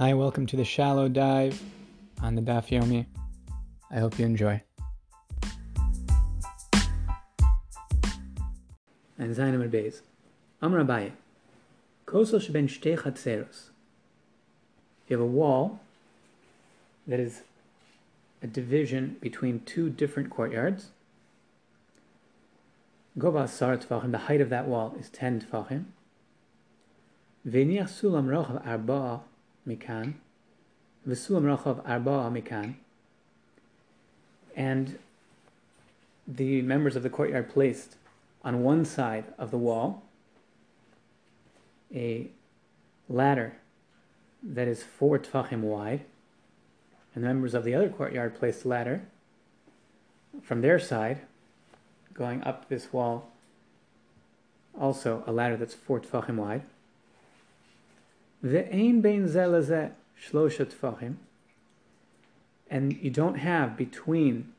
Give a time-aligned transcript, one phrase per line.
[0.00, 1.62] Hi, welcome to the shallow dive
[2.22, 3.04] on the Daf Yomi.
[3.90, 4.62] I hope you enjoy.
[9.18, 10.00] And Zainam Beis.
[10.62, 11.12] Amr Abaye.
[12.06, 12.96] Kosel sheben shtei.
[13.26, 15.80] You have a wall
[17.06, 17.42] that is
[18.42, 20.92] a division between two different courtyards.
[23.18, 25.84] Gova sar tfachim, the height of that wall is 10 tfachim.
[27.46, 29.20] V'niach sulam rochav arba'a
[29.66, 30.14] mikan,
[31.06, 32.74] v'sulam rochav arba'a mikan.
[34.56, 34.98] And
[36.26, 37.96] the members of the courtyard placed
[38.44, 40.02] on one side of the wall
[41.94, 42.28] a
[43.08, 43.54] ladder
[44.42, 46.04] that is four tfachim wide,
[47.14, 49.02] and the members of the other courtyard placed a ladder
[50.42, 51.20] from their side,
[52.14, 53.30] going up this wall,
[54.78, 56.62] also a ladder that's four tfachim wide.
[58.44, 61.16] Ve'ein bein zelazeh shlosha tfachim,
[62.70, 64.52] and you don't have between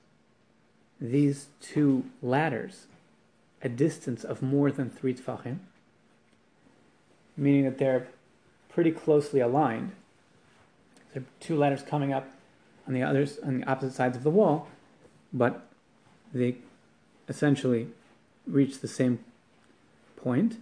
[1.00, 2.86] these two ladders
[3.64, 5.60] a distance of more than three tfachim,
[7.36, 8.08] meaning that they're
[8.70, 9.92] pretty closely aligned.
[11.14, 12.30] There are two ladders coming up
[12.88, 14.68] on the others on the opposite sides of the wall,
[15.34, 15.68] but
[16.34, 16.58] they
[17.28, 17.88] essentially
[18.46, 19.20] reach the same
[20.16, 20.58] point.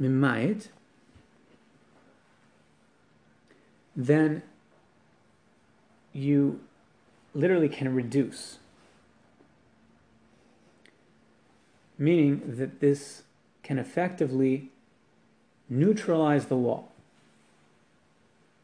[0.00, 0.68] Mimayit.
[3.98, 4.42] Then
[6.12, 6.60] you
[7.34, 8.58] literally can reduce
[11.98, 13.24] meaning that this
[13.64, 14.70] can effectively
[15.68, 16.92] neutralize the wall.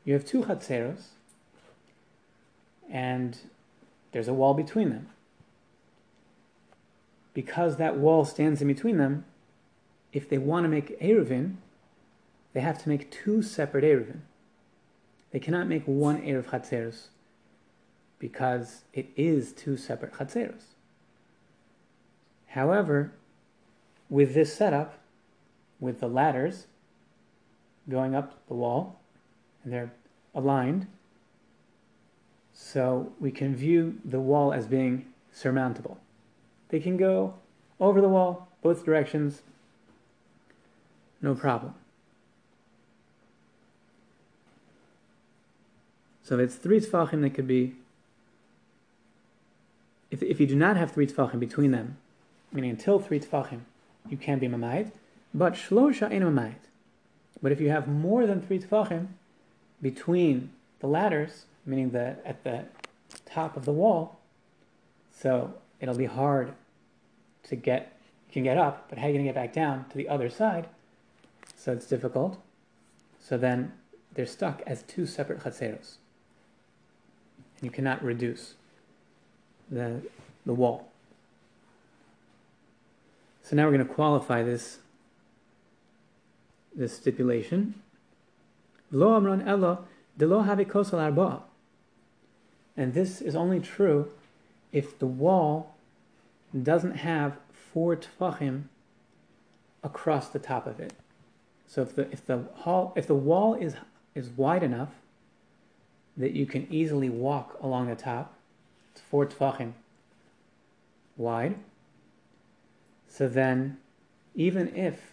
[0.04, 1.06] You have two chatzeros,
[2.88, 3.36] and
[4.12, 5.08] there's a wall between them.
[7.32, 9.24] Because that wall stands in between them,
[10.12, 11.56] if they want to make Eruvin,
[12.52, 14.20] they have to make two separate Eruvin.
[15.34, 17.08] They cannot make one Eruv Chatzeros
[18.20, 20.76] because it is two separate Chatzeros.
[22.46, 23.10] However,
[24.08, 25.00] with this setup,
[25.80, 26.68] with the ladders
[27.90, 29.00] going up the wall,
[29.64, 29.92] and they're
[30.36, 30.86] aligned,
[32.52, 35.98] so we can view the wall as being surmountable.
[36.68, 37.34] They can go
[37.80, 39.42] over the wall, both directions,
[41.20, 41.74] no problem.
[46.24, 47.74] So if it's three tefachim, they could be.
[50.10, 51.98] If, if you do not have three tefachim between them,
[52.50, 53.60] meaning until three tefachim,
[54.08, 54.92] you can be mamayit,
[55.34, 56.64] but shlosha ain't mamayit.
[57.42, 59.08] But if you have more than three tefachim
[59.82, 62.64] between the ladders, meaning the at the
[63.26, 64.18] top of the wall,
[65.12, 66.54] so it'll be hard
[67.44, 67.92] to get.
[68.28, 70.08] You can get up, but how are you going to get back down to the
[70.08, 70.66] other side?
[71.54, 72.40] So it's difficult.
[73.20, 73.72] So then
[74.12, 75.98] they're stuck as two separate chatzeros.
[77.64, 78.54] You cannot reduce
[79.70, 80.02] the
[80.44, 80.90] the wall.
[83.42, 84.80] So now we're going to qualify this
[86.74, 87.74] this stipulation.
[88.92, 89.00] Have
[90.92, 91.42] arba.
[92.76, 94.12] And this is only true
[94.70, 95.74] if the wall
[96.62, 97.38] doesn't have
[97.72, 98.64] four tfachim
[99.82, 100.92] across the top of it.
[101.66, 103.76] So if the if the hall if the wall is
[104.14, 104.90] is wide enough
[106.16, 108.34] that you can easily walk along the top,
[108.92, 109.72] it's four tfachim
[111.16, 111.56] wide
[113.14, 113.76] so then,
[114.34, 115.12] even if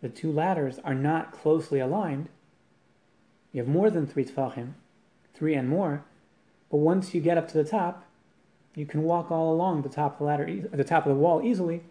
[0.00, 2.30] the two ladders are not closely aligned,
[3.52, 4.72] you have more than three tfachim,
[5.34, 6.02] three and more,
[6.70, 8.06] but once you get up to the top,
[8.74, 11.42] you can walk all along the top of the ladder, the top of the wall
[11.44, 11.82] easily,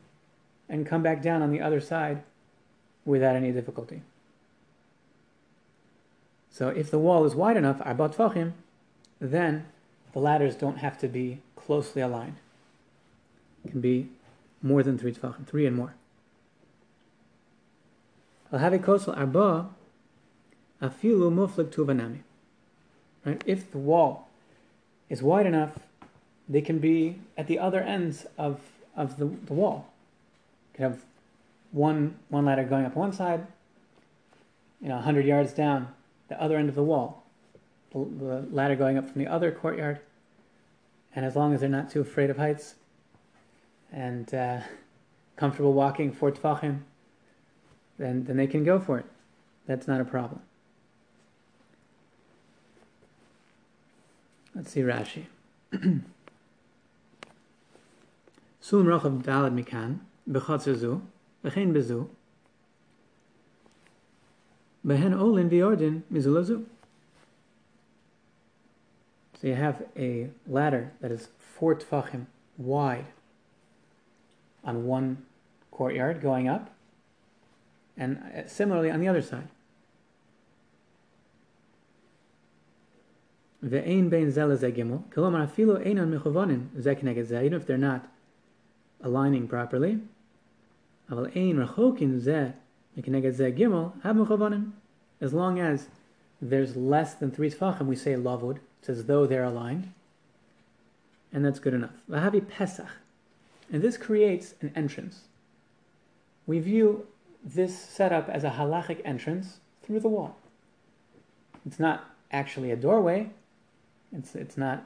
[0.68, 2.24] and come back down on the other side
[3.06, 4.02] without any difficulty.
[6.52, 8.54] So if the wall is wide enough, arba tfachim,
[9.20, 9.66] then
[10.14, 12.38] the ladders don't have to be closely aligned.
[13.66, 14.10] It can be
[14.62, 15.94] more than three tefachim, three and more.
[18.52, 19.70] Kosel arba
[20.82, 22.20] afilu muflik tuvanami.
[23.26, 23.44] Right?
[23.46, 24.30] If the wall
[25.10, 25.78] is wide enough,
[26.48, 28.60] they can be at the other ends of
[28.96, 29.88] of the, the wall.
[30.74, 31.06] You can have
[31.72, 33.46] one one ladder going up one side,
[34.82, 35.94] you know, hundred yards down
[36.30, 37.26] the other end of the wall.
[37.92, 40.00] The, ladder going up from the other courtyard.
[41.16, 42.76] And as long as they're not too afraid of heights,
[43.92, 44.60] and uh,
[45.36, 46.82] comfortable walking for tfachim,
[47.98, 49.06] then, then they can go for it.
[49.66, 50.42] That's not a problem.
[54.56, 55.26] Let's see Rashi.
[55.74, 56.04] Sulam
[58.86, 60.00] rochav dalad mikan,
[60.30, 61.02] b'chatzer zu,
[61.44, 62.08] bezu,
[64.86, 66.66] behen olin v'yordin mizulazu.
[69.40, 72.26] So you have a ladder that is four tfachim
[72.58, 73.06] wide
[74.64, 75.26] on one
[75.72, 76.70] courtyard going up,
[77.98, 79.48] and uh, similarly on the other side.
[83.64, 85.04] Ve'ein bein zel gimel.
[85.10, 88.08] Kolomar afilu einon mechovanin ze even if they're not
[89.02, 90.00] aligning properly.
[91.10, 92.54] Aval ein rachokin ze
[95.22, 95.88] As long as
[96.42, 98.60] there's less than three tfachim, we say lavud.
[98.80, 99.92] It's as though they're aligned.
[101.32, 101.92] And that's good enough.
[102.50, 102.88] Pesach.
[103.72, 105.22] And this creates an entrance.
[106.48, 107.06] We view
[107.44, 110.38] this setup as a halachic entrance through the wall.
[111.66, 113.30] It's not actually a doorway,
[114.16, 114.84] it's, it's not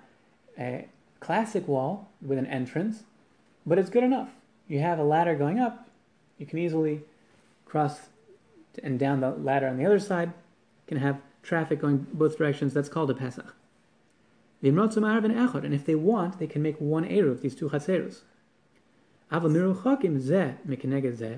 [0.57, 0.87] a
[1.19, 3.03] classic wall with an entrance,
[3.65, 4.29] but it's good enough.
[4.67, 5.87] You have a ladder going up,
[6.37, 7.01] you can easily
[7.73, 8.09] cross
[8.83, 10.31] and down the ladder on the other side,
[10.85, 12.71] can have traffic going both directions.
[12.71, 13.55] That's called a Pesach.
[14.61, 18.21] And if they want, they can make one Eruv, these two Chatzeros.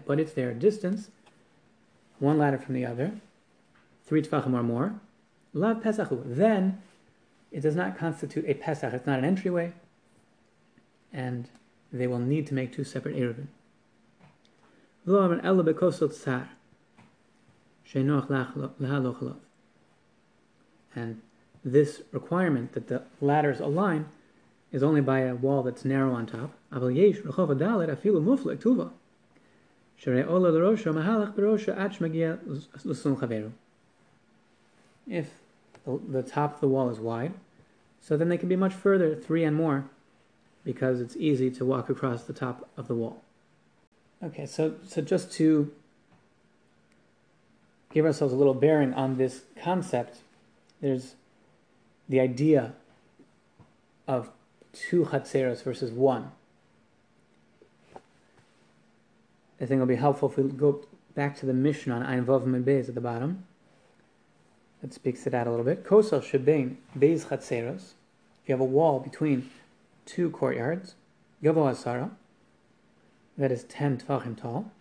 [0.06, 1.10] But it's they're distance,
[2.20, 3.14] one ladder from the other,
[4.06, 5.00] three tefachim or more,
[5.54, 6.22] lav pesachu.
[6.26, 6.82] Then
[7.50, 8.94] it does not constitute a pesach.
[8.94, 9.72] It's not an entryway,
[11.14, 11.48] and
[11.94, 13.16] they will need to make two separate
[20.96, 21.22] And
[21.64, 24.08] this requirement that the ladders align
[24.72, 26.52] is only by a wall that's narrow on top.
[35.08, 35.30] If
[35.86, 37.34] the top of the wall is wide,
[38.02, 39.86] so then they can be much further, three and more,
[40.64, 43.24] because it's easy to walk across the top of the wall.
[44.26, 45.72] Okay, so, so just to
[47.94, 50.18] give ourselves a little bearing on this concept,
[50.82, 51.14] there's
[52.10, 52.74] the idea
[54.08, 54.32] of
[54.74, 56.32] two chatzeros versus one.
[57.94, 60.84] I think it'll be helpful if we go
[61.14, 63.46] back to the Mishnah on Ein Vav Beis at the bottom.
[64.82, 65.86] That speaks it out a little bit.
[65.86, 67.94] Kosel shebein beis chatzeros.
[68.42, 69.52] If you have a wall between
[70.06, 70.96] two courtyards,
[71.44, 72.12] Gavo Asara,
[73.38, 74.72] that is 10 tfachim tall.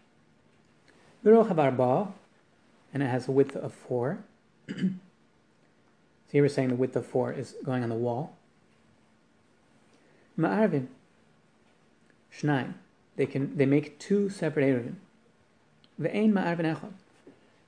[1.25, 2.12] Virochav Arba,
[2.93, 4.19] and it has a width of 4.
[4.69, 4.75] so
[6.31, 8.37] here we're saying the width of 4 is going on the wall.
[10.39, 10.89] Ma'arvin,
[12.33, 12.75] Shnaim,
[13.17, 14.95] they can they make two separate Eruvin.
[16.01, 16.93] Ve'ein ma'arvin echad,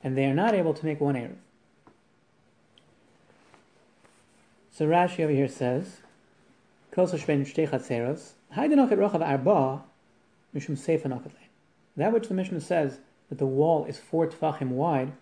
[0.03, 1.37] and they are not able to make one Eruv.
[4.73, 6.01] So Rashi over here says,
[11.97, 12.99] That which the Mishnah says
[13.29, 15.13] that the wall is four tfachim wide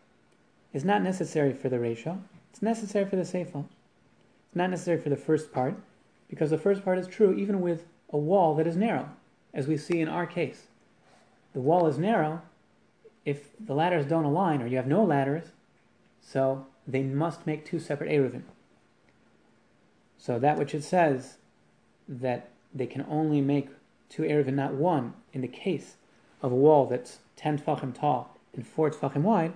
[0.73, 2.23] is not necessary for the ratio.
[2.51, 3.65] It's necessary for the seifa.
[4.47, 5.77] It's not necessary for the first part,
[6.29, 9.09] because the first part is true even with a wall that is narrow,
[9.53, 10.69] as we see in our case.
[11.53, 12.43] The wall is narrow.
[13.25, 15.45] If the ladders don't align, or you have no ladders,
[16.21, 18.43] so they must make two separate eruvin.
[20.19, 21.37] So that which it says
[22.09, 23.69] that they can only make
[24.09, 25.97] two and not one in the case
[26.43, 29.53] of a wall that's 10 tfachim tall and 4 tfachim wide,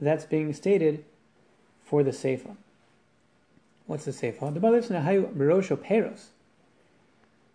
[0.00, 1.04] that's being stated
[1.84, 2.56] for the Seifa.
[3.86, 4.54] What's the Seifa?
[4.54, 6.26] The Barosho Peros.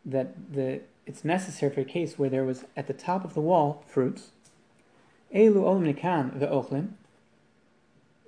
[0.06, 3.41] That the it's necessary for a case where there was at the top of the
[3.41, 4.32] wall fruits.
[5.34, 6.89] Elu olim nikan the ochlin.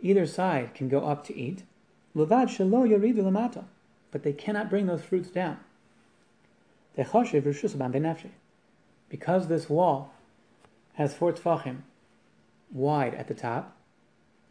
[0.02, 1.64] Either side can go up to eat.
[2.16, 3.66] Levad shelo yoridu lamata,
[4.12, 5.60] but they cannot bring those fruits down.
[9.10, 10.14] Because this wall
[10.94, 11.82] has four tfachim
[12.72, 13.76] wide at the top,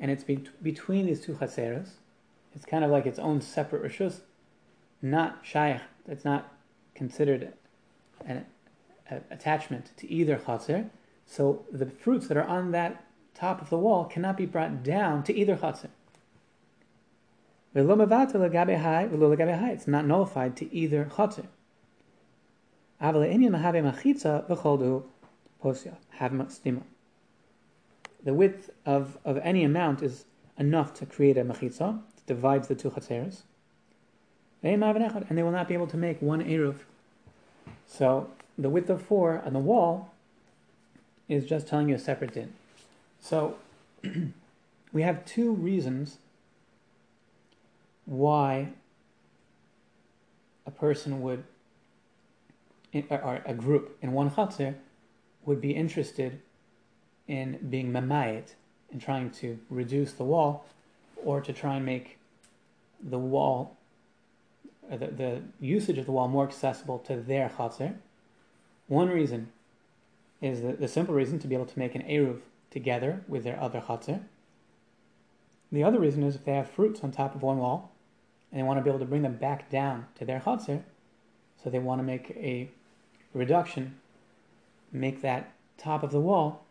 [0.01, 1.91] and it's be- between these two chaseras,
[2.55, 4.21] it's kind of like its own separate rishus,
[5.03, 5.81] not shaykh.
[6.07, 6.53] It's not
[6.95, 7.53] considered
[8.25, 8.47] an
[9.31, 10.91] attachment to either chaser.
[11.27, 13.05] So the fruits that are on that
[13.35, 15.91] top of the wall cannot be brought down to either chaser.
[17.75, 17.87] It's
[19.87, 21.47] not nullified to either chotzer.
[23.01, 23.13] The
[28.35, 30.25] width of, of any amount is
[30.59, 33.43] enough to create a machitza, it divides the two chatzeres.
[34.63, 36.79] And they will not be able to make one eruv.
[37.87, 38.29] So
[38.59, 40.13] the width of four on the wall
[41.29, 42.53] is just telling you a separate din.
[43.21, 43.57] So
[44.93, 46.19] we have two reasons
[48.05, 48.71] why
[50.67, 51.45] a person would,
[52.95, 54.75] or a group in one chatzir,
[55.45, 56.41] would be interested
[57.27, 58.55] in being mamayit,
[58.91, 60.65] in trying to reduce the wall,
[61.25, 62.19] or to try and make
[63.03, 63.77] the wall
[64.91, 67.95] the, the usage of the wall more accessible to their chatzir.
[68.87, 69.53] One reason
[70.41, 72.41] is the, the simple reason to be able to make an eruv
[72.71, 74.23] together with their other chatzir.
[75.71, 77.93] The other reason is if they have fruits on top of one wall
[78.51, 80.83] and they want to be able to bring them back down to their chatzir,
[81.63, 82.71] so they want to make a
[83.35, 83.97] reduction,
[84.93, 86.65] make that top of the wall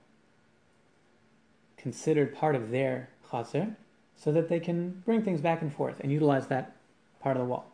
[1.77, 3.75] considered part of their chatzir,
[4.15, 6.75] so that they can bring things back and forth and utilize that
[7.21, 7.65] part of the wall,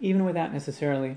[0.00, 1.16] even without necessarily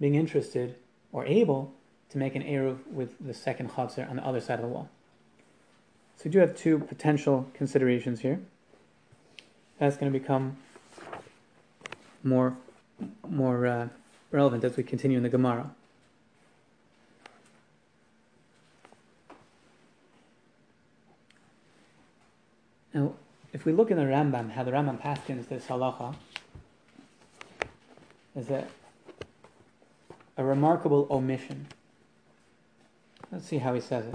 [0.00, 0.74] being interested
[1.12, 1.72] or able
[2.10, 4.88] to make an eruv with the second chatzir on the other side of the wall.
[6.16, 8.40] So we do have two potential considerations here.
[9.78, 10.56] That's going to become
[12.22, 12.56] more
[13.28, 13.88] more uh,
[14.30, 15.70] relevant as we continue in the Gemara.
[22.96, 23.12] Now,
[23.52, 26.14] if we look in the Rambam, how the Rambam paskins this halacha,
[28.34, 28.66] is a,
[30.38, 31.66] a remarkable omission.
[33.30, 34.14] Let's see how he says it.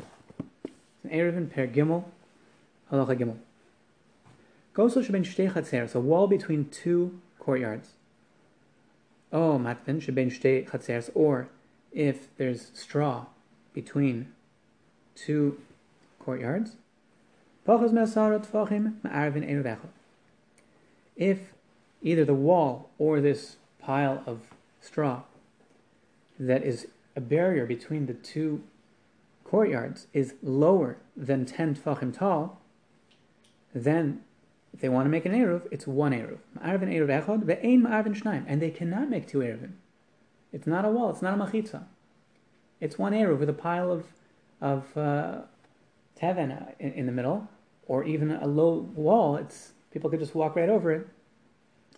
[0.63, 2.05] It's an Eruvin per Gimel,
[2.91, 3.37] halacha Gimel.
[4.73, 7.89] Kosel sheben shtei chatzeres, a wall between two courtyards.
[9.31, 11.49] Oh, matvin sheben shtei chatzeres, or
[11.91, 13.27] if there's straw
[13.75, 14.33] between
[15.13, 15.59] two
[16.17, 16.77] courtyards,
[21.15, 21.39] if
[22.01, 24.41] either the wall or this pile of
[24.79, 25.21] straw
[26.39, 28.63] that is a barrier between the two
[29.43, 32.59] courtyards is lower than 10 tfachim tall,
[33.75, 34.21] then
[34.73, 36.39] if they want to make an Eruv, it's one Eruv.
[36.57, 38.45] Ma'arvin Eruv echad, ve'ein ma'arvin shnaim.
[38.47, 39.73] And they cannot make two Eruvim.
[40.53, 41.83] It's not a wall, it's not a machitza.
[42.79, 44.05] It's one Eruv with a pile of,
[44.61, 45.41] of uh,
[46.21, 47.47] in, in the middle,
[47.87, 49.35] or even a low wall.
[49.35, 51.07] It's people could just walk right over it.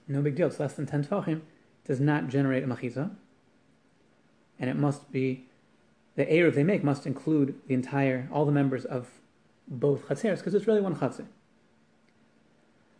[0.07, 0.47] No big deal.
[0.47, 1.41] It's less than ten tefachim.
[1.85, 3.11] Does not generate a machitza,
[4.59, 5.45] and it must be
[6.15, 9.09] the eruv they make must include the entire all the members of
[9.67, 11.25] both chatzeres because it's really one chatzer.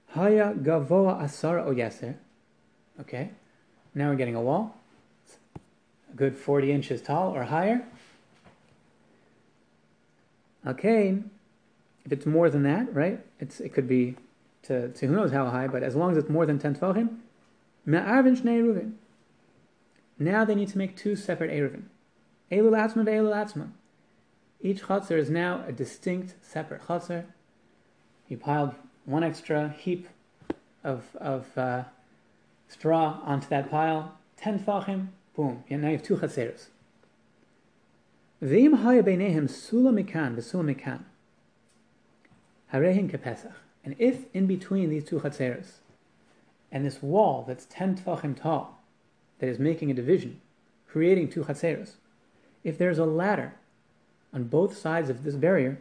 [0.10, 2.14] Haya gavoa asara o
[3.00, 3.32] Okay,
[3.96, 4.78] now we're getting a wall.
[5.26, 5.38] It's
[6.12, 7.86] a good forty inches tall or higher.
[10.66, 11.20] Okay,
[12.06, 13.20] if it's more than that, right?
[13.40, 14.16] It's it could be
[14.64, 17.18] to, to who knows how high, but as long as it's more than ten tefachim,
[17.86, 18.94] me'arvin shnei eruvin.
[20.20, 21.84] Now they need to make two separate eruvin.
[22.52, 23.70] Elu latzma ve'elu latzma.
[24.62, 27.26] Each chutzner is now a distinct, separate chutzner.
[28.28, 30.08] You piled one extra heap
[30.84, 31.84] of of uh,
[32.68, 34.18] straw onto that pile.
[34.38, 35.64] Ten tefachim, boom.
[35.70, 36.68] Now you have two chutzneros.
[38.42, 41.04] V'im haya beinehem sula mikan mikan.
[42.74, 43.54] Harehin kepesach.
[43.86, 45.74] And if in between these two chatzeros
[46.72, 48.80] and this wall that's ten tfachim tall,
[49.40, 50.42] that is making a division,
[50.88, 51.94] creating two chatzeros,
[52.64, 53.54] if there's a ladder
[54.34, 55.78] on both sides of this barrier,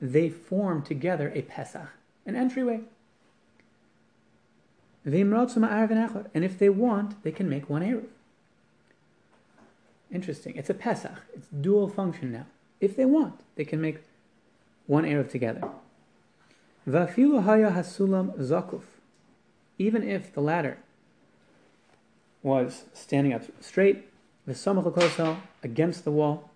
[0.00, 1.88] they form together a pesach,
[2.24, 2.80] an entryway.
[5.04, 5.14] And
[6.44, 8.06] if they want, they can make one eruv.
[10.12, 10.56] Interesting.
[10.56, 11.22] It's a Pesach.
[11.34, 12.46] It's dual function now.
[12.80, 13.98] If they want, they can make
[14.90, 15.62] one Erev together.
[16.86, 18.82] Vafilu haya hasulam zakuf.
[19.78, 20.78] Even if the ladder
[22.42, 24.08] was standing up straight,
[24.48, 26.50] samach against the wall,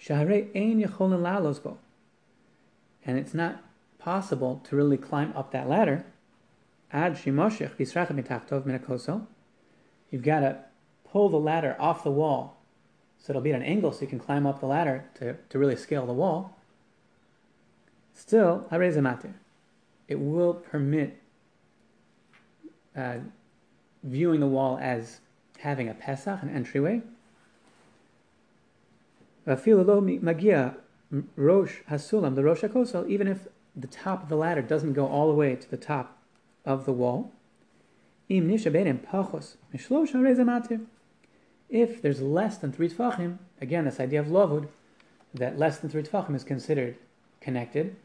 [0.00, 1.78] shahare ein yacholin lalos bo.
[3.06, 3.62] And it's not
[4.00, 6.04] possible to really climb up that ladder.
[6.92, 9.26] Ad shimoshech bisrachem mitachtov
[10.10, 10.58] You've got to
[11.08, 12.56] pull the ladder off the wall
[13.22, 15.58] so it'll be at an angle so you can climb up the ladder to, to
[15.58, 16.58] really scale the wall,
[18.14, 19.32] still, harezamate,
[20.08, 21.20] it will permit
[22.96, 23.16] uh,
[24.02, 25.20] viewing the wall as
[25.58, 27.02] having a Pesach, an entryway.
[29.46, 30.76] magia
[31.36, 35.28] rosh hasulam, the rosh hakosal, even if the top of the ladder doesn't go all
[35.28, 36.18] the way to the top
[36.64, 37.32] of the wall.
[38.28, 39.56] Im pachos.
[41.68, 44.68] If there's less than three tefachim, again, this idea of lavud,
[45.34, 46.96] that less than three tefachim is considered
[47.42, 47.96] connected.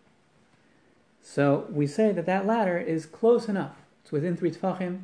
[1.21, 3.75] So we say that that ladder is close enough.
[4.01, 5.03] It's within three tefachim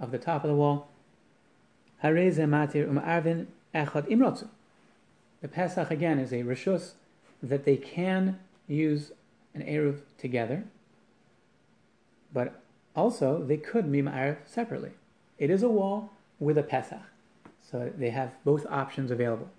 [0.00, 0.88] of the top of the wall.
[2.02, 2.14] Um
[3.74, 4.48] imrotzu.
[5.40, 6.92] The Pesach again is a rishus
[7.42, 9.12] that they can use
[9.54, 10.64] an eruv together,
[12.32, 12.60] but
[12.94, 14.90] also they could be ma'arv separately.
[15.38, 17.02] It is a wall with a Pesach.
[17.70, 19.50] So they have both options available.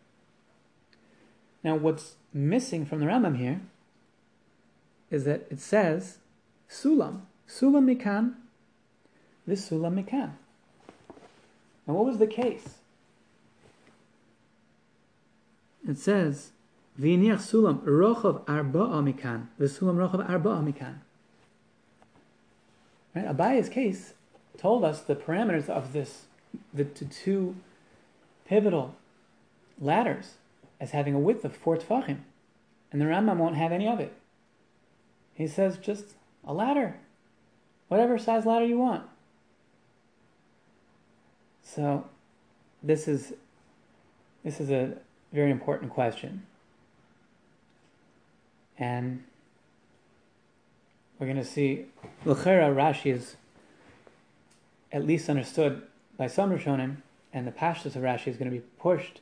[1.64, 3.62] Now, what's missing from the Rambam here
[5.12, 6.18] is that it says
[6.70, 8.36] sulam, sulam mikan,
[9.48, 10.32] this sulam mikan.
[11.88, 12.76] And what was the case?
[15.88, 16.52] It says,
[17.00, 20.96] V'iniach sulam rochav arba'a mikan, v'sulam rochav arba'a mikan.
[23.16, 23.26] Right?
[23.26, 24.14] Abaye's case
[24.58, 26.26] told us the parameters of this,
[26.74, 27.56] the, the two
[28.46, 28.96] pivotal
[29.80, 30.36] ladders
[30.80, 32.20] as having a width of four tefachim,
[32.92, 34.14] and the Rambam won't have any of it.
[35.40, 36.16] He says just
[36.46, 36.98] a ladder,
[37.88, 39.06] whatever size ladder you want.
[41.64, 42.08] So,
[42.84, 43.34] this is
[44.44, 44.98] this is a
[45.32, 46.46] very important question,
[48.78, 49.24] and
[51.18, 51.86] we're going to see
[52.26, 53.38] L'chera Rashi is
[54.92, 55.84] at least understood
[56.18, 56.98] by some Rishonim,
[57.32, 59.22] and the Pashtus of Rashi is going to be pushed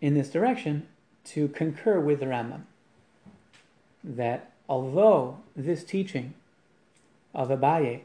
[0.00, 0.88] in this direction
[1.26, 2.62] to concur with the Rambam.
[4.02, 6.34] That although this teaching
[7.34, 8.02] of Abaye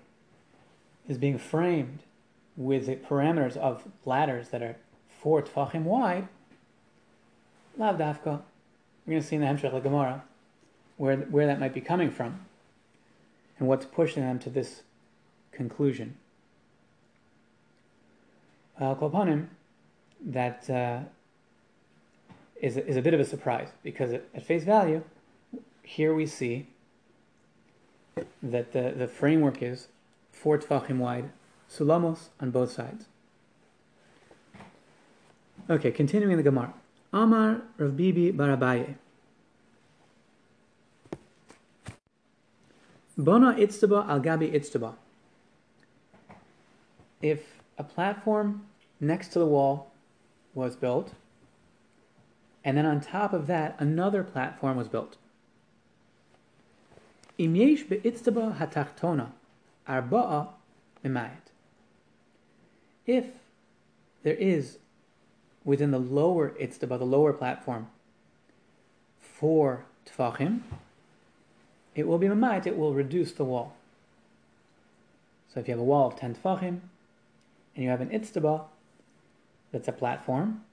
[1.07, 1.99] is being framed
[2.55, 4.75] with the parameters of ladders that are
[5.21, 6.27] four tfachim wide,
[7.77, 8.41] lav dafka,
[9.05, 10.23] we're going to see in the Hemshech Gemara
[10.97, 12.45] where, where that might be coming from
[13.59, 14.81] and what's pushing them to this
[15.51, 16.15] conclusion.
[18.79, 19.47] Al Kolpanim,
[20.25, 20.99] that uh,
[22.61, 25.03] is a, is a bit of a surprise because at face value,
[25.87, 26.67] here we see
[28.43, 29.87] that the, the framework is
[30.33, 31.31] four tfachim wide,
[31.71, 33.05] sulamos on both sides.
[35.69, 36.73] Okay, continuing the Gemara.
[37.13, 38.95] Amar Rav Bibi bar Abaye.
[43.17, 44.95] Bona itztaba al gabi itztaba.
[47.21, 48.65] If a platform
[48.99, 49.91] next to the wall
[50.53, 51.13] was built,
[52.65, 55.15] and then on top of that, another platform was built.
[57.39, 59.31] Hatachtona
[59.87, 60.47] arba'a.
[63.05, 63.25] If
[64.23, 64.79] there is
[65.63, 67.87] within the lower itztaba, the lower platform,
[69.19, 70.61] four tfachim,
[71.95, 73.75] it will be mimayit, it will reduce the wall.
[75.53, 76.79] So if you have a wall of ten tfachim,
[77.75, 78.65] and you have an itztaba,
[79.71, 80.63] that's a platform,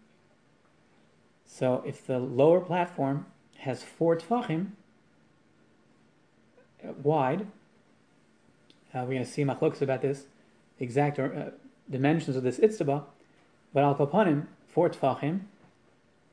[1.46, 3.26] so if the lower platform
[3.58, 4.70] has four tfachim
[7.02, 7.46] wide,
[8.92, 10.24] uh, we're going to see machloks about this,
[10.78, 11.50] exact uh,
[11.90, 13.04] dimensions of this itztaba,
[13.72, 15.40] but al kapanim, four tfachim,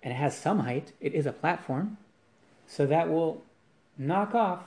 [0.04, 1.98] and it has some height, it is a platform,
[2.68, 3.44] so that will
[3.98, 4.64] knock off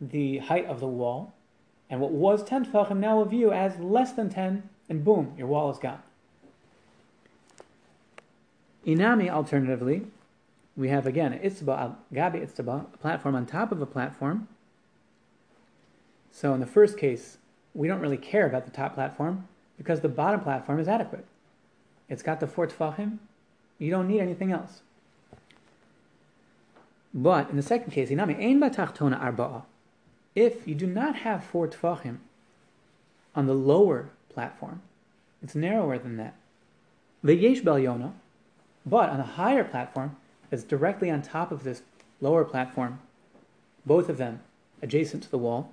[0.00, 1.34] the height of the wall,
[1.88, 5.46] and what was 10 tfachim now will view as less than 10, and boom, your
[5.46, 6.02] wall is gone.
[8.86, 10.06] Inami, alternatively,
[10.76, 14.48] we have again itzba, gabi itzba, a platform on top of a platform.
[16.32, 17.38] So in the first case,
[17.74, 21.26] we don't really care about the top platform because the bottom platform is adequate.
[22.08, 23.18] It's got the four tefachim.
[23.78, 24.80] You don't need anything else.
[27.14, 28.10] But in the second case.
[28.10, 28.18] If
[30.68, 32.18] you do not have four tefachim
[33.34, 34.82] on the lower platform,
[35.42, 36.34] it's narrower than that.
[37.24, 38.12] Ve'yesh belyona,
[38.86, 40.16] but on the higher platform,
[40.48, 41.82] that's directly on top of this
[42.20, 43.00] lower platform,
[43.86, 44.40] both of them
[44.82, 45.72] adjacent to the wall,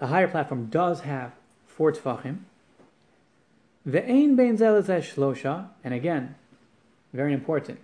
[0.00, 1.32] the higher platform does have
[1.66, 2.38] four tefachim.
[3.86, 6.34] Ve'ein bein shlosha, and again,
[7.12, 7.78] very important,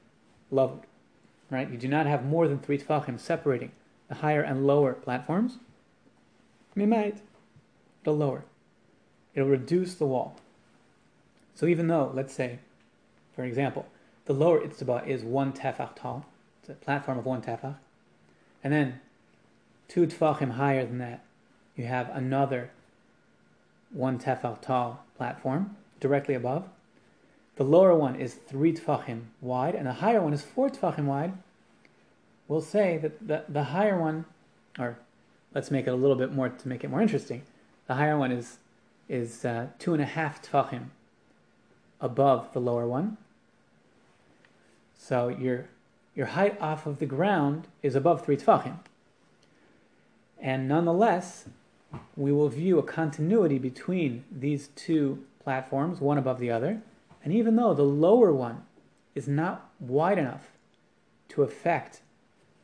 [0.51, 0.87] loved,
[1.51, 1.71] right?
[1.71, 3.71] You do not have more than three tefachim separating
[4.09, 5.59] the higher and lower platforms.
[6.77, 7.19] Mimait,
[8.05, 8.45] the lower.
[9.35, 10.37] It'll reduce the wall.
[11.55, 12.61] So even though, let's say,
[13.35, 13.87] for example,
[14.25, 16.27] the lower itzba is one tefach tall.
[16.61, 17.77] It's a platform of one tefach.
[18.65, 19.01] And then
[19.89, 21.26] two tefachim higher than that,
[21.77, 22.71] you have another
[23.91, 26.65] one tefach tall platform directly above.
[27.57, 31.33] The lower one is three tefachim wide, and the higher one is four tefachim wide.
[32.49, 34.25] We'll say that the, the higher one,
[34.79, 34.99] or
[35.55, 37.43] let's make it a little bit more to make it more interesting.
[37.87, 38.59] The higher one is
[39.09, 40.87] is uh, two and a half tefachim
[42.01, 43.17] above the lower one,
[44.99, 45.67] so your,
[46.15, 48.79] your height off of the ground is above three tfachim.
[50.41, 51.49] And nonetheless,
[52.17, 56.81] we will view a continuity between these two platforms, one above the other.
[57.23, 58.63] And even though the lower one
[59.15, 60.49] is not wide enough
[61.31, 62.01] to affect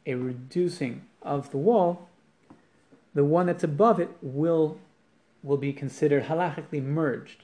[0.06, 2.08] a reducing of the wall,
[3.14, 4.78] the one that's above it will
[5.42, 7.42] will be considered halachically merged.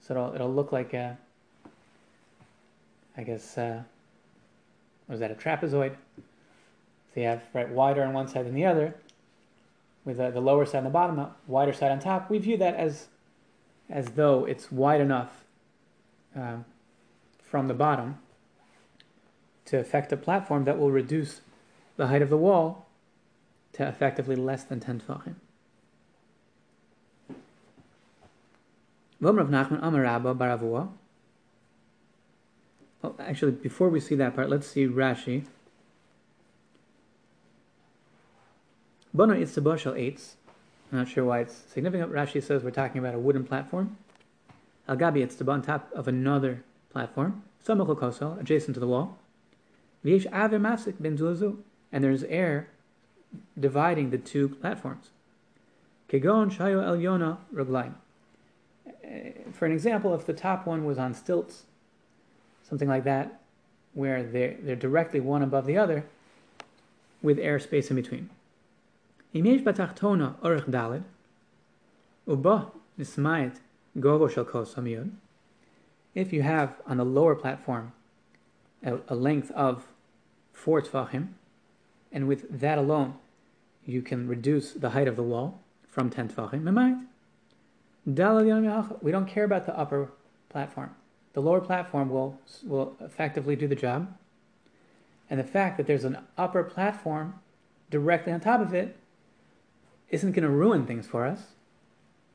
[0.00, 1.18] So it'll, it'll look like a,
[3.14, 3.82] I guess, uh,
[5.06, 5.96] was that a trapezoid?
[6.16, 8.94] So you have right wider on one side than the other,
[10.04, 12.30] with the, the lower side on the bottom, wider side on top.
[12.30, 13.08] We view that as
[13.88, 15.44] as though it's wide enough
[16.38, 16.58] uh,
[17.42, 18.18] from the bottom
[19.64, 21.40] to affect a platform that will reduce
[21.96, 22.86] the height of the wall
[23.72, 25.34] to effectively less than 10 tefachim.
[33.02, 35.44] Well, actually, before we see that part, let's see Rashi.
[39.12, 40.34] Bono Itzabah Shal Eitz.
[40.92, 42.12] I'm not sure why it's significant.
[42.12, 43.96] Rashi says we're talking about a wooden platform.
[44.88, 47.42] Al Gabi Itzabah on top of another platform.
[47.66, 49.18] Samachal Kosel, adjacent to the wall.
[50.04, 51.18] V'yesh Aver Masik Ben.
[51.92, 52.68] And there's air
[53.58, 55.10] dividing the two platforms.
[56.08, 57.94] Kegon Shayo El Yona Raglaim.
[58.86, 61.64] Uh, for an example, if the top one was on stilts,
[62.68, 63.40] something like that,
[63.94, 66.04] where they're, they're directly one above the other,
[67.22, 68.30] with airspace in between.
[69.34, 70.36] Batachtona
[70.68, 71.04] dalid,
[72.26, 73.56] uba nismayet
[74.46, 74.76] kos
[76.14, 77.92] If you have on the lower platform
[78.84, 79.86] a, a length of
[80.52, 81.28] four tfachim,
[82.12, 83.14] and with that alone,
[83.86, 87.06] you can reduce the height of the wall from 10 tefachim.
[89.02, 90.10] We don't care about the upper
[90.48, 90.94] platform.
[91.32, 94.12] The lower platform will, will effectively do the job.
[95.28, 97.34] And the fact that there's an upper platform
[97.88, 98.96] directly on top of it
[100.10, 101.40] isn't going to ruin things for us,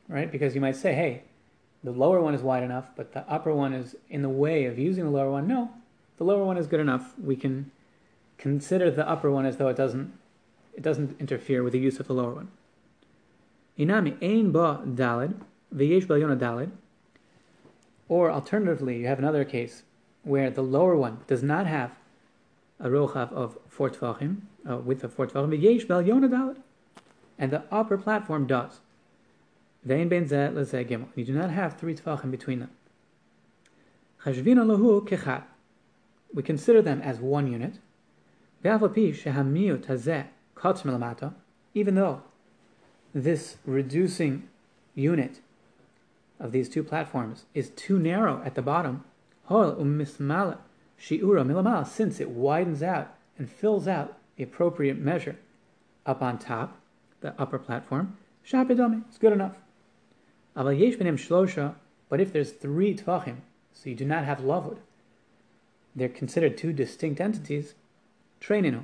[0.08, 0.32] right?
[0.32, 1.24] Because you might say, hey,
[1.84, 4.80] the lower one is wide enough, but the upper one is in the way of
[4.80, 5.48] using the lower one.
[5.48, 5.72] No,
[6.18, 7.14] the lower one is good enough.
[7.20, 7.72] We can
[8.38, 10.14] consider the upper one as though it doesn't
[10.74, 12.50] it doesn't interfere with the use of the lower one.
[13.80, 15.36] Inami ein ba dalid
[15.74, 16.72] v'yesh yona dalid.
[18.10, 19.84] Or alternatively, you have another case
[20.24, 21.92] where the lower one does not have
[22.80, 26.58] a rochav of four tefachim, uh, width of four tefachim, v'yesh dalid,
[27.38, 28.80] and the upper platform does.
[29.84, 31.08] Vein ben zeh lezeh gimel.
[31.15, 32.71] You do not have three tefachim between them.
[34.24, 35.43] Chashvina lahu kechat.
[36.34, 37.76] We consider them as one unit.
[41.74, 42.21] Even though
[43.13, 44.48] this reducing
[44.95, 45.39] unit
[46.39, 49.04] of these two platforms is too narrow at the bottom,
[51.88, 55.38] since it widens out and fills out the appropriate measure
[56.06, 56.80] up on top,
[57.26, 59.56] the upper platform, shapidomi, it's good enough.
[60.56, 63.38] But if there's three tvachim,
[63.74, 64.78] so you do not have lavud,
[65.96, 67.74] they're considered two distinct entities,
[68.40, 68.84] Traininu.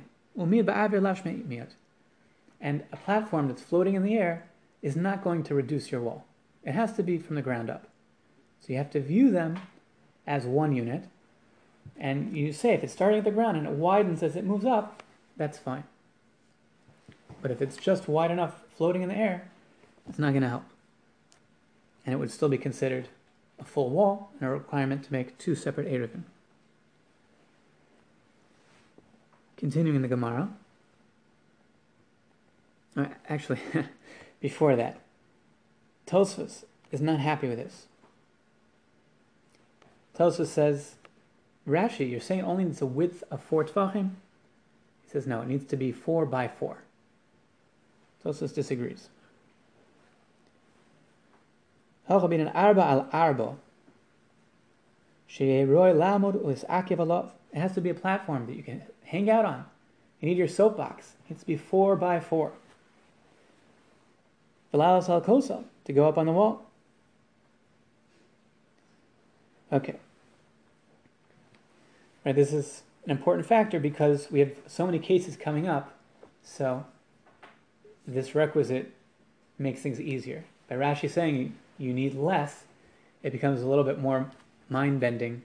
[2.60, 4.48] And a platform that's floating in the air
[4.82, 6.24] is not going to reduce your wall.
[6.64, 7.86] It has to be from the ground up.
[8.60, 9.58] So you have to view them
[10.26, 11.04] as one unit.
[11.96, 14.64] And you say if it's starting at the ground and it widens as it moves
[14.64, 15.02] up,
[15.36, 15.84] that's fine.
[17.42, 19.50] But if it's just wide enough floating in the air,
[20.08, 20.64] it's not going to help.
[22.06, 23.08] And it would still be considered
[23.58, 26.22] a full wall and a requirement to make two separate Eruvin.
[29.56, 30.50] Continuing in the Gemara.
[32.96, 33.60] Uh, actually,
[34.40, 35.00] before that,
[36.06, 37.86] Tosfos is not happy with this.
[40.16, 40.96] Tosfos says,
[41.66, 44.10] Rashi, you're saying only it's a width of four tvachim?
[45.02, 46.78] He says, no, it needs to be four by four.
[48.24, 49.08] Tosfos disagrees.
[52.08, 53.56] arba al arba.
[55.38, 55.68] It
[57.54, 59.64] has to be a platform that you can hang out on.
[60.20, 61.14] You need your soapbox.
[61.24, 62.52] It needs to be four by four.
[64.72, 66.66] Valalas al kosa, to go up on the wall.
[69.72, 69.96] Okay.
[72.24, 75.94] Right, this is an important factor because we have so many cases coming up,
[76.42, 76.84] so
[78.06, 78.92] this requisite
[79.58, 80.44] makes things easier.
[80.68, 82.64] By Rashi saying you need less,
[83.22, 84.30] it becomes a little bit more
[84.68, 85.42] mind bending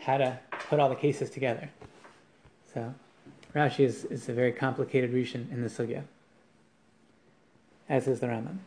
[0.00, 1.70] how to put all the cases together.
[2.72, 2.94] So
[3.54, 6.04] Rashi is, is a very complicated Rishon in the Sugya,
[7.88, 8.58] as is the Rambam.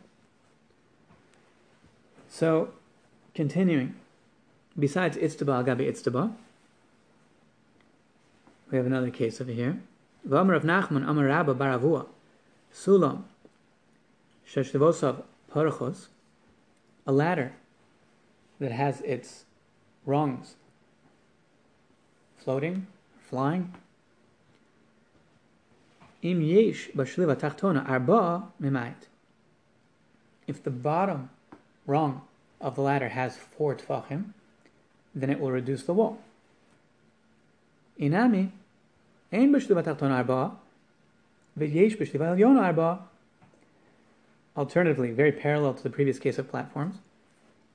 [2.28, 2.70] So,
[3.34, 3.94] continuing,
[4.78, 6.32] besides Itztaba Gabi Itztaba,
[8.70, 9.80] we have another case over here.
[10.26, 12.06] V'amar of Nachman Amar Rabba bar Avua
[12.74, 13.24] Sulam
[14.48, 16.06] Sheshlevosav Parachos,
[17.06, 17.52] a ladder
[18.58, 19.44] that has its
[20.06, 20.56] rungs
[22.36, 22.86] floating,
[23.28, 23.72] flying,
[26.22, 29.08] Im yesh b'shliva tachtona arba mimayit.
[30.46, 31.30] If the bottom
[31.84, 32.22] rung
[32.60, 34.26] of the ladder has four tfachim,
[35.14, 36.20] then it will reduce the wall.
[37.98, 38.50] Inami,
[39.32, 40.52] ein b'shliva tachtona arba,
[41.58, 42.98] v'yesh.
[44.54, 46.96] Alternatively, very parallel to the previous case of platforms,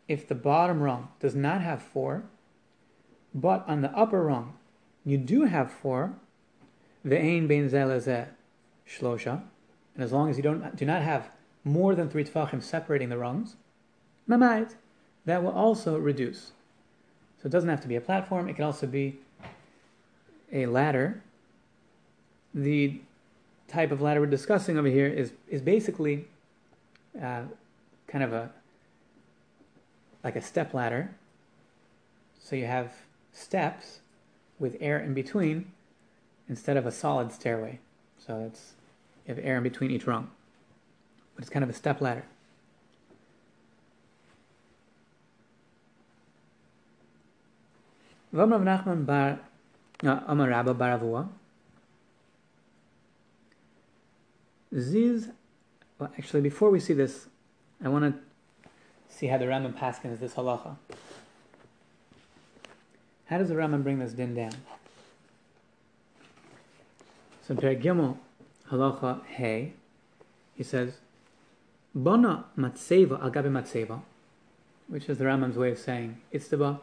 [0.07, 2.23] if the bottom rung does not have four,
[3.33, 4.53] but on the upper rung
[5.03, 6.13] you do have four,
[7.05, 8.27] ve'ein bein zelezeh
[8.87, 9.41] shlosha,
[9.95, 11.29] and as long as you don't do not have
[11.63, 13.55] more than three tefachim separating the rungs,
[14.29, 14.75] mamait,
[15.25, 16.51] that will also reduce.
[17.41, 19.19] So it doesn't have to be a platform; it can also be
[20.51, 21.21] a ladder.
[22.53, 23.01] The
[23.67, 26.25] type of ladder we're discussing over here is is basically
[27.21, 27.43] uh,
[28.07, 28.49] kind of a
[30.23, 31.11] like a step ladder.
[32.39, 32.93] So you have
[33.33, 33.99] steps
[34.59, 35.71] with air in between
[36.49, 37.79] instead of a solid stairway.
[38.17, 38.73] So it's
[39.25, 40.29] you have air in between each rung.
[41.35, 42.23] But it's kind of a step ladder.
[48.31, 49.39] Rav Nachman bar
[50.03, 51.27] uh, Amar Rabba bar Avua
[54.75, 55.29] Ziz,
[55.99, 57.27] well, actually, before we see this,
[57.83, 58.19] I want to
[59.09, 60.75] see how the Rambam paskins this halacha.
[63.25, 64.53] How does the Rambam bring this din down?
[67.47, 68.17] So in Gimel,
[68.69, 69.73] halacha hey,
[70.55, 70.97] he says,
[71.95, 74.01] Bona matseva al gabi matseva,
[74.87, 76.79] which is the Rambam's way of saying itztaba,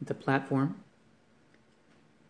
[0.00, 0.76] it's a platform,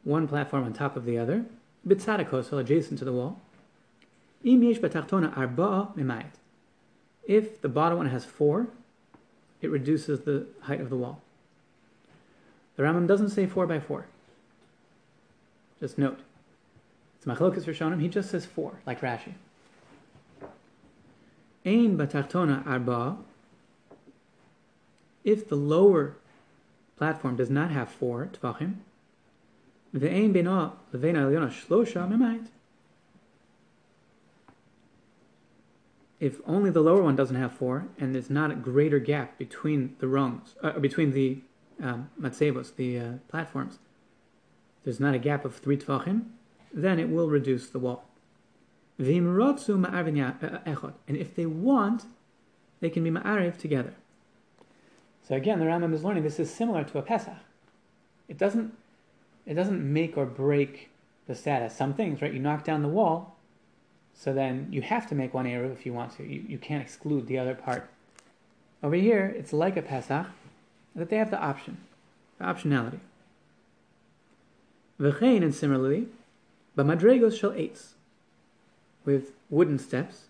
[0.03, 1.47] one platform on top of the other,
[1.87, 3.41] bitzadakosel, adjacent to the wall.
[4.45, 6.35] Im yesh batachtona arba'a mimayit.
[7.25, 8.69] If the bottom one has four,
[9.63, 11.23] it reduces the height of the wall.
[12.77, 14.07] The Rambam doesn't say four by four.
[15.81, 16.21] Just note.
[17.17, 19.35] It's machlokas Rishonim, he just says four, like Rashi.
[21.65, 23.17] Ein batachtona arba.
[25.25, 26.17] If the lower
[26.99, 28.75] platform does not have four tvachim,
[29.97, 32.49] ve'ein bena levein alyona shlosha mimayit.
[36.21, 39.97] If only the lower one doesn't have four, and there's not a greater gap between
[39.99, 41.39] the rungs, uh, between the
[41.83, 43.79] um, matzevos, the uh, platforms,
[44.85, 46.27] there's not a gap of three tvachim,
[46.73, 48.05] then it will reduce the wall.
[48.99, 52.05] Uh, echot, and if they want,
[52.81, 53.95] they can be ma'ariv together.
[55.27, 57.35] So again, the Rambam is learning this is similar to a Pesach.
[58.29, 58.73] It doesn't,
[59.47, 60.91] it doesn't make or break
[61.27, 61.75] the status.
[61.75, 62.33] Some things, right?
[62.33, 63.34] You knock down the wall,
[64.17, 66.25] so then you have to make one Eruv if you want to.
[66.25, 67.91] You, you can't exclude the other part.
[68.83, 70.27] Over here, it's like a Pesach,
[70.95, 71.79] that they have the option,
[72.39, 73.01] the optionality.
[75.01, 76.09] V'chein, and similarly,
[76.77, 77.95] b'madregos shel eitz,
[79.05, 80.25] with wooden steps,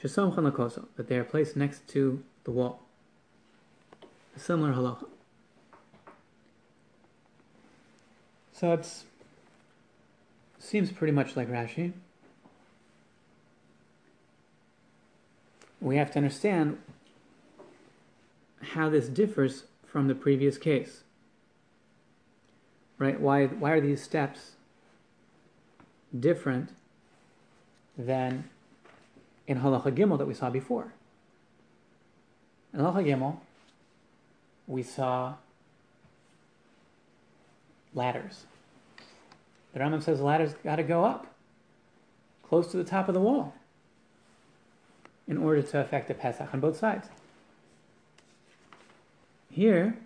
[0.00, 2.80] shesom lakoso, that they are placed next to the wall.
[4.36, 5.06] A similar halacha.
[8.52, 8.88] So it
[10.58, 11.92] seems pretty much like Rashi.
[15.80, 16.78] We have to understand
[18.60, 21.02] how this differs from the previous case.
[22.98, 23.20] Right?
[23.20, 24.52] Why, why are these steps
[26.18, 26.70] different
[27.96, 28.44] than
[29.46, 30.92] in Halacha Gimel that we saw before?
[32.74, 33.36] In Halacha Gimel,
[34.66, 35.34] we saw
[37.94, 38.44] ladders.
[39.72, 41.28] The Rambam says ladders got to go up,
[42.42, 43.54] close to the top of the wall
[45.28, 47.08] in order to affect the Pesach on both sides.
[49.50, 49.98] Here,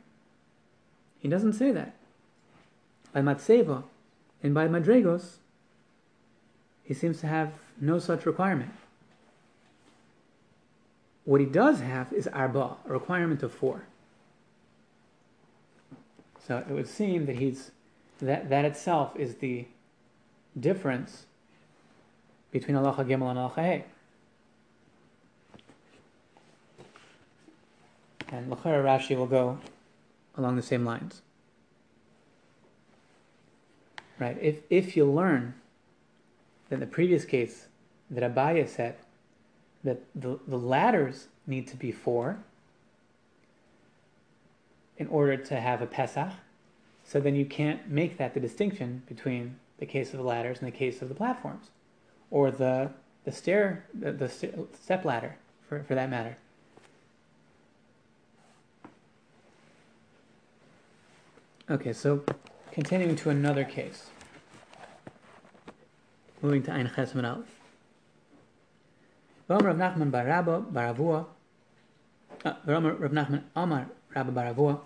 [1.20, 1.94] he doesn't say that.
[3.12, 3.84] By Matseva
[4.42, 5.36] and by Madregos,
[6.82, 8.72] he seems to have no such requirement.
[11.24, 13.84] What he does have is Arba, a requirement of four.
[16.46, 17.70] So it would seem that he's
[18.18, 19.66] that that itself is the
[20.58, 21.26] difference
[22.50, 23.84] between Allah Gimel and Allah Hey.
[28.32, 29.58] And Lachara Rashi will go
[30.36, 31.20] along the same lines.
[34.18, 34.38] Right?
[34.40, 35.54] If, if you learn
[36.70, 37.66] that the previous case
[38.10, 38.96] that Abaye said
[39.84, 42.38] that the, the ladders need to be four
[44.96, 46.32] in order to have a Pesach,
[47.04, 50.66] so then you can't make that the distinction between the case of the ladders and
[50.66, 51.70] the case of the platforms,
[52.30, 52.90] or the
[53.24, 55.36] the stair, the, the step ladder,
[55.68, 56.36] for, for that matter.
[61.72, 62.22] Okay, so
[62.70, 64.10] continuing to another case.
[66.42, 67.46] Moving to Ein Chesman Aleph.
[69.48, 71.24] V'omer Rav Nachman bar Rabba bar Avua.
[72.44, 74.80] Uh, V'omer Rav Nachman Amar Rabba bar Avua.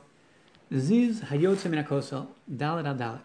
[0.72, 3.20] Ziz hayotze min hakosel dalet al.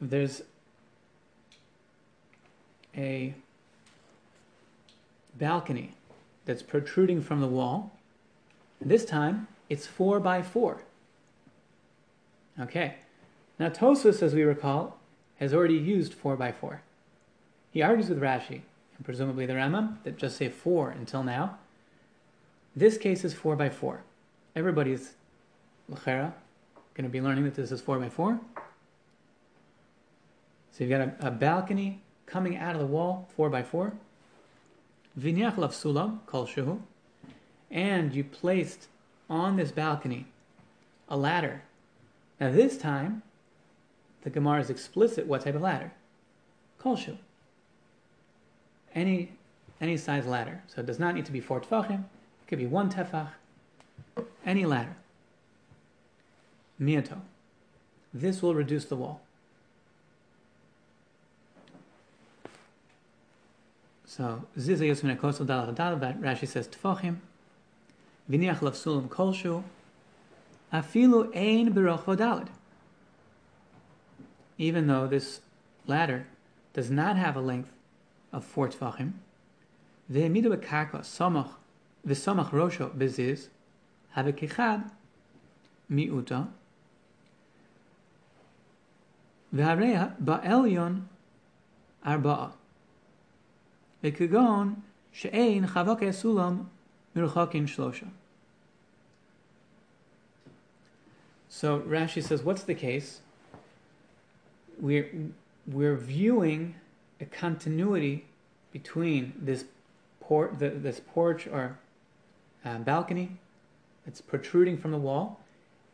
[0.00, 0.42] There's
[2.96, 3.34] a
[5.36, 5.94] balcony
[6.44, 7.90] that's protruding from the wall,
[8.80, 10.82] this time, it's four by four.
[12.60, 12.94] Okay.
[13.58, 14.98] Now Tosfos, as we recall,
[15.38, 16.82] has already used four by four.
[17.70, 18.62] He argues with Rashi,
[18.96, 21.58] and presumably the Rambam, that just say four until now.
[22.76, 24.02] This case is four by four.
[24.54, 25.14] Everybody's
[25.88, 26.32] l'chera
[26.94, 28.40] going to be learning that this is four by four.
[30.72, 33.94] So you've got a, a balcony coming out of the wall, four by four.
[35.18, 36.80] Vinyach lav sulam kol shuhu,
[37.70, 38.88] and you placed
[39.28, 40.26] on this balcony
[41.08, 41.62] a ladder.
[42.40, 43.22] Now this time,
[44.22, 45.92] the Gemara is explicit what type of ladder.
[46.82, 47.18] Kolshu.
[48.94, 49.32] Any
[49.80, 50.62] any size ladder.
[50.66, 52.04] So it does not need to be four tefachim.
[52.42, 53.28] It could be one tefach.
[54.44, 54.96] Any ladder.
[56.80, 57.20] Miato.
[58.12, 59.20] This will reduce the wall.
[64.04, 67.18] So Ziza Yosmin Akosel Dalach Rashi says Tfachim
[68.28, 69.62] Viniach Lavsulim Kolshu
[70.72, 72.48] Afilu ein berochodalad.
[74.56, 75.40] Even though this
[75.86, 76.26] ladder
[76.72, 77.72] does not have a length
[78.32, 79.14] of four tefachim,
[80.10, 81.50] v'hemidu bekarka samach
[82.06, 83.48] v'samach rosho beziz
[84.16, 84.90] habekichad
[85.90, 86.48] mi'uta
[89.52, 91.02] v'hareya ba'elyon
[92.06, 92.52] arba'a
[94.04, 94.76] v'kigon
[95.12, 96.66] she'ein chavok esulam
[97.16, 98.08] mirchokin shloshah.
[101.52, 103.20] So Rashi says, what's the case?
[104.80, 105.10] We're,
[105.66, 106.76] we're viewing
[107.20, 108.24] a continuity
[108.72, 109.64] between this,
[110.20, 111.76] por- the, this porch or
[112.64, 113.32] uh, balcony
[114.06, 115.40] that's protruding from the wall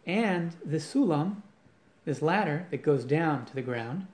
[0.07, 1.37] and the sulam,
[2.05, 4.07] this ladder that goes down to the ground,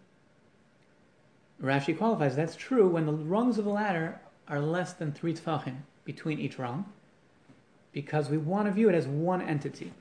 [1.62, 5.78] Rashi qualifies that's true when the rungs of the ladder are less than three tfachim
[6.04, 6.86] between each rung,
[7.92, 9.92] because we want to view it as one entity.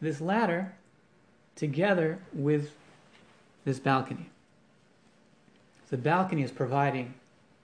[0.00, 0.74] This ladder
[1.56, 2.72] together with
[3.64, 4.30] this balcony.
[5.90, 7.14] The balcony is providing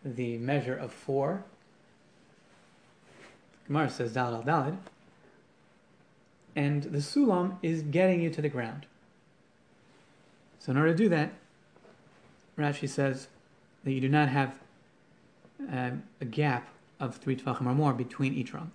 [0.05, 1.45] the measure of four.
[3.67, 4.77] Gemara says dalad al dalad.
[6.57, 8.87] And the sulam is getting you to the ground.
[10.59, 11.33] So in order to do that,
[12.59, 13.29] Rashi says
[13.85, 14.59] that you do not have
[15.71, 16.69] um, a gap
[17.01, 18.71] of three tefachim or more between each rung.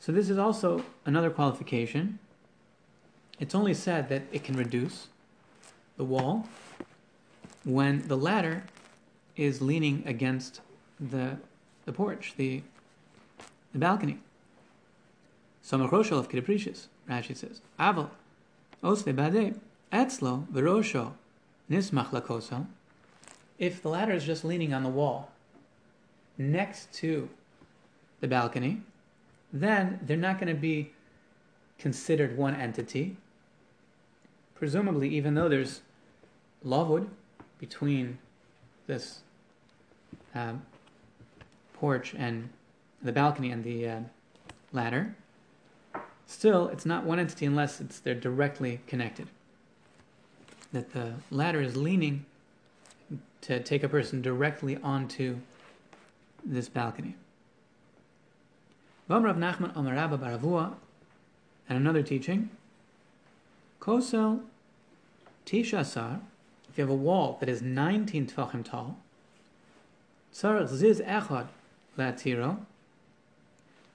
[0.00, 2.18] So this is also another qualification.
[3.38, 5.08] It's only said that it can reduce
[5.96, 6.46] the wall
[7.64, 8.64] when the ladder
[9.36, 10.60] is leaning against
[11.00, 11.38] the
[11.86, 12.62] the porch, the
[13.72, 14.18] the balcony.
[15.64, 17.60] Kideprishis, Rashi says.
[17.78, 18.10] Aval,
[18.82, 19.54] osve bade,
[19.94, 21.12] etzlo, verosho,
[21.70, 22.66] nismach lakoso.
[23.58, 25.30] If the ladder is just leaning on the wall
[26.36, 27.28] next to
[28.20, 28.82] the balcony,
[29.52, 30.90] then they're not going to be
[31.78, 33.16] considered one entity.
[34.56, 35.82] Presumably, even though there's
[36.66, 37.06] lavud
[37.58, 38.18] between
[38.86, 39.20] this
[40.34, 40.54] uh,
[41.74, 42.48] porch and
[43.02, 44.00] the balcony and the uh,
[44.72, 45.14] ladder,
[46.26, 49.28] still it's not one entity unless it's they're directly connected.
[50.74, 52.26] That the ladder is leaning
[53.42, 55.38] to take a person directly onto
[56.44, 57.14] this balcony.
[59.08, 60.74] Rav Nachman Amarabba bar Avua,
[61.68, 62.50] and another teaching,
[63.80, 64.40] Kosel
[65.46, 66.20] Tishasar,
[66.68, 68.98] if you have a wall that is 19 tefachim tall,
[70.34, 71.46] Tzarech ziz echad
[71.96, 72.58] latiro.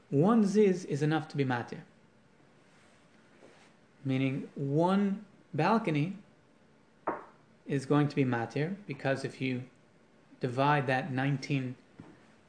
[0.10, 1.82] One ziz is enough to be matir.
[4.06, 6.16] Meaning one balcony
[7.70, 9.62] is going to be matir because if you
[10.42, 11.76] divide that 19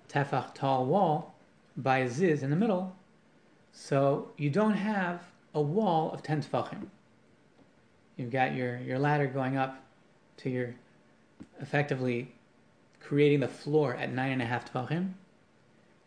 [0.08, 1.34] tefach tall wall
[1.76, 2.96] by a ziz in the middle,
[3.70, 5.22] so you don't have
[5.54, 6.86] a wall of 10 tefachim.
[8.16, 9.82] You've got your, your ladder going up
[10.38, 10.74] to your
[11.60, 12.32] effectively
[13.00, 15.12] creating the floor at nine and a half tefachim,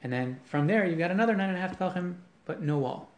[0.01, 3.09] and then from there you've got another nine and a half tefachim, but no wall.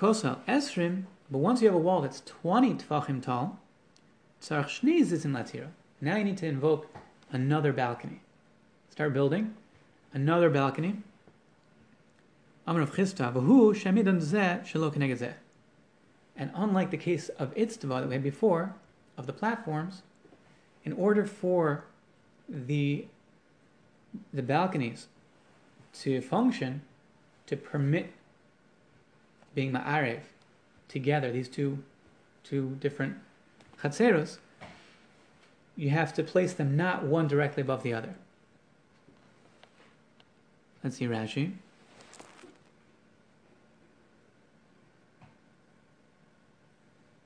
[0.00, 3.58] Kosel esrim, but once you have a wall that's twenty tefachim tall,
[4.40, 5.66] tzarch shniz is in latira.
[6.00, 6.90] Now you need to invoke
[7.30, 8.22] another balcony.
[8.88, 9.54] Start building
[10.14, 11.02] another balcony.
[12.66, 12.78] And
[16.54, 18.74] unlike the case of Itztava that we had before,
[19.18, 20.00] of the platforms,
[20.82, 21.84] in order for
[22.48, 23.04] the,
[24.32, 25.08] the balconies
[26.00, 26.80] to function,
[27.46, 28.12] to permit
[29.54, 30.20] being ma'arev
[30.88, 31.78] together, these two,
[32.44, 33.16] two different
[33.82, 34.38] chatzeros,
[35.76, 38.14] you have to place them not one directly above the other.
[40.82, 41.52] Let's see Rashi.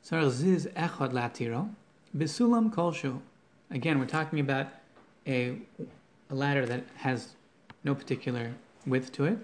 [0.05, 1.71] Sarziz echad latiro,
[2.17, 3.21] bisulam kolshu.
[3.71, 4.67] Again, we're talking about
[5.27, 5.57] a,
[6.31, 7.35] a ladder that has
[7.83, 8.53] no particular
[8.87, 9.39] width to it.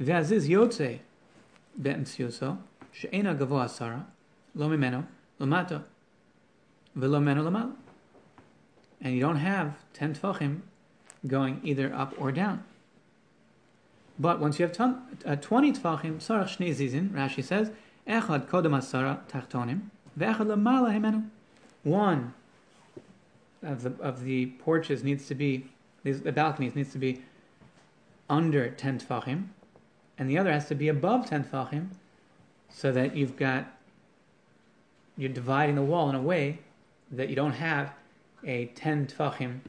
[0.00, 1.00] V'aziz yotze
[1.80, 2.58] be'emtsiuso,
[2.92, 4.06] she'ena gavoa sara,
[4.54, 5.06] lo mimeno,
[5.40, 5.82] lamato,
[6.96, 7.74] v'lo meno lamala.
[9.00, 10.60] And you don't have 10 tfachim
[11.26, 12.64] going either up or down.
[14.18, 17.70] But once you have ton, uh, 20 tfachim, sarach shnei zizin, Rashi says,
[18.06, 19.82] echad kodem asara tachtonim,
[20.18, 21.28] ve'echad lamala himenu.
[21.82, 22.34] One
[23.62, 25.66] of the of the porches needs to be
[26.02, 27.22] these the balconies needs to be
[28.28, 29.46] under 10 tfachim,
[30.20, 31.88] and the other has to be above 10 tfachim,
[32.68, 33.66] so that you've got
[35.16, 36.60] you're dividing the wall in a way
[37.10, 37.92] that you don't have
[38.44, 39.60] a 10 tfachim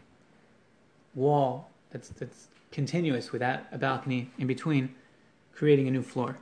[1.16, 4.94] wall that's that's continuous without a balcony in between,
[5.54, 6.38] creating a new floor.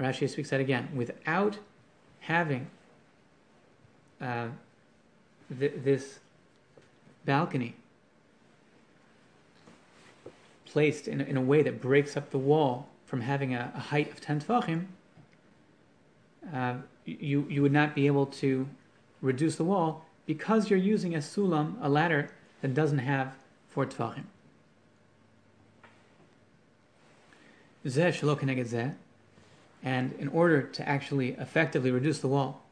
[0.00, 0.88] Rashi speaks that again.
[0.94, 1.58] Without
[2.20, 2.66] having
[4.20, 4.48] uh,
[5.58, 6.18] th- this
[7.24, 7.74] balcony
[10.66, 14.10] placed in, in a way that breaks up the wall from having a, a height
[14.10, 14.86] of 10 tefachim,
[16.52, 16.74] uh,
[17.04, 18.68] you, you would not be able to
[19.22, 22.30] reduce the wall because you're using a sulam, a ladder
[22.60, 23.36] that doesn't have
[23.68, 24.24] four tefachim.
[29.82, 32.62] And in order to actually effectively reduce the wall,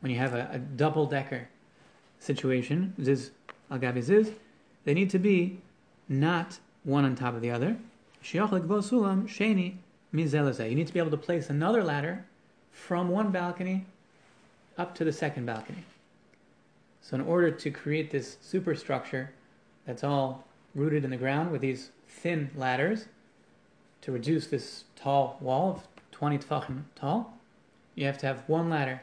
[0.00, 1.48] when you have a, a double decker
[2.22, 3.30] situation, ziz
[3.70, 4.30] al gabi ziz,
[4.84, 5.58] they need to be
[6.08, 7.76] not one on top of the other.
[8.22, 9.74] sheni
[10.12, 12.24] You need to be able to place another ladder
[12.70, 13.86] from one balcony
[14.78, 15.84] up to the second balcony.
[17.00, 19.32] So, in order to create this superstructure
[19.86, 20.44] that's all
[20.74, 23.06] rooted in the ground with these thin ladders
[24.02, 27.36] to reduce this tall wall of 20 tefachim tall,
[27.96, 29.02] you have to have one ladder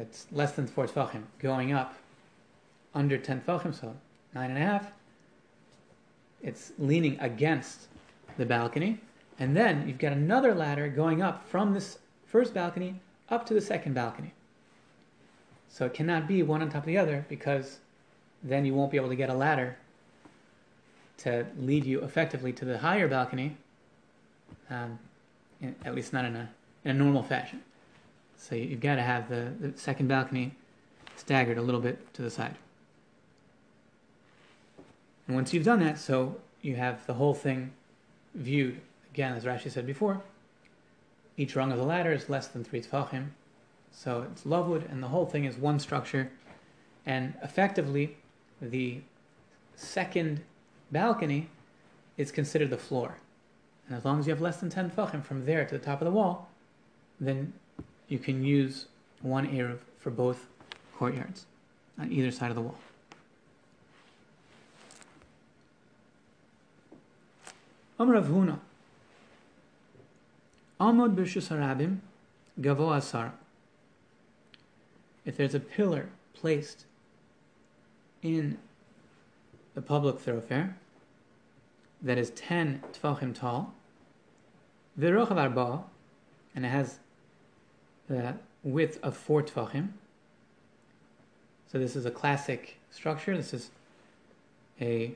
[0.00, 1.94] that's less than 4 tefachim going up
[2.94, 3.94] under 10 tefachim, so
[4.34, 4.92] nine and a half.
[6.42, 7.88] It's leaning against
[8.38, 8.98] the balcony,
[9.38, 12.94] and then you've got another ladder going up from this first balcony
[13.28, 14.32] up to the second balcony.
[15.68, 17.78] So it cannot be one on top of the other because
[18.42, 19.76] then you won't be able to get a ladder
[21.18, 23.58] to lead you effectively to the higher balcony,
[24.70, 24.98] um,
[25.60, 26.48] in, at least not in a,
[26.86, 27.60] in a normal fashion.
[28.40, 30.52] So you've got to have the, the second balcony
[31.14, 32.56] staggered a little bit to the side.
[35.26, 37.72] And once you've done that, so you have the whole thing
[38.34, 38.80] viewed,
[39.12, 40.22] again, as Rashi said before,
[41.36, 43.28] each rung of the ladder is less than three tefachim,
[43.92, 46.30] so it's lavud, and the whole thing is one structure.
[47.04, 48.16] And effectively,
[48.62, 49.02] the
[49.76, 50.40] second
[50.90, 51.50] balcony
[52.16, 53.18] is considered the floor.
[53.86, 56.00] And as long as you have less than 10 tefachim from there to the top
[56.00, 56.48] of the wall,
[57.20, 57.52] then
[58.10, 58.86] you can use
[59.22, 60.48] one Eruv for both
[60.98, 61.46] courtyards
[61.98, 62.78] on either side of the wall.
[67.98, 68.58] Amr Rav Huna.
[70.80, 71.98] Amod b'rshus harabim
[72.60, 73.32] gavo asar.
[75.24, 76.86] If there's a pillar placed
[78.22, 78.58] in
[79.74, 80.76] the public thoroughfare
[82.02, 83.74] that is 10 tfachim tall,
[84.98, 85.84] v'rochav arba,
[86.56, 86.98] and it has
[88.10, 88.34] the
[88.64, 89.88] width of 4 tfachim.
[91.70, 93.36] So this is a classic structure.
[93.36, 93.70] This is
[94.80, 95.14] a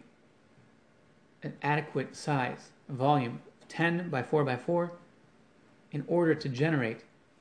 [1.43, 4.93] an adequate size, volume, 10 by 4 by 4,
[5.93, 7.01] in order to generate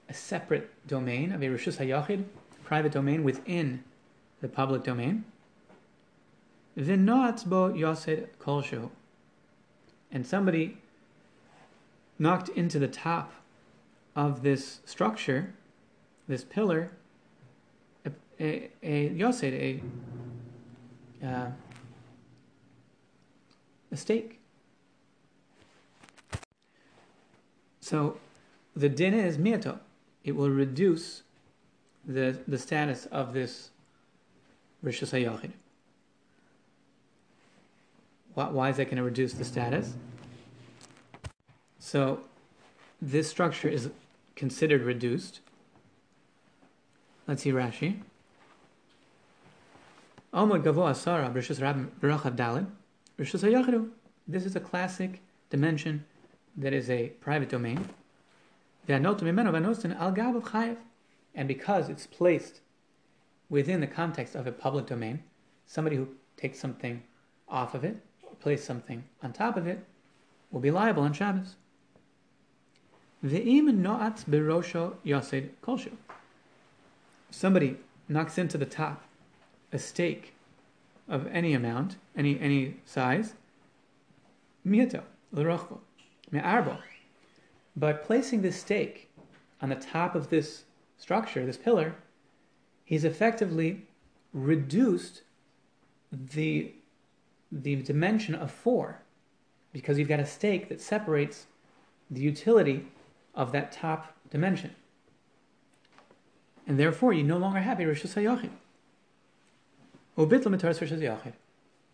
[0.10, 2.26] a separate domain of a Rishus HaYachid,
[2.66, 3.82] private domain within
[4.42, 5.24] the public domain.
[6.78, 8.90] V'noatz bo yosed kolshu.
[10.12, 10.80] And somebody
[12.20, 13.32] knocked into the top
[14.16, 15.54] of this structure,
[16.28, 16.92] this pillar,
[18.06, 19.82] a, a, a yosed, a,
[21.24, 21.48] uh,
[23.92, 24.40] a stake.
[27.80, 28.18] So
[28.76, 29.80] the din is miato.
[30.24, 31.24] It will reduce
[32.06, 33.72] the, the status of this
[34.84, 35.52] Rishus HaYachid.
[38.34, 39.94] Why, why is that going to reduce the status?
[41.80, 42.22] So
[43.02, 43.90] this structure is
[44.36, 45.40] considered reduced
[47.26, 48.02] Let's see Rashi.
[50.34, 51.60] Amod Gavo Asara Rishus
[52.36, 52.68] Dalid
[53.18, 53.90] Rishus.
[54.28, 56.04] This is a classic dimension
[56.58, 57.88] that is a private domain.
[58.90, 59.08] And
[61.48, 62.60] because it's placed
[63.50, 65.24] within the context of a public domain,
[65.66, 67.04] somebody who takes something
[67.48, 69.86] off of it or place something on top of it
[70.52, 71.56] will be liable on Shabbos.
[77.32, 77.78] Somebody
[78.10, 79.04] knocks into the top
[79.72, 80.34] a stake
[81.08, 83.36] of any amount, any any size,
[84.66, 85.80] mieto, l'rochbo,
[86.32, 86.80] me'arbo.
[87.78, 89.10] By placing this stake
[89.62, 90.66] on the top of this
[90.98, 91.96] structure, this pillar,
[92.84, 93.88] he's effectively
[94.34, 95.22] reduced
[96.12, 96.74] the
[97.50, 99.00] the dimension of four
[99.72, 101.46] because you've got a stake that separates
[102.12, 102.86] the utility
[103.34, 104.76] of that top dimension.
[106.66, 108.52] And therefore, you no longer have a Rishus HaYachid.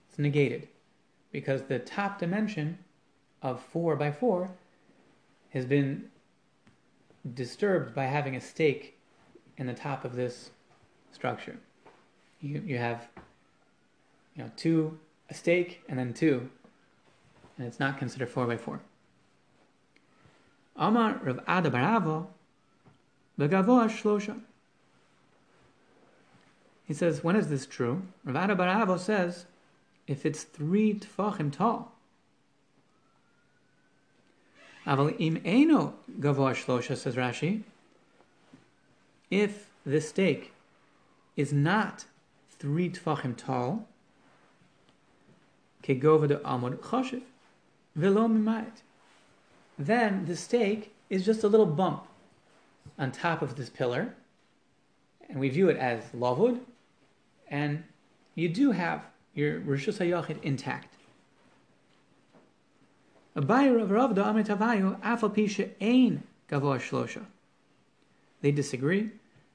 [0.10, 0.68] It's negated
[1.32, 2.78] because the top dimension
[3.42, 4.52] of 4 by 4
[5.52, 6.10] has been
[7.34, 8.98] disturbed by having a stake
[9.58, 10.52] in the top of this
[11.12, 11.58] structure.
[12.42, 13.08] You, you have
[14.36, 14.98] you know two
[15.30, 16.50] a stake and then two,
[17.58, 18.82] and it's not considered 4 by 4.
[20.80, 22.28] Amar Rav Ada Baravo
[23.38, 24.40] Begavoa Shlosha
[26.90, 28.02] he says, when is this true?
[28.26, 29.46] Rav Ada Baravo says,
[30.08, 31.92] if it's three tfachim tall.
[34.88, 37.62] Aval im eno gavoa shlosha, says Rashi,
[39.30, 40.52] if the stake
[41.38, 42.06] is not
[42.58, 43.88] three tfachim tall,
[45.84, 47.22] kegova de amod choshev,
[47.96, 48.82] velo mimayit,
[49.80, 52.06] then the stake is just a little bump
[53.00, 54.14] on top of this pillar,
[55.30, 56.60] and we view it as lavud,
[57.50, 57.84] and
[58.36, 60.94] you do have your Rishus HaYachid intact.
[68.42, 69.12] They disagree.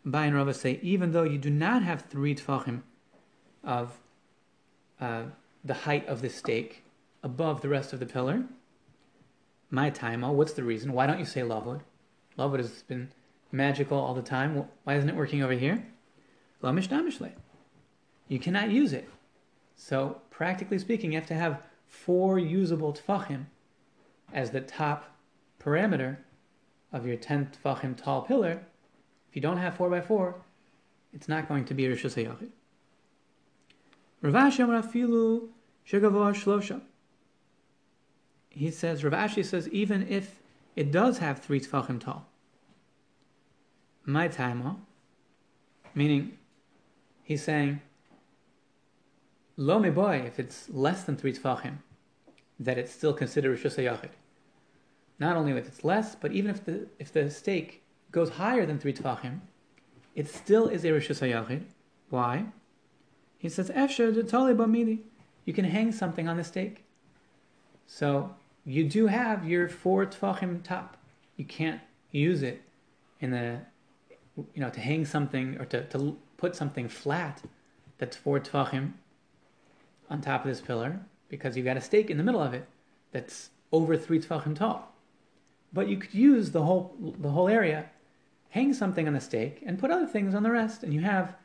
[0.07, 2.81] Abaye and Rav say even though you do not have three tfachim
[3.63, 3.99] of
[5.01, 5.25] uh,
[5.65, 6.83] the height of the stake
[7.23, 8.45] above the rest of the pillar,
[9.75, 10.93] my time, what's the reason?
[10.93, 11.81] Why don't you say lavud?
[12.39, 13.11] Lavud has been
[13.53, 14.65] magical all the time.
[14.85, 15.87] Why isn't it working over here?
[16.63, 17.33] Lamish Damishle
[18.29, 19.09] you cannot use it.
[19.77, 23.47] So, practically speaking, you have to have four usable tfachim
[24.33, 25.17] as the top
[25.63, 26.19] parameter
[26.93, 28.63] of your 10 tfachim tall pillar.
[29.29, 30.37] If you don't have 4 by 4
[31.13, 32.51] it's not going to be Rishus HaYachid.
[34.21, 35.49] Rav Ashi Rafilu
[35.89, 36.81] Shegavoa Shlosha.
[38.55, 40.41] He says, Rav Ashi says, even if
[40.77, 42.27] it does have three tfachim tall,
[44.05, 44.77] my time,
[45.95, 46.39] meaning
[47.23, 47.81] he's saying
[49.57, 51.79] Lo me boy, if it's less than three tfachim,
[52.59, 54.11] that it's still considered Rishus HaYachid.
[55.21, 58.79] Not only if it's less, but even if the if the stake goes higher than
[58.81, 59.41] three tfachim,
[60.17, 61.63] it still is a HaYachid.
[62.11, 62.47] Why?
[63.39, 65.01] He says, Efsher bamidi.
[65.45, 66.85] You can hang something on the stake.
[67.87, 68.35] So
[68.65, 70.97] you do have your four tfachim top.
[71.37, 72.63] You can't use it
[73.21, 73.61] in the
[74.37, 77.43] you know to hang something or to, to put something flat
[77.99, 78.93] that's four tfachim
[80.11, 82.67] on top of this pillar because you've got a stake in the middle of it
[83.13, 84.93] that's over three tefachim tall.
[85.73, 87.91] But you could use the whole the whole area,
[88.51, 91.37] hang something on the stake, and put other things on the rest, and you have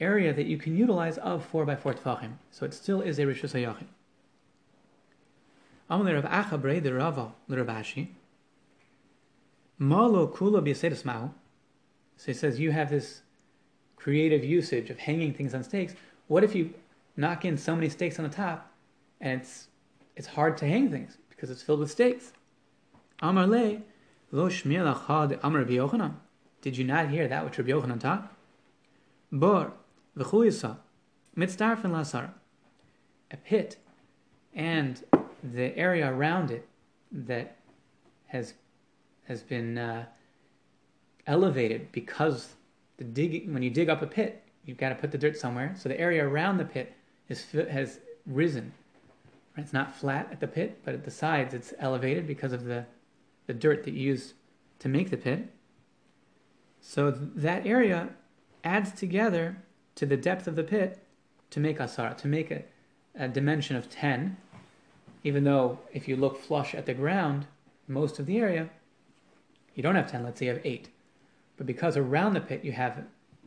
[0.00, 2.32] area that you can utilize of four by four tefachim.
[2.50, 3.86] So it still is a rishus hayachid.
[5.90, 8.08] Amalei Rav Achabre the Rava l'Rav Ashi.
[9.78, 11.30] Malo kula b'yasedus mahu.
[12.16, 13.22] So he says you have this
[13.96, 15.94] creative usage of hanging things on stakes.
[16.28, 16.74] What if you
[17.16, 18.70] knock in so many stakes on the top,
[19.20, 19.68] and it's
[20.14, 22.32] it's hard to hang things because it's filled with stakes.
[23.20, 23.82] Amar le
[24.30, 26.14] lo shmir lachad Amar Yochanan.
[26.60, 28.32] Did you not hear that which Rabbi Yochanan taught?
[29.30, 29.72] Bor
[30.16, 30.76] v'chuyisa
[31.36, 32.30] mitzdarfen lasar.
[33.30, 33.76] A pit
[34.54, 35.02] and
[35.52, 36.66] the area around it
[37.12, 37.56] that
[38.26, 38.54] has
[39.26, 40.04] has been uh,
[41.26, 42.54] elevated because
[42.98, 45.74] the when you dig up a pit, you've got to put the dirt somewhere.
[45.76, 46.94] So the area around the pit
[47.28, 48.72] is, has risen.
[49.56, 52.84] It's not flat at the pit, but at the sides it's elevated because of the,
[53.46, 54.34] the dirt that you used
[54.80, 55.50] to make the pit.
[56.80, 58.10] So that area
[58.62, 59.56] adds together
[59.94, 61.02] to the depth of the pit
[61.50, 62.64] to make asara, to make a,
[63.14, 64.36] a dimension of 10,
[65.26, 67.48] even though if you look flush at the ground,
[67.88, 68.70] most of the area,
[69.74, 70.88] you don't have 10, let's say you have 8.
[71.56, 73.02] But because around the pit you have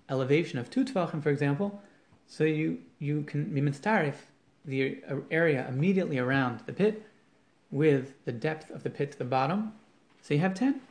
[0.09, 1.81] elevation of two tvachim, for example,
[2.27, 4.15] so you, you can be mitzdarif
[4.65, 4.97] the
[5.31, 7.05] area immediately around the pit
[7.71, 9.71] with the depth of the pit to the bottom.
[10.21, 10.81] So you have 10.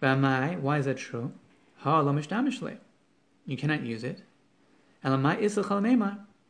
[0.00, 1.30] Why is that true?
[3.46, 4.22] You cannot use it.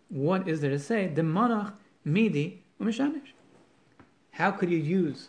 [0.09, 1.07] What is there to say?
[1.09, 1.73] The
[2.05, 2.64] midi
[4.33, 5.29] How could you use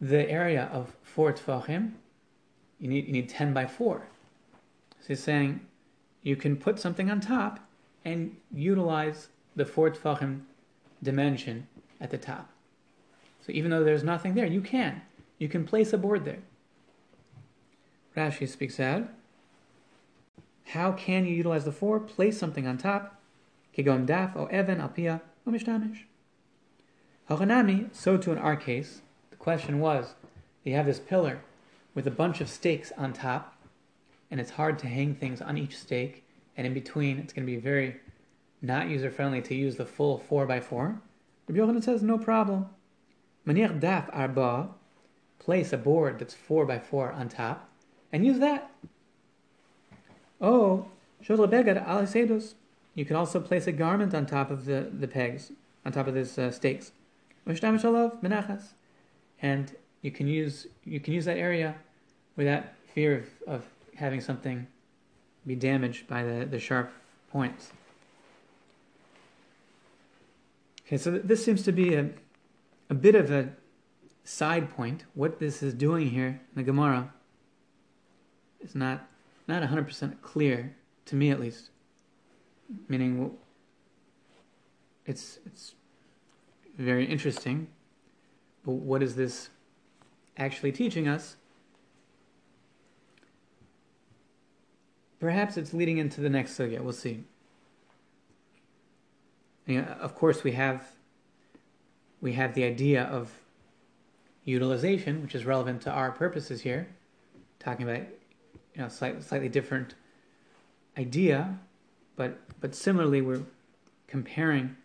[0.00, 1.92] the area of four tfachim?
[2.78, 4.06] You need you need ten by four.
[5.00, 5.60] So he's saying
[6.22, 7.60] you can put something on top
[8.04, 10.42] and utilize the four tfachim
[11.02, 11.66] dimension
[12.00, 12.50] at the top.
[13.44, 15.02] So even though there's nothing there, you can.
[15.38, 16.42] You can place a board there.
[18.16, 19.08] Rashi speaks out.
[20.66, 21.98] How can you utilize the four?
[21.98, 23.20] Place something on top.
[23.76, 26.04] Kigon daf o even alpia o mishtamish.
[27.28, 30.14] Hachanami, so too in our case, the question was,
[30.64, 31.40] you have this pillar
[31.94, 33.56] with a bunch of stakes on top,
[34.30, 36.24] and it's hard to hang things on each stake,
[36.56, 37.96] and in between it's going to be very
[38.60, 40.98] not user friendly to use the full 4x4.
[41.48, 42.66] Rabbi Yochanan says, no problem.
[43.46, 44.68] Maniach daf arba,
[45.38, 47.68] place a board that's 4x4 on top,
[48.12, 48.70] and use that.
[50.40, 50.86] Oh,
[51.20, 52.06] begad al
[52.94, 55.52] You can also place a garment on top of the, the pegs,
[55.84, 56.92] on top of these uh, stakes.
[59.40, 61.74] And you can use you can use that area
[62.36, 62.64] without
[62.94, 63.64] fear of, of
[63.96, 64.66] having something
[65.46, 66.92] be damaged by the, the sharp
[67.30, 67.72] points.
[70.86, 72.10] Okay, so this seems to be a,
[72.90, 73.50] a bit of a
[74.24, 75.04] side point.
[75.14, 77.12] What this is doing here in the Gemara
[78.60, 79.08] is not
[79.48, 80.76] not 100% clear
[81.06, 81.71] to me at least.
[82.88, 83.32] Meaning
[85.06, 85.74] it's it's
[86.78, 87.68] very interesting.
[88.64, 89.50] But what is this
[90.36, 91.36] actually teaching us?
[95.20, 96.80] Perhaps it's leading into the next sugya.
[96.80, 97.24] We'll see.
[99.68, 100.84] of course, we have
[102.20, 103.32] we have the idea of
[104.44, 106.88] utilization, which is relevant to our purposes here,
[107.58, 108.02] talking about
[108.74, 109.94] you know slightly, slightly different
[110.98, 111.58] idea,
[112.16, 113.42] but but similarly we're
[114.06, 114.76] comparing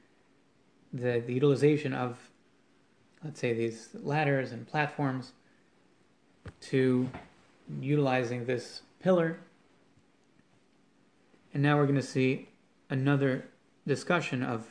[0.94, 2.18] the, the utilization of
[3.24, 5.34] let's say these ladders and platforms
[6.62, 7.10] to
[7.82, 9.38] utilizing this pillar.
[11.54, 12.50] And now we're going to see
[12.90, 13.46] another
[13.86, 14.68] discussion of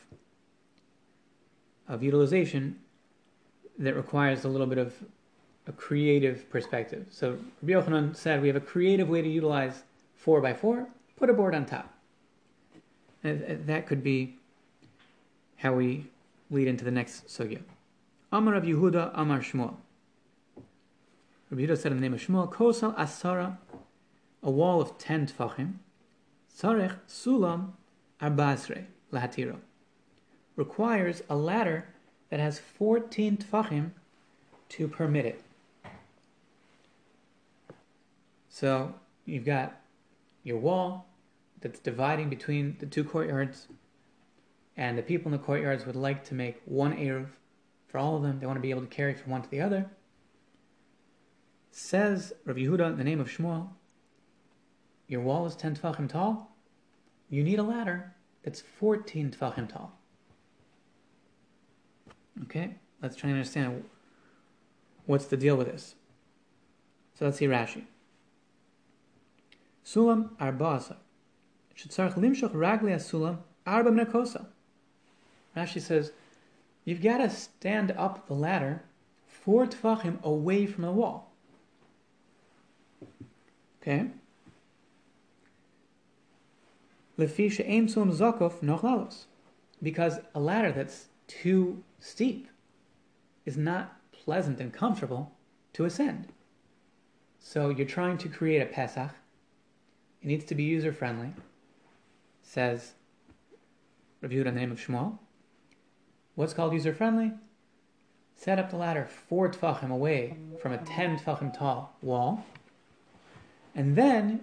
[1.88, 2.78] of utilization
[3.78, 4.94] that requires a little bit of
[5.68, 7.06] a creative perspective.
[7.10, 9.82] So Rabbi Yochanan said we have a creative way to utilize
[10.16, 11.95] 4 by 4 put a board on top.
[13.26, 14.36] And that could be
[15.56, 16.06] how we
[16.50, 17.60] lead into the next sugya.
[18.32, 19.74] Amar Rav Yehuda Amar Shmuel.
[21.50, 23.58] Rabbi Yehuda said in the name of Shmuel, Kosal Asara,
[24.42, 25.74] a wall of 10 tfachim,
[26.54, 27.70] Sarech Sulam
[28.20, 29.56] Arbasre Lahatiro,
[30.56, 31.86] requires a ladder
[32.30, 33.90] that has 14 tfachim
[34.70, 35.42] to permit it.
[38.48, 39.80] So you've got
[40.42, 41.06] your wall
[41.60, 43.68] that's dividing between the two courtyards,
[44.76, 47.28] and the people in the courtyards would like to make one Eruv
[47.88, 48.38] for all of them.
[48.38, 49.90] They want to be able to carry from one to the other.
[51.70, 53.68] Says Rav Yehuda in the name of Shmuel,
[55.08, 56.56] your wall is 10 tefachim tall.
[57.28, 59.92] You need a ladder that's 14 tefachim tall.
[62.44, 63.84] Okay, let's try and understand
[65.06, 65.94] what's the deal with this.
[67.14, 67.84] So let's see Rashi.
[69.84, 70.96] Sulam arba'asa.
[75.56, 76.12] Rashi says,
[76.84, 78.82] you've got to stand up the ladder
[79.26, 81.32] four tefachim away from the wall.
[83.82, 84.08] Okay?
[89.82, 92.48] Because a ladder that's too steep
[93.44, 95.32] is not pleasant and comfortable
[95.72, 96.28] to ascend.
[97.38, 99.12] So you're trying to create a Pesach
[100.26, 101.32] it needs to be user friendly,
[102.46, 102.92] says
[104.20, 105.18] reviewed the name of Shmuel.
[106.36, 107.32] What's called user friendly?
[108.36, 112.44] Set up the ladder four tfachim away from a ten tfachim tall wall,
[113.74, 114.40] and then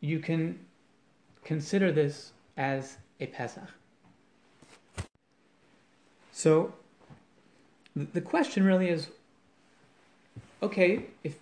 [0.00, 0.58] you can
[1.44, 3.68] consider this as a Pesach.
[6.32, 6.72] So
[7.94, 9.08] the question really is
[10.62, 11.36] okay, if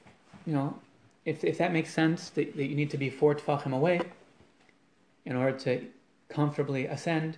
[0.46, 0.78] you know,
[1.24, 4.00] if, if that makes sense, that, that you need to be four tfachim away
[5.28, 5.86] in order to
[6.30, 7.36] comfortably ascend,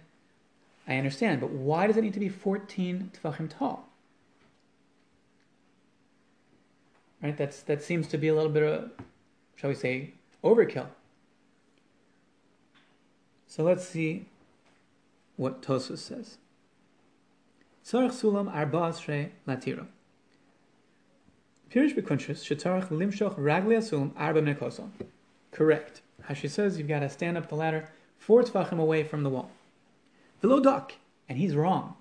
[0.87, 1.41] I understand.
[1.41, 3.89] But why does it need to be 14 tfachim tall?
[7.21, 7.37] Right?
[7.37, 8.91] That's that seems to be a little bit of,
[9.57, 10.13] shall we say,
[10.43, 10.87] overkill.
[13.47, 14.27] So let's see
[15.37, 16.39] what Tosfos says.
[17.85, 19.87] Tzarech sulam arba asrei latira.
[21.71, 24.89] Pirish bekunshus shetzarech limshoch ragli asulam arba mekoso.
[25.51, 26.03] Correct.
[26.35, 29.51] She says you've got to stand up the ladder four tefachim away from the wall.
[30.41, 30.95] Below duck,
[31.29, 31.95] and he's wrong.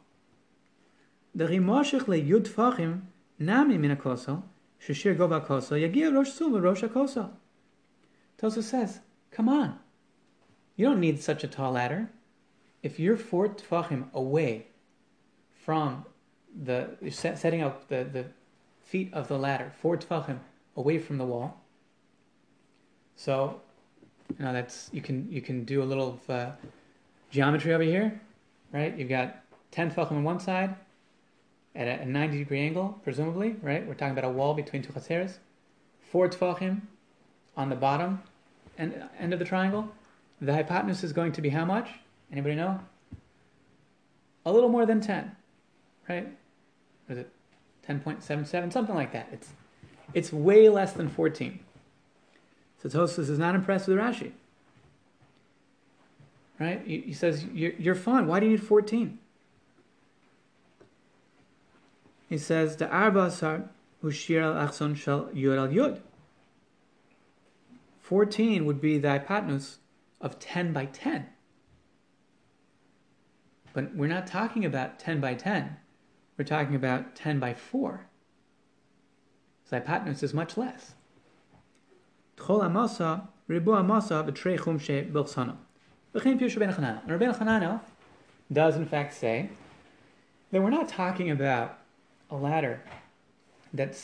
[1.34, 3.01] The rimashich le yud tefachim
[3.38, 4.43] nami min akoso
[4.82, 7.32] sheshir gova koso yagia rosh sum rosh akoso.
[8.38, 8.99] Tosa says,
[9.32, 9.80] come on.
[10.76, 12.09] You don't need such a tall ladder.
[12.82, 14.67] If you're four tefachim away
[15.51, 16.05] from
[16.55, 18.26] the setting up the, the
[18.82, 20.39] feet of the ladder, four tefachim
[20.76, 21.61] away from the wall.
[23.15, 23.61] So,
[24.38, 26.51] know that's you can you can do a little uh,
[27.32, 28.21] geometry over here,
[28.71, 28.95] right?
[28.97, 29.38] You've got
[29.71, 30.75] ten tefachim on one side
[31.75, 33.86] at a 90 degree angle, presumably, right?
[33.88, 35.38] We're talking about a wall between two chatzeros.
[36.11, 36.82] Four tefachim
[37.55, 38.21] on the bottom
[38.77, 39.89] end, end of the triangle.
[40.41, 41.89] The hypotenuse is going to be how much?
[42.32, 42.80] Anybody know?
[44.45, 45.36] A little more than 10,
[46.07, 46.27] right?
[47.07, 47.32] Or is it
[47.88, 48.71] 10.77?
[48.71, 49.27] Something like that.
[49.32, 49.49] It's,
[50.13, 51.59] it's way less than 14.
[52.82, 54.32] So Tosfos is not impressed with Rashi.
[56.59, 56.82] Right?
[56.86, 58.27] He, he says, you're, you're fine.
[58.27, 59.17] Why do you need 14?
[62.30, 63.69] He says, the Arba Asar
[64.03, 65.99] Hushir al Achson Shal Yud al Yud.
[68.01, 69.77] 14 would be the hypotenuse
[70.21, 71.27] of 10 by 10.
[73.73, 75.77] But we're not talking about 10 by 10.
[76.38, 78.05] We're talking about 10 by 4.
[79.69, 80.95] So hypotenuse is much less.
[82.39, 85.57] Tchol amasa, ribu amasa, v'trei chumshe bilchsana.
[86.15, 87.01] V'chein pirshu ben Chananel.
[87.69, 87.81] And
[88.51, 89.49] does in fact say
[90.51, 91.77] that we're not talking about
[92.31, 92.81] a ladder
[93.73, 93.95] that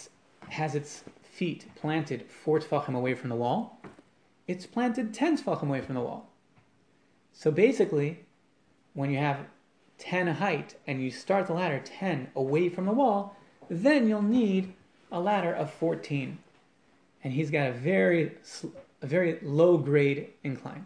[0.50, 3.80] has its feet planted four tefachim away from the wall
[4.48, 6.30] it's planted 10 tefachim away from the wall.
[7.34, 8.20] So basically,
[8.94, 9.40] when you have
[9.98, 13.36] 10 height and you start the ladder 10 away from the wall,
[13.70, 14.74] then you'll need
[15.12, 16.38] a ladder of 14.
[17.26, 18.34] And he's got a very,
[19.02, 20.86] a very low grade incline.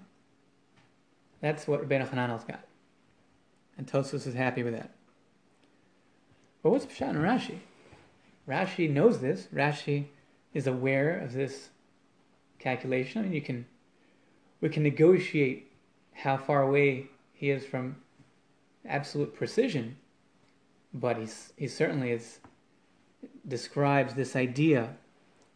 [1.41, 2.61] That's what Rabbeinu Hananel's got.
[3.77, 4.91] And Tosfos is happy with that.
[6.63, 7.57] But what's Pshat and Rashi?
[8.47, 9.49] Rashi knows this.
[9.53, 10.05] Rashi
[10.53, 11.71] is aware of this
[12.57, 13.19] calculation.
[13.19, 13.65] I mean, you can
[14.61, 15.69] we can negotiate
[16.13, 17.97] how far away he is from
[18.85, 19.97] absolute precision,
[20.93, 22.39] but he's, he certainly is
[23.45, 24.95] describes this idea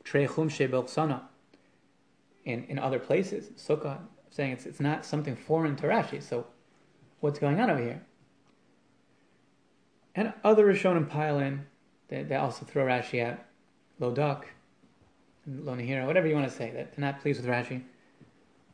[0.05, 0.87] trechum shebel
[2.45, 3.49] in in other places.
[3.57, 3.99] Sukkah
[4.29, 6.21] saying it's it's not something foreign to Rashi.
[6.21, 6.45] So
[7.19, 8.01] what's going on over here?
[10.15, 11.65] And other Rishonim pile in.
[12.07, 13.39] They, they also throw Rashi out.
[13.99, 14.43] Lodak
[15.49, 17.83] Lonahira, whatever you want to say, that they're not pleased with Rashi.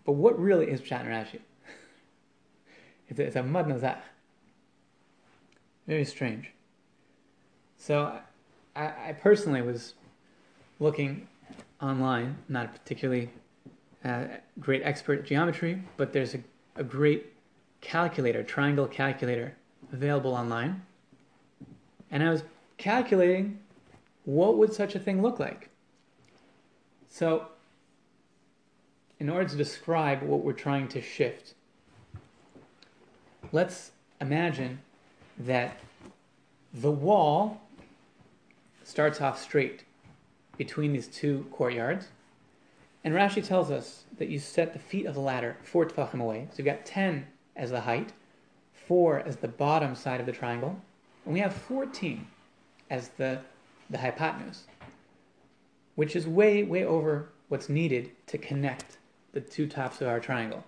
[0.05, 1.39] But what really is Pshat in Rashi?
[3.09, 3.97] it's, a, it's a mud.
[5.87, 6.51] Very strange.
[7.77, 8.19] So
[8.75, 9.93] I, I, personally was
[10.79, 11.27] looking
[11.81, 13.29] online, not a particularly
[14.03, 14.25] uh,
[14.59, 16.39] great expert geometry, but there's a,
[16.75, 17.33] a great
[17.81, 19.55] calculator, triangle calculator,
[19.91, 20.81] available online.
[22.11, 22.43] And I was
[22.77, 23.59] calculating
[24.25, 25.69] what would such a thing look like.
[27.09, 27.47] So,
[29.19, 31.55] in order to describe what we're trying to shift,
[33.51, 34.79] let's imagine
[35.37, 35.79] that
[36.73, 37.61] the wall
[38.83, 39.83] starts off straight
[40.59, 42.09] between these two courtyards.
[43.03, 46.47] And Rashi tells us that you set the feet of the ladder four tefachim away.
[46.51, 48.13] So you've got 10 as the height,
[48.87, 50.79] 4 as the bottom side of the triangle,
[51.25, 52.27] and we have 14
[52.91, 53.39] as the,
[53.89, 54.65] the hypotenuse
[55.99, 58.99] which is way, way over what's needed to connect
[59.33, 60.63] the two tops of our triangle.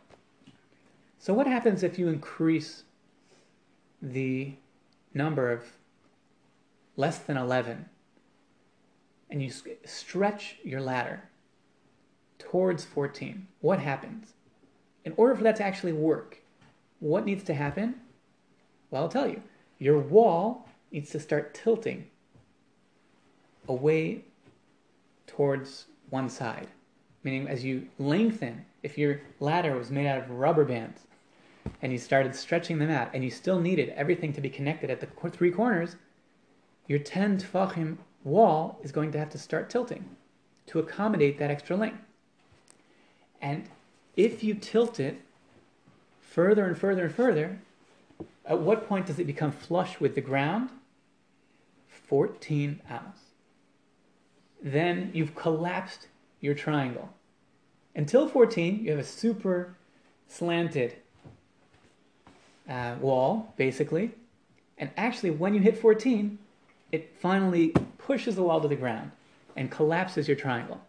[1.20, 2.84] So what happens if you increase
[4.02, 4.56] the
[5.14, 5.64] number of
[6.98, 7.86] less than 11
[9.32, 9.52] and you
[9.86, 11.24] stretch your ladder
[12.38, 13.48] towards 14?
[13.62, 14.34] What happens?
[15.06, 16.42] In order for that to actually work,
[17.00, 17.96] what needs to happen?
[18.92, 19.42] Well, I'll tell you.
[19.80, 22.08] Your wall needs to start tilting
[23.68, 24.26] away
[25.26, 26.68] towards one side.
[27.24, 31.02] Meaning, as you lengthen, if your ladder was made out of rubber bands
[31.82, 35.00] and you started stretching them out and you still needed everything to be connected at
[35.00, 35.96] the three corners,
[36.88, 40.06] your 10 tfachim wall is going to have to start tilting
[40.68, 42.04] to accommodate that extra length.
[43.42, 43.70] And
[44.16, 45.22] if you tilt it
[46.22, 47.60] further and further and further,
[48.46, 50.70] at what point does it become flush with the ground?
[51.88, 53.32] 14 amos
[54.62, 56.08] then you've collapsed
[56.40, 57.10] your triangle.
[57.96, 59.76] Until 14, you have a super
[60.28, 60.96] slanted
[62.70, 64.12] uh, wall, basically.
[64.78, 66.38] And actually, when you hit 14,
[66.92, 69.12] it finally pushes the wall to the ground
[69.56, 70.82] and collapses your triangle.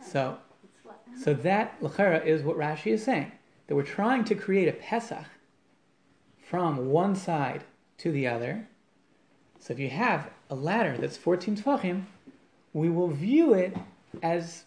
[0.00, 0.38] So,
[1.20, 3.32] so that lachera is what Rashi is saying
[3.66, 5.24] that we're trying to create a Pesach
[6.40, 7.64] from one side
[7.98, 8.68] to the other.
[9.58, 12.04] So if you have a ladder that's 14 tefachim,
[12.72, 13.76] we will view it
[14.22, 14.64] as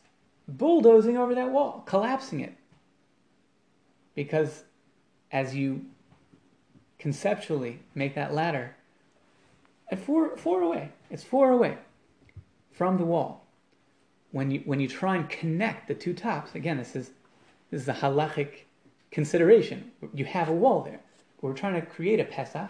[0.47, 2.53] bulldozing over that wall, collapsing it.
[4.15, 4.63] Because
[5.31, 5.85] as you
[6.97, 8.75] conceptually make that ladder
[9.95, 11.77] four, four away, it's four away
[12.71, 13.45] from the wall.
[14.31, 17.11] When you, when you try and connect the two tops, again, this is,
[17.71, 18.65] this is a halachic
[19.11, 19.91] consideration.
[20.13, 20.99] You have a wall there.
[21.41, 22.69] We're trying to create a Pesach.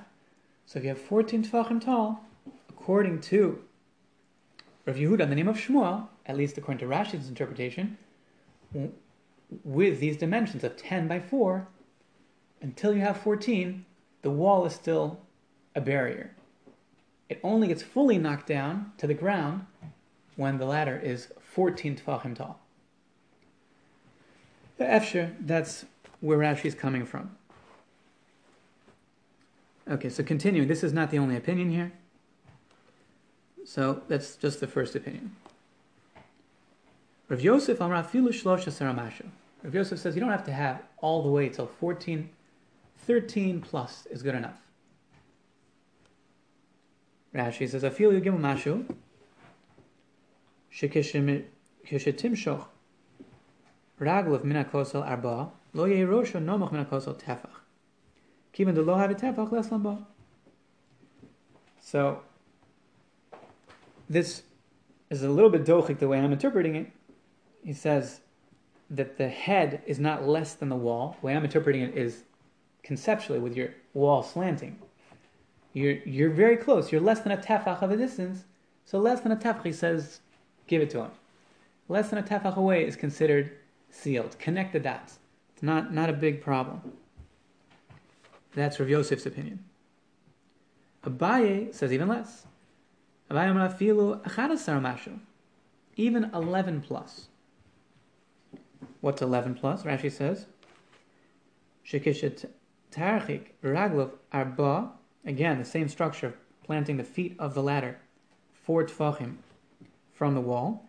[0.65, 2.23] So if you have 14 tefachim tall,
[2.69, 3.61] according to
[4.85, 7.97] Rav Yehuda, in the name of Shmuel, at least according to Rashi's interpretation,
[9.63, 11.67] with these dimensions of 10 by 4,
[12.61, 13.85] until you have 14,
[14.21, 15.19] the wall is still
[15.75, 16.31] a barrier.
[17.29, 19.67] It only gets fully knocked down to the ground
[20.35, 22.59] when the ladder is 14 tefachim tall.
[24.77, 25.85] The Efsher, that's
[26.21, 27.35] where Rashi is coming from.
[29.89, 31.91] Okay, so continuing, this is not the only opinion here.
[33.65, 35.35] So that's just the first opinion.
[37.27, 39.27] Rav Yosef Amar Filu Shlosha Saramashu.
[39.63, 42.29] Rav Yosef says you don't have to have all the way till 14,
[43.05, 44.59] 13 plus is good enough.
[47.33, 48.85] Rashi says Afilu Gimel Mashu
[50.73, 52.65] Shekishetimshoch
[53.99, 57.61] Raglav Mina Kosel Arba Lo Yerosha Nomach Mina Kosel Tefach.
[58.53, 60.05] Kivan de Lo Have Tefach Les Lamba.
[61.81, 62.21] So
[64.09, 64.43] this
[65.09, 66.91] is a little bit dochik the way I'm interpreting it.
[67.63, 68.21] He says
[68.89, 71.17] that the head is not less than the wall.
[71.19, 72.23] The way I'm interpreting it is
[72.81, 74.79] conceptually with your wall slanting.
[75.73, 76.91] You're, you're very close.
[76.91, 78.45] You're less than a tefach of a distance.
[78.85, 80.19] So less than a tefach, he says,
[80.67, 81.11] give it to him.
[81.87, 83.51] Less than a tefach away is considered
[83.89, 84.37] sealed.
[84.39, 85.19] Connect the dots.
[85.53, 86.81] It's not, not a big problem.
[88.53, 89.63] That's Rav Yosef's opinion.
[91.03, 92.45] Abaye says even less.
[93.29, 95.19] Abaye,
[95.95, 97.27] Even 11 plus.
[99.01, 99.83] What's 11 plus?
[99.83, 100.47] Rashi says,
[101.85, 102.45] Shekishet
[102.91, 104.91] tarchik raglov arba,
[105.25, 107.97] again, the same structure, planting the feet of the ladder,
[108.53, 109.37] four tfachim
[110.13, 110.85] from the wall.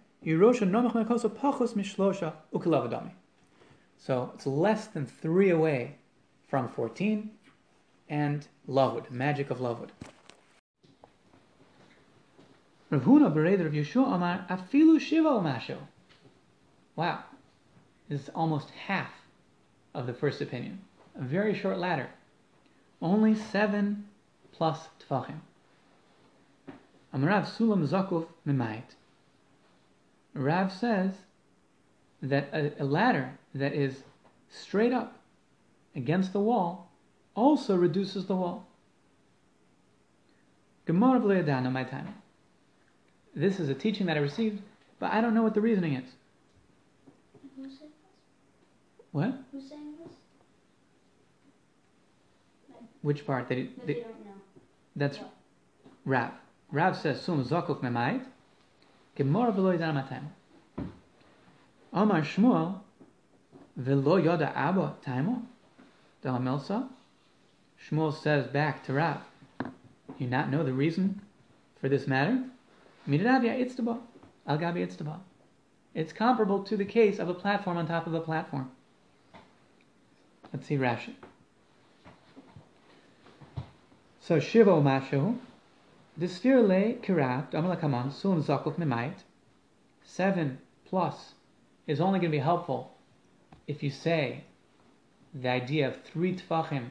[3.97, 5.97] So it's less than three away
[6.49, 7.31] from 14
[8.09, 9.91] and Lavud, magic of Lavud.
[12.91, 15.78] Rav Huna Bereder of Yeshua Amar Afilu Shiva.
[16.97, 17.20] Wow.
[18.09, 19.12] This is almost half
[19.95, 20.81] of the first opinion.
[21.16, 22.11] A very short ladder.
[23.01, 24.09] Only seven
[24.61, 25.41] plus tfachim.
[27.15, 28.95] Amarav Sulam Zakuf Mimayit.
[30.35, 31.13] Rav says
[32.21, 34.03] that a, a ladder that is
[34.51, 35.17] straight up
[35.97, 36.91] against the wall
[37.35, 38.67] also reduces the wall.
[40.85, 42.17] Gemara V'le'adana my time.
[43.35, 44.61] This is a teaching that I received,
[44.99, 46.11] but I don't know what the reasoning is.
[47.57, 49.07] Who's saying this?
[49.13, 49.35] What?
[49.53, 50.13] Who's saying this?
[53.01, 53.49] Which part?
[53.49, 54.20] That, That it, they that
[54.97, 55.18] that's
[56.05, 56.32] Rav.
[56.70, 58.24] Rav says sum zakuf memayit
[59.16, 60.24] gemora v'lo yidar matem.
[61.93, 62.80] Amar Shmuel
[63.80, 65.43] v'lo yoda abba taimo
[66.24, 66.88] delamelsa.
[67.88, 69.18] Shmuel says back to Rav,
[70.18, 71.20] you not know the reason
[71.80, 72.45] for this matter?
[73.09, 74.01] Midabya Itztabo
[74.47, 75.18] Algabi Itztaba.
[75.95, 78.70] It's comparable to the case of a platform on top of a platform.
[80.53, 81.14] Let's see Rashi.
[84.31, 85.39] So Shivo Mashu,
[86.16, 89.24] the sphere le kirat, kaman, sun zakuf memait,
[90.05, 90.59] seven
[90.89, 91.33] plus
[91.89, 92.97] is only going to be helpful
[93.66, 94.45] if you say
[95.35, 96.91] the idea of three tfachim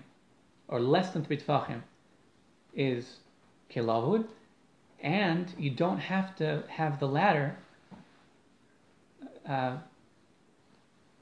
[0.68, 1.84] or less than three tfachim
[2.76, 3.20] is
[3.74, 4.28] kilavud,
[5.02, 7.56] and you don't have to have the ladder
[9.48, 9.78] uh,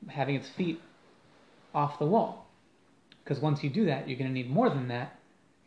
[0.08, 0.82] having its feet
[1.76, 2.48] off the wall.
[3.24, 5.17] Because once you do that, you're going to need more than that.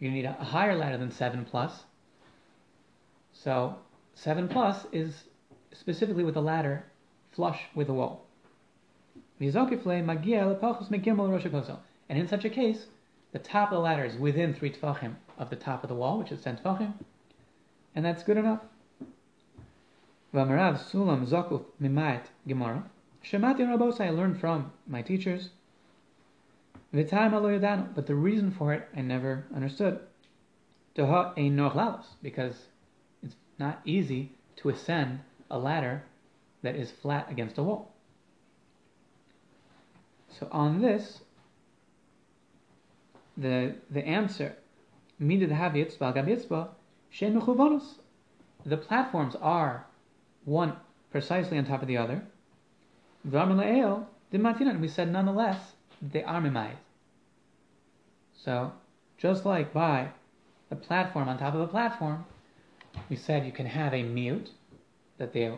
[0.00, 1.84] To need a, higher ladder than 7 plus.
[3.32, 3.76] So
[4.14, 5.24] 7 plus is
[5.72, 6.84] specifically with a ladder
[7.32, 8.24] flush with the wall.
[9.38, 9.48] And
[12.18, 12.86] in such a case,
[13.32, 16.18] the top of the ladder is within 3 tfachim of the top of the wall,
[16.18, 16.94] which is 10 tfachim,
[17.94, 18.60] and that's good enough.
[20.34, 21.26] V'amarav sulam
[22.46, 22.84] gemara.
[23.24, 25.50] Shemati rabos I learned from my teachers.
[26.92, 27.94] Alo yadanu.
[27.94, 30.00] But the reason for it I never understood.
[30.96, 32.04] Toho ein lalos.
[32.22, 32.66] Because
[33.22, 35.20] it's not easy to ascend
[35.50, 36.02] a ladder
[36.62, 37.92] that is flat against a wall.
[40.38, 41.20] So on this,
[43.36, 44.56] the the answer,
[45.20, 46.68] midid havitzba gabitzba,
[47.10, 47.34] shen
[48.66, 49.86] The platforms are
[50.44, 50.76] one
[51.10, 52.22] precisely on top of the other.
[53.24, 56.76] We said nonetheless they are mimayit.
[58.34, 58.72] So
[59.18, 60.08] just like by
[60.70, 62.24] the platform on top of the platform,
[63.08, 64.50] we said you can have a mute
[65.18, 65.52] that they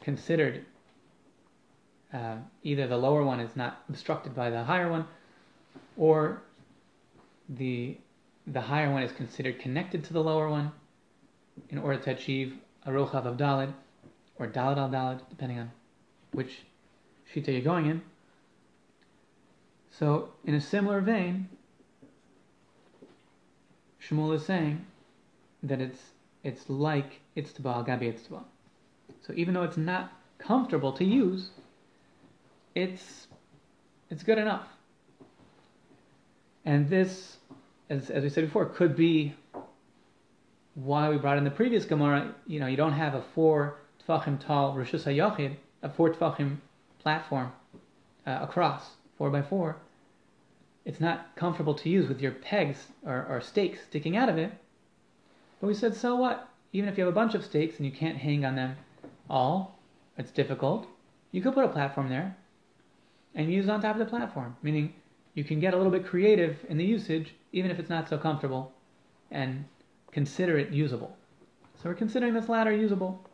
[0.00, 0.64] considered
[2.12, 5.06] uh, either the lower one is not obstructed by the higher one,
[5.96, 6.42] or
[7.48, 7.96] the
[8.46, 10.72] the higher one is considered connected to the lower one
[11.68, 12.54] in order to achieve
[12.86, 13.74] a rochav of dalid
[14.38, 15.70] or dalid al dalid, depending on
[16.32, 16.62] which
[17.30, 18.00] shita you're going in.
[19.98, 21.48] So, in a similar vein,
[24.00, 24.86] Shmuel is saying
[25.62, 26.00] that it's
[26.44, 28.16] it's like itztaba gabi.
[29.20, 31.50] So even though it's not comfortable to use,
[32.76, 33.26] it's
[34.08, 34.68] it's good enough.
[36.64, 37.38] And this,
[37.90, 39.34] as, as we said before, could be
[40.74, 42.34] why we brought in the previous Gemara.
[42.46, 46.58] You know, you don't have a four tfachim tall rishus hayachid, a four tfachim
[47.00, 47.52] platform
[48.26, 49.76] uh, across four by four.
[50.84, 54.52] It's not comfortable to use with your pegs or, or stakes sticking out of it.
[55.60, 56.48] But we said, so what?
[56.72, 58.76] Even if you have a bunch of stakes and you can't hang on them
[59.28, 59.78] all,
[60.16, 60.86] it's difficult.
[61.32, 62.36] You could put a platform there
[63.34, 64.94] and use on top of the platform, meaning
[65.34, 68.18] you can get a little bit creative in the usage, even if it's not so
[68.18, 68.72] comfortable,
[69.30, 69.64] and
[70.10, 71.16] consider it usable.
[71.76, 73.24] So we're considering this ladder usable,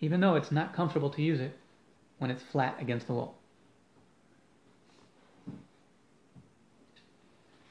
[0.00, 1.56] even though it's not comfortable to use it
[2.18, 3.35] when it's flat against the wall.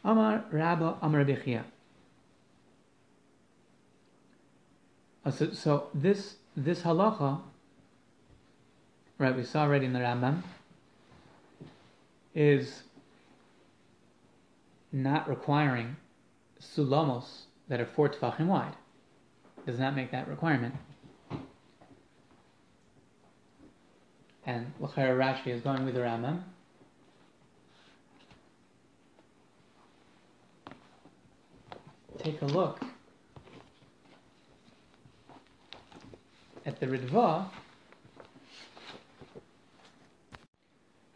[0.05, 1.63] Amar Rabba Amar Bechia.
[5.25, 7.41] Uh, so, so this this halacha,
[9.17, 9.35] right?
[9.35, 10.43] We saw already in the Rambam
[12.35, 12.83] is
[14.91, 15.95] not requiring
[16.61, 18.75] sulamos that are four tefachim wide.
[19.65, 20.75] Does not make that requirement.
[24.45, 26.43] And Lachara Rashi is going with the Rambam.
[32.17, 32.79] Take a look
[36.65, 37.47] at the Ritva.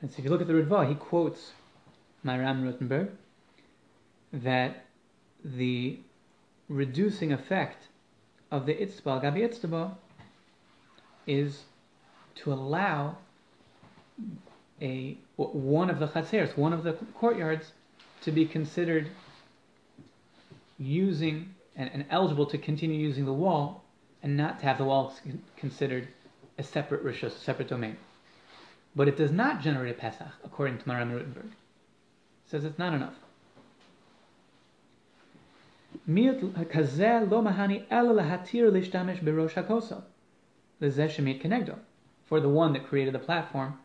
[0.02, 1.54] And so if you look at the Ritva, he quotes
[2.26, 3.10] Maharam Rothenberg
[4.32, 4.86] that
[5.44, 6.00] the
[6.68, 7.88] reducing effect
[8.52, 9.96] of the Itzba, Gabi Itzba,
[11.26, 11.64] is
[12.36, 13.18] to allow
[14.82, 17.72] a one of the chaseres, one of the courtyards,
[18.22, 19.10] to be considered
[20.80, 23.84] using and, and, eligible to continue using the wall,
[24.24, 25.14] and not to have the wall
[25.56, 26.08] considered
[26.58, 27.98] a separate rishus, a separate domain.
[28.96, 31.52] But it does not generate a Pesach, according to Maharam Rothenberg.
[31.52, 33.14] It says it's not enough.
[42.26, 43.80] For the one that created the platform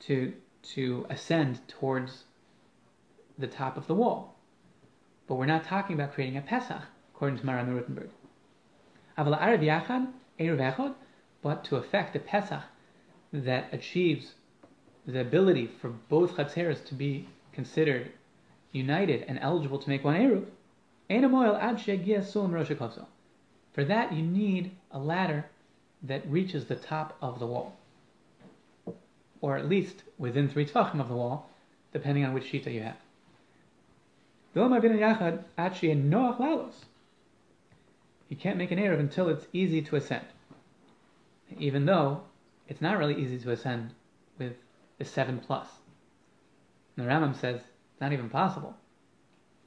[0.00, 0.34] to
[0.74, 2.24] to ascend towards
[3.38, 4.31] the top of the wall.
[5.26, 6.82] But we're not talking about creating a Pesach,
[7.14, 8.10] according to Maharam Rothenberg.
[11.42, 12.62] But to effect a Pesach
[13.32, 14.34] that achieves
[15.06, 18.12] the ability for both Chatzeres to be considered
[18.72, 20.46] united and eligible to make one Eruv,
[23.72, 25.44] for that you need a ladder
[26.02, 27.76] that reaches the top of the wall.
[29.40, 31.48] Or at least within three tefachim of the wall,
[31.92, 33.01] depending on which shita you have.
[34.54, 34.68] You
[38.38, 40.26] can't make an Eruv until it's easy to ascend.
[41.58, 42.22] Even though
[42.68, 43.94] it's not really easy to ascend
[44.38, 44.54] with
[44.98, 45.66] the 7 plus.
[46.96, 48.76] The Rambam says it's not even possible.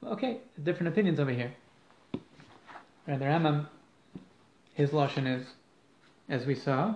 [0.04, 1.52] Okay, different opinions over here.
[3.08, 3.66] Right, the Rambam,
[4.74, 5.46] his lashon is,
[6.28, 6.94] as we saw,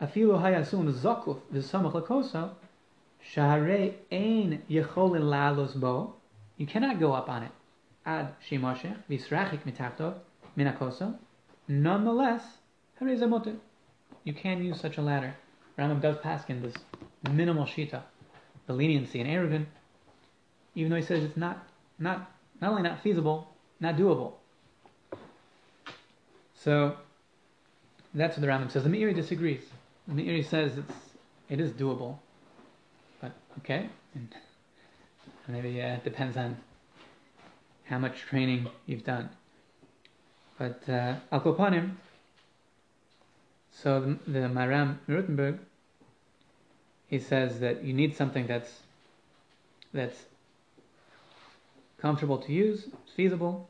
[0.00, 2.50] afilu hayasun zakuf v'samach lakoso,
[3.34, 6.14] shahare ein yecholin la'alos bo,
[6.56, 7.52] you cannot go up on it,
[8.04, 10.14] ad shimoshech v'israchik mitachto
[10.56, 11.14] minakoso,
[11.68, 12.42] nonetheless,
[13.00, 13.58] harei zamotin
[14.28, 15.34] you can use such a ladder.
[15.78, 16.74] Rambam does paskin this
[17.32, 18.02] minimal shita,
[18.66, 19.64] the leniency in Eruvin,
[20.74, 21.66] even though he says it's not
[21.98, 23.48] not not only not feasible,
[23.80, 24.34] not doable.
[26.54, 26.96] So
[28.12, 28.84] that's what the Rambam says.
[28.84, 29.62] The Meiri disagrees.
[30.06, 30.92] The Meiri says it's
[31.48, 32.18] it is doable,
[33.58, 34.34] okay, and
[35.46, 36.56] maybe uh, it depends on
[37.84, 39.30] how much training you've done.
[40.58, 41.40] But uh, Al
[43.70, 45.58] so the, the Maram Rutenberg,
[47.06, 48.80] he says that you need something that's
[49.94, 50.24] that's
[51.98, 53.68] comfortable to use, feasible,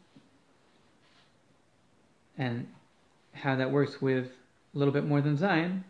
[2.36, 2.66] and
[3.32, 4.26] how that works with
[4.74, 5.82] a little bit more than zayin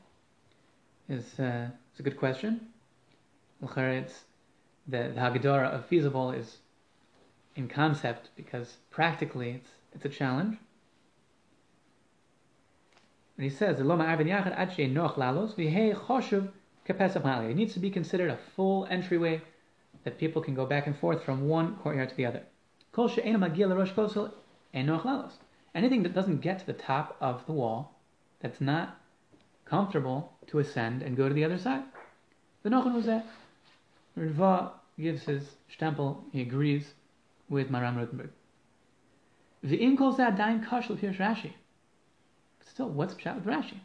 [1.09, 2.61] is uh, is a good question.
[3.61, 4.25] It's
[4.87, 5.21] the, the
[5.65, 6.59] of feasible is
[7.57, 10.59] in concept because practically it's it's a challenge.
[13.37, 13.85] And he says, it
[17.55, 19.43] needs to be considered a full entryway
[20.05, 22.43] that people can go back and forth from one courtyard to the other.
[25.75, 27.95] Anything that doesn't get to the top of the wall,
[28.41, 29.01] that's not
[29.65, 31.85] comfortable to ascend and go to the other side.
[34.19, 36.93] Rava gives his stempel, he agrees
[37.49, 38.31] with Maram Rutenberg.
[39.63, 41.53] The in calls that dying kashal Pirush Rashi.
[42.61, 43.79] Still, what's pshat with Rashi?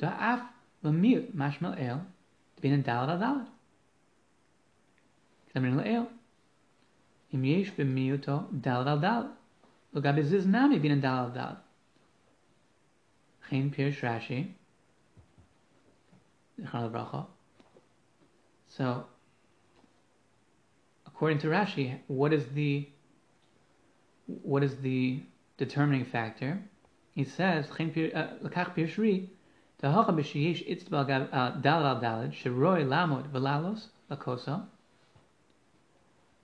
[0.00, 0.42] Da'af
[0.82, 2.04] l'miut mashmal el
[2.60, 3.46] bin in dalad al dalad.
[5.54, 6.08] K'damin l'el.
[7.32, 9.30] Im yesh b'miuto dalad al dalad.
[9.94, 11.56] L'gabi ziz nami bin in dalad al dalad.
[13.48, 14.54] Chen Pirush Rashi.
[18.76, 19.04] So,
[21.06, 22.88] according to Rashi, what is the
[24.26, 25.20] what is the
[25.58, 26.62] determining factor?
[27.14, 27.74] He says, uh,
[28.40, 29.28] "L'kach pirshri
[29.82, 34.64] tahacha b'sheyesh itzbal uh, dal al dalid sheroi lamod v'lalos lakosa."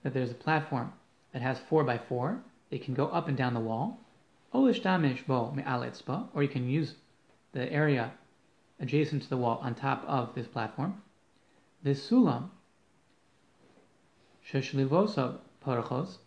[0.03, 0.93] That there's a platform
[1.33, 2.43] that has four by four.
[2.69, 3.99] They can go up and down the wall.
[4.53, 4.79] Or you
[6.47, 6.95] can use
[7.53, 8.13] the area
[8.79, 11.01] adjacent to the wall on top of this platform.
[11.81, 12.49] This sulam
[14.45, 16.17] sheshlivosa parachos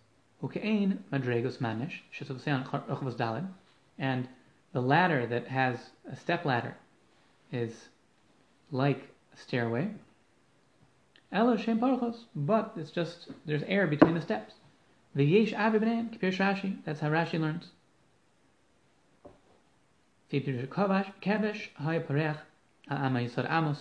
[0.42, 2.66] ukein madregos manish shesovsean
[3.16, 3.48] dalid,
[3.98, 4.28] and
[4.72, 6.76] the ladder that has a step ladder
[7.53, 7.88] is
[8.70, 9.90] like a stairway.
[11.30, 14.55] Elo shem parachos, but it's just there's air between the steps.
[15.14, 16.78] The yesh avi kipir Rashi.
[16.84, 17.68] That's how Rashi learns.
[20.30, 22.38] Kevesh hay parech
[22.88, 23.74] ha'ama yisod amo.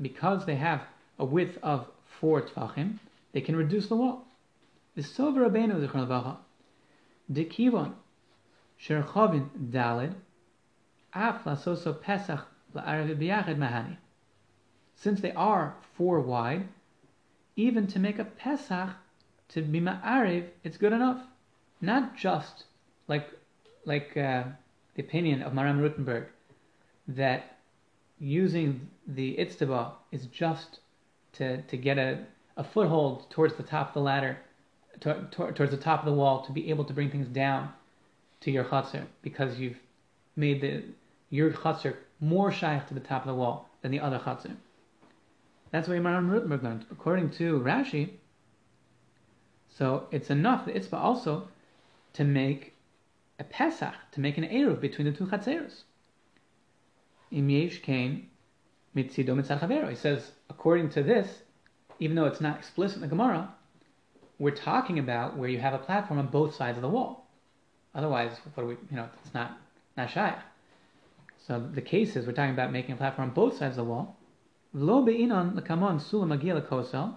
[0.00, 0.82] Because they have
[1.18, 2.98] a width of four tefachim,
[3.32, 4.26] they can reduce the wall.
[4.94, 6.36] The Sover Rabbeinu Zichron Lavacha,
[7.30, 7.94] De Kivon,
[8.80, 10.14] Sherchovin Dalid,
[11.14, 13.96] Af Lasoso Pesach La'arav B'yachid Mahani.
[14.96, 16.68] Since they are four wide,
[17.56, 18.90] even to make a Pesach
[19.48, 21.22] to be Ma'ariv, it's good enough.
[21.80, 22.64] Not just
[23.08, 23.28] like
[23.84, 24.44] like uh,
[24.94, 26.28] the opinion of Maram Rutenberg
[27.08, 27.58] that
[28.18, 30.80] using the Itztaba is just
[31.32, 32.24] to, to get a,
[32.56, 34.38] a foothold towards the top of the ladder,
[35.00, 37.72] to, to, towards the top of the wall, to be able to bring things down
[38.40, 39.78] to your chutzner because you've
[40.36, 40.82] made the
[41.30, 44.56] your chutzner more shaykh to the top of the wall than the other chutzner.
[45.70, 46.84] That's what Maram Rutenberg learned.
[46.90, 48.10] According to Rashi,
[49.70, 51.48] so it's enough, the Itzba also,
[52.12, 52.74] to make
[53.38, 55.36] a Pesach, to make an Eruv between the two Chatzeros.
[55.40, 57.68] Im Yesh Kain Mitzido Mitzad He
[59.94, 61.42] says, according to this,
[61.98, 63.54] even though it's not explicit in the Gemara,
[64.38, 67.26] we're talking about where you have a platform on both sides of the wall.
[67.94, 69.58] Otherwise, what are we, you know, it's not,
[69.96, 70.36] not shy.
[71.46, 73.90] So the case is we're talking about making a platform on both sides of the
[73.90, 74.16] wall.
[74.74, 77.14] Lo be'inon lekamon sulam agia lekosel,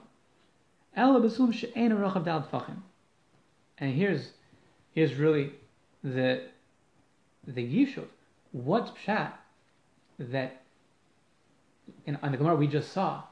[0.95, 2.77] el besum she'en rochav dal tfachim.
[3.77, 4.31] And here's
[4.93, 5.53] here's really
[6.03, 6.43] the
[7.45, 8.07] the yishuv.
[8.51, 9.33] What's pshat
[10.19, 10.61] that
[12.05, 13.23] in, on the Gemara we just saw,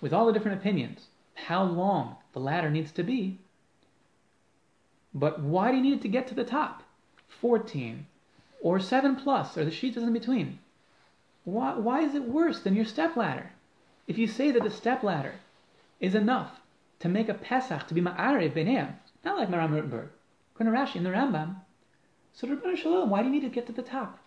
[0.00, 3.38] with all the different opinions, how long the ladder needs to be.
[5.14, 6.82] But why do you need it to get to the top?
[7.40, 8.06] 14
[8.60, 10.58] or 7 plus or the sheets in between.
[11.44, 13.52] Why, why is it worse than your step ladder?
[14.06, 15.34] If you say that the step ladder
[16.00, 16.60] is enough
[17.00, 18.94] to make a Pesach to be Ma'arev B'nei,
[19.24, 20.08] not like Maram Rutenberg,
[20.58, 21.56] Rashi in the Rambam,
[22.32, 24.18] so Rabbi Shalom, why do you need to get to the top?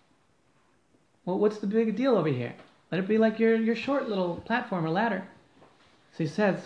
[1.28, 2.56] Well, what's the big deal over here?
[2.90, 5.28] Let it be like your, your short little platform or ladder.
[6.14, 6.62] So he says,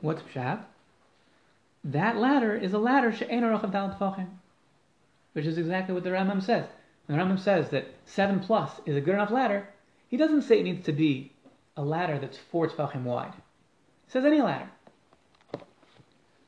[0.00, 0.60] what's pshat?
[1.84, 3.20] That ladder is a ladder which
[5.44, 6.64] is exactly what the Rambam says.
[7.04, 9.68] When the Rambam says that seven plus is a good enough ladder,
[10.08, 11.32] he doesn't say it needs to be
[11.76, 13.34] a ladder that's four tefachim wide.
[13.34, 14.70] He says any ladder.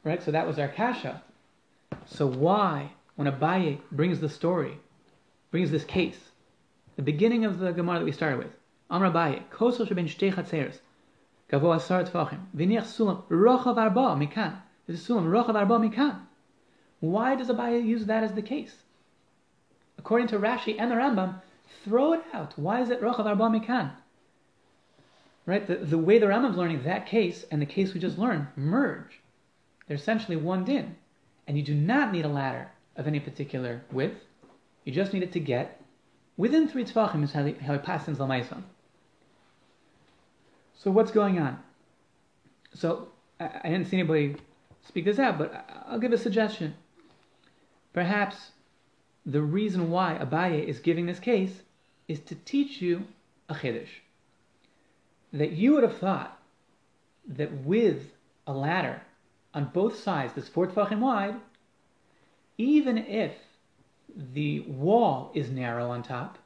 [0.03, 0.23] Right?
[0.23, 1.23] So that was our kasha.
[2.07, 4.79] So why, when Abaye brings the story,
[5.51, 6.19] brings this case,
[6.99, 8.57] the beginning of the Gemara that we started with,
[8.91, 10.79] Amr Abaye, Kosel sheben shtei chatzeres,
[11.49, 14.57] gavo asar tefachim, v'niach sulam rochav arba mikan.
[14.89, 16.23] This is sulam rochav arba mikan.
[16.99, 18.75] Why does Abaye use that as the case?
[19.97, 21.41] According to Rashi and the Rambam,
[21.85, 22.59] throw it out.
[22.59, 23.93] Why is it rochav arba mikan?
[25.47, 25.65] Right?
[25.65, 29.20] The, the way the Rambam's learning that case and the case we just learned merge.
[29.87, 30.97] They're essentially one din.
[31.47, 34.19] And you do not need a ladder of any particular width.
[34.85, 35.78] You just need it to get
[36.39, 38.62] within three tefachim is how he, passes Lamaisa.
[40.74, 41.59] So what's going on?
[42.73, 43.09] So
[43.39, 44.36] I, I didn't see anybody
[44.86, 46.74] speak this out, but I'll give a suggestion.
[47.93, 48.52] Perhaps
[49.27, 51.62] the reason why Abaye is giving this case
[52.06, 53.05] is to teach you
[53.48, 53.89] a chiddush.
[55.32, 56.40] That you would have thought
[57.27, 58.12] that with
[58.47, 59.02] a ladder
[59.52, 61.35] on both sides, this four tefachim wide,
[62.56, 63.32] even if
[64.16, 66.39] the wall is narrow on top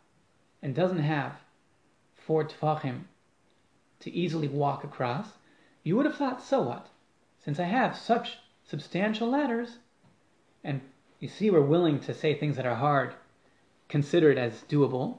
[0.62, 1.32] and doesn't have
[2.14, 3.02] four tefachim
[4.00, 5.28] to easily walk across,
[5.82, 6.88] you would have thought, so what?
[7.44, 9.78] Since I have such substantial ladders,
[10.62, 10.80] and
[11.18, 13.14] you see we're willing to say things that are hard,
[13.88, 15.18] consider it as doable,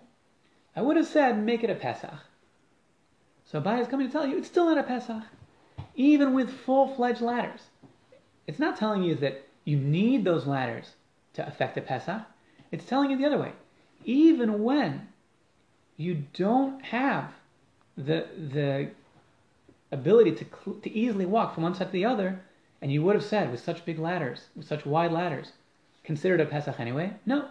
[0.75, 2.13] I would have said, make it a Pesach.
[3.45, 5.23] So Abaye is coming to tell you, it's still not a Pesach.
[5.95, 7.61] Even with full-fledged ladders.
[8.47, 10.93] It's not telling you that you need those ladders
[11.33, 12.21] to affect a Pesach.
[12.73, 13.51] It's telling you the other way.
[14.03, 15.09] Even when
[15.95, 17.31] you don't have
[17.95, 18.89] the the
[19.91, 20.45] ability to
[20.81, 22.41] to easily walk from one side to the other,
[22.81, 25.51] and you would have said with such big ladders, with such wide ladders,
[26.03, 27.13] considered a Pesach anyway.
[27.27, 27.49] No.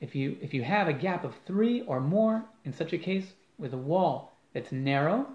[0.00, 3.34] If you if you have a gap of three or more in such a case
[3.58, 5.26] with a wall that's narrow,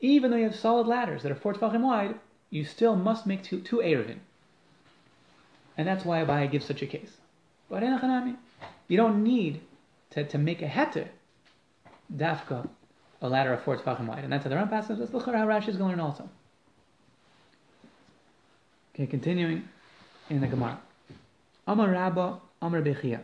[0.00, 2.16] even though you have solid ladders that are four tefachim wide,
[2.50, 4.18] you still must make two two eruvin.
[5.78, 7.18] And that's why Abaye gives such a case.
[7.70, 9.60] You don't need
[10.10, 11.08] to, to make a heter
[12.14, 12.68] dafka
[13.22, 14.98] a ladder of four tefachim wide, and that's how the Ram passes.
[14.98, 16.28] That's how Rashi is going to learn also.
[18.94, 19.68] Okay, continuing
[20.30, 20.78] in the Gemara.
[21.66, 23.20] Amar Rabba, Amar Bechia.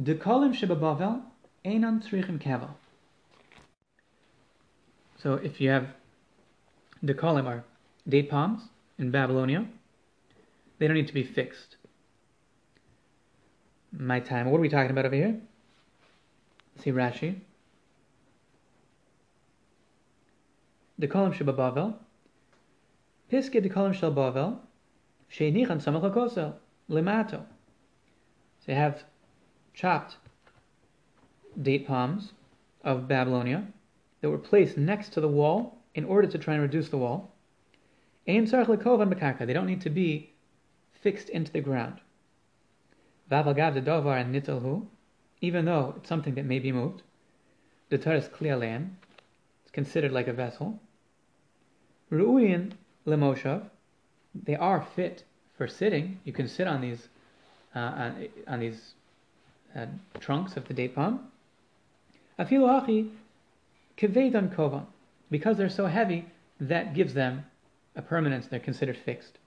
[0.00, 1.22] De kolim shebabavel
[1.64, 2.70] einan tzrichim kevel.
[5.20, 5.88] So if you have
[7.02, 7.64] the kolim are
[8.08, 8.62] date palms
[8.98, 9.66] in Babylonia,
[10.78, 11.77] they don't need to be fixed.
[13.92, 14.50] My time.
[14.50, 15.40] What are we talking about over here?
[16.78, 17.40] see Rashi.
[20.98, 21.94] The kolim shebabavel.
[23.32, 24.58] Piske the kolim shel bavel.
[25.32, 26.54] Sheinichan samach hakosel
[26.90, 27.44] lemato.
[28.60, 29.04] So you have
[29.74, 30.16] chopped
[31.60, 32.32] date palms
[32.84, 33.66] of Babylonia
[34.20, 37.34] that were placed next to the wall in order to try and reduce the wall.
[38.26, 40.32] They don't need to be
[40.92, 42.00] fixed into the ground.
[43.30, 44.86] Vavalgav the dovar and nitalhu,
[45.40, 47.02] even though it's something that may be moved.
[47.90, 48.90] The taras klialean,
[49.62, 50.80] it's considered like a vessel.
[52.10, 52.72] Ru'uyin
[53.06, 53.64] lemoshav,
[54.34, 55.24] they are fit
[55.56, 56.20] for sitting.
[56.24, 57.08] You can sit on these
[57.74, 58.94] uh, on, on, these
[59.76, 59.86] uh,
[60.20, 61.20] trunks of the date palm.
[62.38, 63.10] Afilu achi
[63.96, 64.86] kevedan kovan,
[65.30, 66.26] because they're so heavy,
[66.60, 67.44] that gives them
[67.94, 68.46] a permanence.
[68.46, 69.38] They're considered fixed.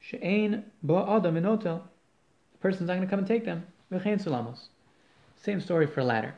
[0.00, 1.36] She'ein bo adam
[2.56, 3.66] the person's not going to come and take them.
[5.36, 6.34] Same story for ladder.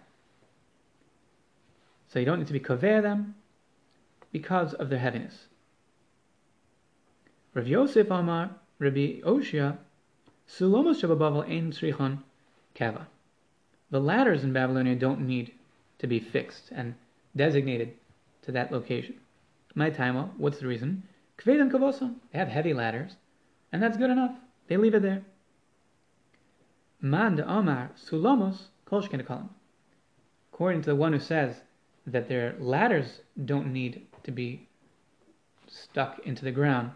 [2.09, 3.36] So you don't need to be kover them
[4.32, 5.47] because of their heaviness.
[7.55, 9.78] Rav Yosef Amar, Rabbi Oshia,
[10.49, 12.23] Sulomos Shababavel Ein Srichon
[12.74, 13.07] Kava.
[13.90, 15.53] The ladders in Babylonia don't need
[15.99, 16.95] to be fixed and
[17.36, 17.95] designated
[18.43, 19.20] to that location.
[19.74, 21.05] My time, what's the reason?
[21.39, 22.15] Kvedan Kavosa.
[22.32, 23.16] They have heavy ladders
[23.73, 24.32] and that's good enough.
[24.66, 25.23] They leave it there.
[27.01, 29.49] Man de Omar Sulamos Kolshkin
[30.53, 31.62] According to the one who says
[32.05, 34.66] that their ladders don't need to be
[35.69, 36.91] stuck into the ground,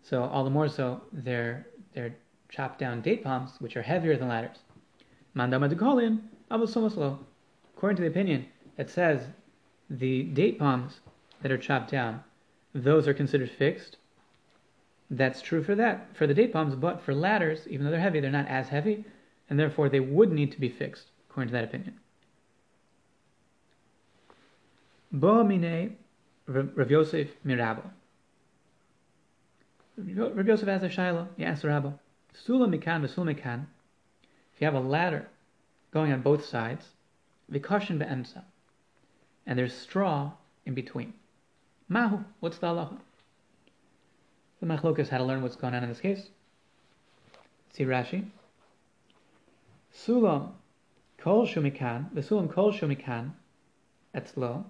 [0.00, 2.14] so all the more so their their
[2.48, 4.58] chopped down date palms, which are heavier than ladders.
[5.34, 7.18] Mandama de Kolin Abusomoslo.
[7.76, 8.46] According to the opinion
[8.76, 9.26] that says
[9.90, 11.00] the date palms
[11.42, 12.22] that are chopped down,
[12.72, 13.96] those are considered fixed
[15.10, 18.20] that's true for that, for the date palms, but for ladders, even though they're heavy,
[18.20, 19.04] they're not as heavy,
[19.48, 21.94] and therefore they would need to be fixed, according to that opinion.
[25.12, 25.96] Bo mine
[26.46, 27.82] Rav Yosef mirabo.
[29.96, 31.90] Rav Yosef asks a shaila, he asks the rabbi,
[32.34, 33.66] Sula mikan v'sul mikan,
[34.54, 35.28] if you have a ladder
[35.90, 36.86] going on both sides,
[37.50, 38.42] vikashin be'emsa,
[39.46, 40.32] and there's straw
[40.64, 41.14] in between.
[41.88, 42.98] Mahu, what's the halacha?
[44.60, 46.28] The machlokas had to learn what's going on in this case.
[47.72, 48.26] See Rashi.
[49.96, 50.52] Sulam
[51.16, 53.32] kol shumikan, v'sulam kol shumikan,
[54.14, 54.64] etzlo,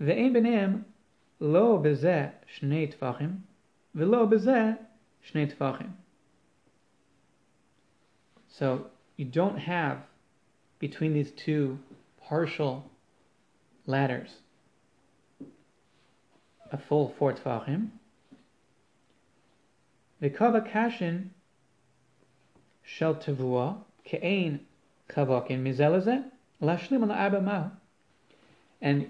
[0.00, 0.84] b'neim
[1.40, 3.40] lo b'zeh shnei tfachim,
[3.96, 4.78] v'lo b'zeh
[5.26, 5.90] shnei tfachim.
[8.48, 8.86] So
[9.16, 9.98] you don't have
[10.78, 11.78] between these two
[12.20, 12.90] partial
[13.86, 14.30] ladders
[16.70, 17.88] a full four tfachim.
[20.22, 21.30] V'kava kashin
[22.82, 24.60] shel tavua ke'ein
[25.08, 26.24] kavakin mizelazeh
[26.60, 27.70] lashlim ma'u.
[28.80, 29.08] And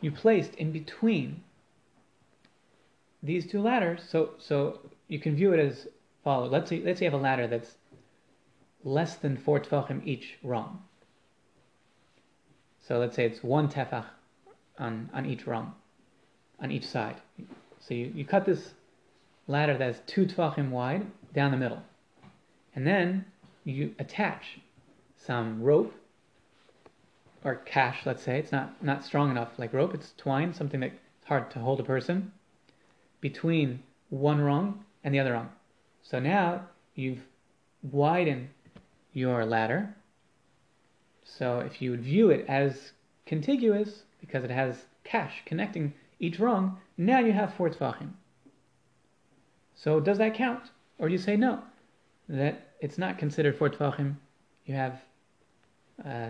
[0.00, 1.42] you placed in between
[3.22, 5.86] these two ladders, so so you can view it as
[6.24, 6.50] follows.
[6.50, 7.76] Let's say let's say you have a ladder that's
[8.84, 10.82] less than four tefachim each rung.
[12.86, 14.06] So let's say it's one tefach
[14.78, 15.74] on, on each rung,
[16.60, 17.16] on each side.
[17.80, 18.72] So you, you cut this
[19.46, 21.82] ladder that's two tefachim wide down the middle.
[22.74, 23.24] And then
[23.64, 24.60] you attach
[25.16, 25.94] some rope
[27.44, 28.38] or kash, let's say.
[28.38, 30.94] It's not, not strong enough like rope, it's twine, something that's
[31.24, 32.32] hard to hold a person,
[33.20, 35.50] between one rung and the other rung.
[36.02, 37.22] So now you've
[37.82, 38.48] widened
[39.12, 39.94] your ladder.
[41.24, 42.92] So if you would view it as
[43.26, 48.10] contiguous, because it has kash connecting each rung, now you have four tefachim.
[49.74, 50.70] So does that count?
[50.98, 51.62] Or do you say no?
[52.28, 54.16] That it's not considered four tefachim.
[54.66, 55.00] You have,
[56.04, 56.28] uh,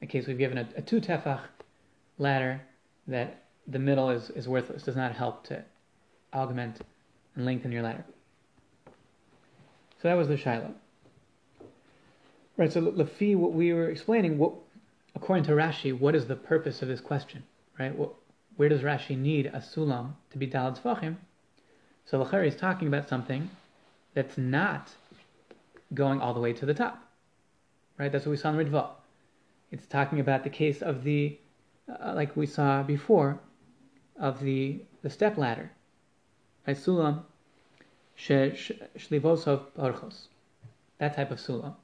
[0.00, 1.40] in case we've given a, a two tefach
[2.18, 2.60] ladder,
[3.06, 5.64] that the middle is, is worthless, does not help to
[6.32, 6.80] augment
[7.34, 8.04] and lengthen your ladder.
[10.02, 10.72] So that was the shaila.
[12.56, 14.52] Right, so Lafi, what we were explaining, what
[15.16, 17.42] according to Rashi, what is the purpose of this question?
[17.78, 17.96] Right?
[17.96, 18.14] What,
[18.56, 21.16] where does Rashi need a sulam to be dalad fachim?
[22.04, 23.50] So Lachari is talking about something
[24.14, 24.90] that's not
[25.94, 27.02] going all the way to the top.
[27.98, 28.10] Right?
[28.10, 28.88] That's what we saw in Ritva.
[29.70, 31.38] It's talking about the case of the,
[31.88, 33.40] uh, like we saw before,
[34.18, 35.70] of the the step ladder.
[36.66, 36.76] Right?
[36.76, 37.22] Sulam
[38.16, 40.28] shlivosov parchos.
[40.98, 41.74] That type of sulam.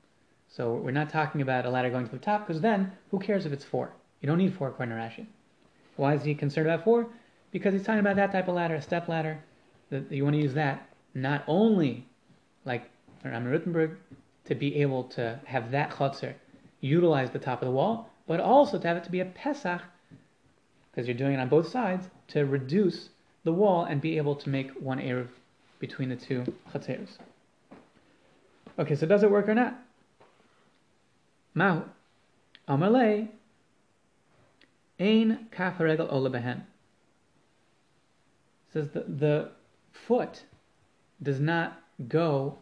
[0.49, 3.47] So we're not talking about a ladder going to the top, because then who cares
[3.47, 3.93] if it's four?
[4.20, 5.27] You don't need four according to Rashi.
[5.97, 7.07] Why is he concerned about four?
[7.51, 9.43] Because he's talking about that type of ladder, a step ladder.
[9.91, 12.07] That you want to use that not only
[12.65, 12.89] like
[13.25, 13.97] Raman Rittenberg
[14.47, 16.35] to be able to have that chotzer
[16.81, 19.83] utilize the top of the wall, but also to have it to be a pesach,
[20.91, 23.11] because you're doing it on both sides, to reduce
[23.45, 25.29] the wall and be able to make one eruv
[25.79, 27.19] between the two chotzeros.
[28.79, 29.79] Okay, so does it work or not?
[31.55, 31.83] Mahu.
[32.69, 33.29] Amalei.
[34.99, 36.63] Ein kaf regel ola behen.
[38.73, 39.51] Says the, the
[40.07, 40.45] foot
[41.23, 42.59] does not go,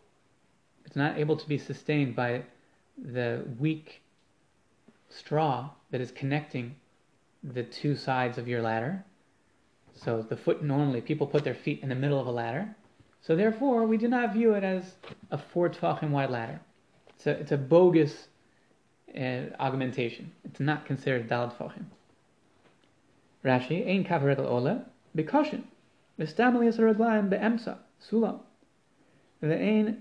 [0.99, 2.43] not able to be sustained by
[2.97, 4.03] the weak
[5.09, 6.75] straw that is connecting
[7.43, 9.05] the two sides of your ladder.
[9.95, 12.77] So the foot normally, people put their feet in the middle of a ladder.
[13.21, 14.95] So therefore, we do not view it as
[15.31, 16.61] a four tefachim wide ladder.
[17.15, 18.29] It's a, it's a bogus
[19.17, 20.33] uh, augmentation.
[20.45, 21.87] It's not considered dalad fochim.
[23.45, 24.85] Rashi, ein kavaregel ola,
[25.17, 25.63] bekoshin,
[26.19, 28.41] v'stam liyas raglayim be'emsa, sulam,
[29.43, 29.97] ve'ein.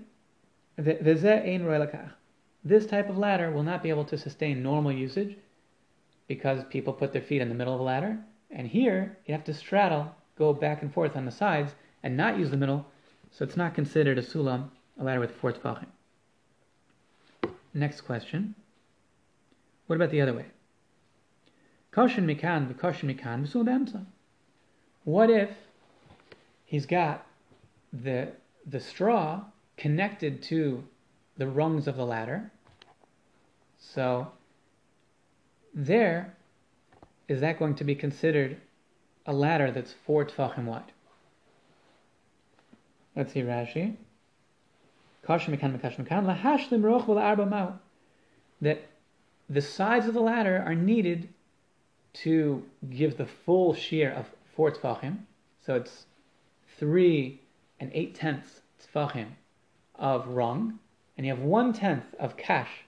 [0.78, 1.22] This
[2.86, 5.36] type of ladder will not be able to sustain normal usage
[6.28, 8.18] because people put their feet in the middle of a ladder.
[8.50, 12.38] And here, you have to straddle, go back and forth on the sides, and not
[12.38, 12.86] use the middle,
[13.30, 14.68] so it's not considered a sulam,
[14.98, 15.86] a ladder with four tefachim.
[17.74, 18.54] Next question.
[19.86, 20.46] What about the other way?
[21.92, 24.06] Koshin mikan v'koshin mikan v'sul.
[25.04, 25.50] What if
[26.64, 27.26] he's got
[27.92, 28.28] the
[28.66, 29.42] the straw
[29.78, 30.84] connected to
[31.38, 32.50] the rungs of the ladder?
[33.78, 34.32] So
[35.72, 36.34] there,
[37.28, 38.58] is that going to be considered
[39.24, 40.92] a ladder that's four tefachim wide?
[43.16, 43.96] Let's see Rashi.
[48.60, 48.86] That
[49.48, 51.28] the sides of the ladder are needed
[52.14, 55.18] to give the full shear of four tefachim.
[55.64, 56.06] So it's
[56.78, 57.42] three
[57.78, 59.28] and eight tenths tefachim
[59.98, 60.78] of rung,
[61.16, 62.84] and you have one tenth of kash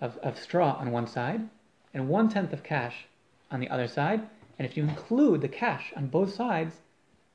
[0.00, 1.48] of, of straw on one side,
[1.92, 3.06] and one tenth of kash
[3.50, 4.22] on the other side.
[4.58, 6.74] And if you include the kash on both sides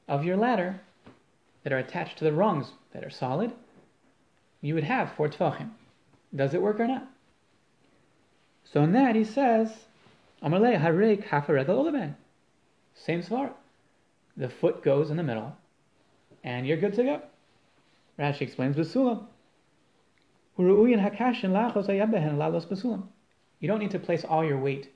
[0.07, 0.81] of your ladder
[1.63, 3.51] that are attached to the rungs that are solid,
[4.61, 5.71] you would have four tefachim.
[6.35, 7.07] Does it work or not?
[8.63, 9.69] So in that he says,
[12.95, 13.51] Same svar.
[14.35, 15.55] The foot goes in the middle,
[16.43, 17.21] and you're good to go.
[18.19, 19.25] Rashi explains with sulam.
[23.59, 24.93] You don't need to place all your weight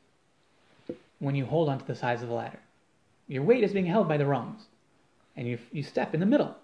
[1.20, 2.60] when you hold onto the sides of the ladder.
[3.28, 4.68] Your weight is being held by the rungs,
[5.36, 6.56] and you, you step in the middle.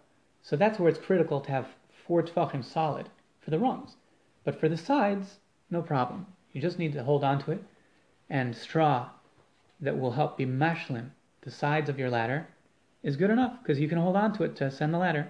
[0.44, 1.68] So that's where it's critical to have
[2.06, 3.10] four tefachim solid
[3.42, 3.96] for the rungs.
[4.44, 5.40] But for the sides,
[5.72, 6.28] no problem.
[6.52, 7.64] You just need to hold onto it,
[8.30, 9.10] and straw
[9.80, 11.10] that will help be mashlim
[11.44, 12.48] the sides of your ladder
[13.04, 15.30] is good enough because you can hold on to it to ascend the ladder,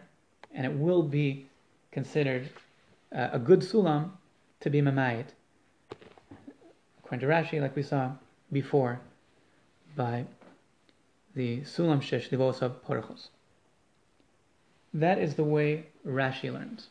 [0.53, 1.47] and it will be
[1.91, 2.49] considered
[3.15, 4.11] uh, a good sulam
[4.59, 5.27] to be mamayit.
[6.99, 8.11] According to Rashi, like we saw
[8.51, 8.99] before,
[9.95, 10.25] by
[11.35, 13.27] the sulam shesh livosav porachos.
[14.93, 16.87] That is the way Rashi learns.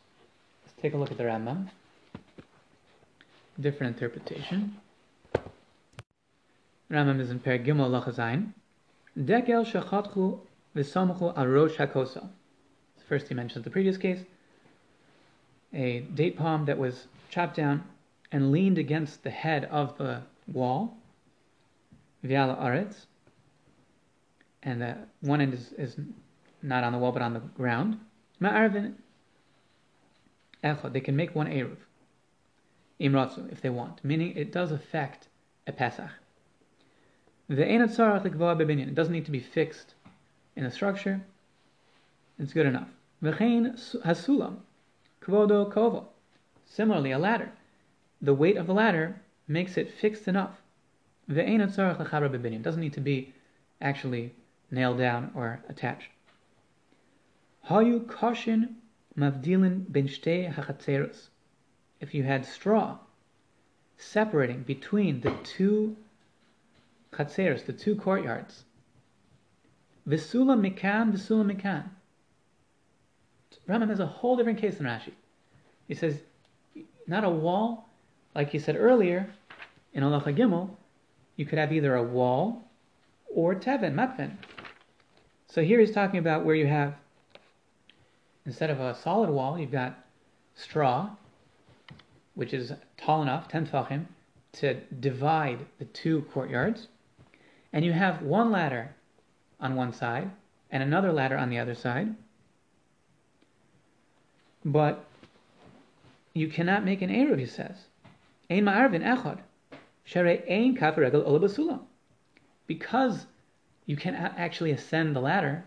[0.65, 1.69] Let's take a look at the Rambam.
[3.61, 4.77] Different interpretation.
[6.91, 8.53] Rambam is in Per Gimel Lachazayin.
[9.19, 10.41] Dekel shachatchu
[10.75, 12.29] v'samchu arosh hakosa.
[13.13, 14.21] First he mentions the previous case.
[15.75, 17.85] A date palm that was chopped down
[18.31, 20.97] and leaned against the head of the wall.
[22.25, 23.05] Viala aretz.
[24.63, 25.99] And the one end is, is
[26.63, 28.01] not on the wall but on the ground.
[28.41, 28.95] Ma'arvin
[30.65, 30.95] echad.
[30.95, 31.77] They can make one eruv.
[32.99, 34.03] Imratzu, if they want.
[34.03, 35.29] Meaning it does affect
[35.67, 36.09] a Pesach.
[37.51, 39.93] It doesn't need to be fixed
[40.57, 41.21] in a structure.
[42.39, 42.89] It's good enough.
[43.23, 44.57] Hasulam,
[45.23, 46.09] kvodo kovo.
[46.65, 47.53] Similarly, a ladder.
[48.20, 50.61] The weight of the ladder makes it fixed enough.
[51.28, 53.32] It doesn't need to be
[53.81, 54.35] actually
[54.70, 56.09] nailed down or attached.
[57.69, 58.74] Hayu koshin
[59.16, 61.28] mavdilin ben shtei
[62.01, 62.99] If you had straw
[64.03, 65.97] separating between the two
[67.12, 68.65] chatzeros, the two courtyards.
[70.09, 71.85] Visula mikan, visula mikan.
[73.69, 75.13] Rambam has a whole different case than Rashi.
[75.89, 76.21] He says,
[77.07, 77.89] not a wall,
[78.35, 79.31] like he said earlier
[79.93, 80.71] in Allah Gimel,
[81.37, 82.63] you could have either a wall
[83.35, 84.33] or teven, matven.
[85.49, 86.95] So here he's talking about where you have,
[88.47, 89.99] instead of a solid wall, you've got
[90.55, 91.11] straw,
[92.35, 94.07] which is tall enough, 10 tfachim,
[94.53, 96.89] to divide the two courtyards
[97.73, 98.95] and you have one ladder
[99.61, 100.31] on one side
[100.71, 102.15] and another ladder on the other side,
[104.65, 105.05] but
[106.35, 107.87] you cannot make an Eruv, he says.
[108.51, 109.41] Ein ma'arvin echad.
[110.05, 111.89] Shere ein kaf regel
[112.67, 113.27] Because
[113.87, 115.65] you can actually ascend the ladder,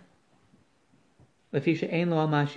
[1.53, 2.47] lefisha ein lo al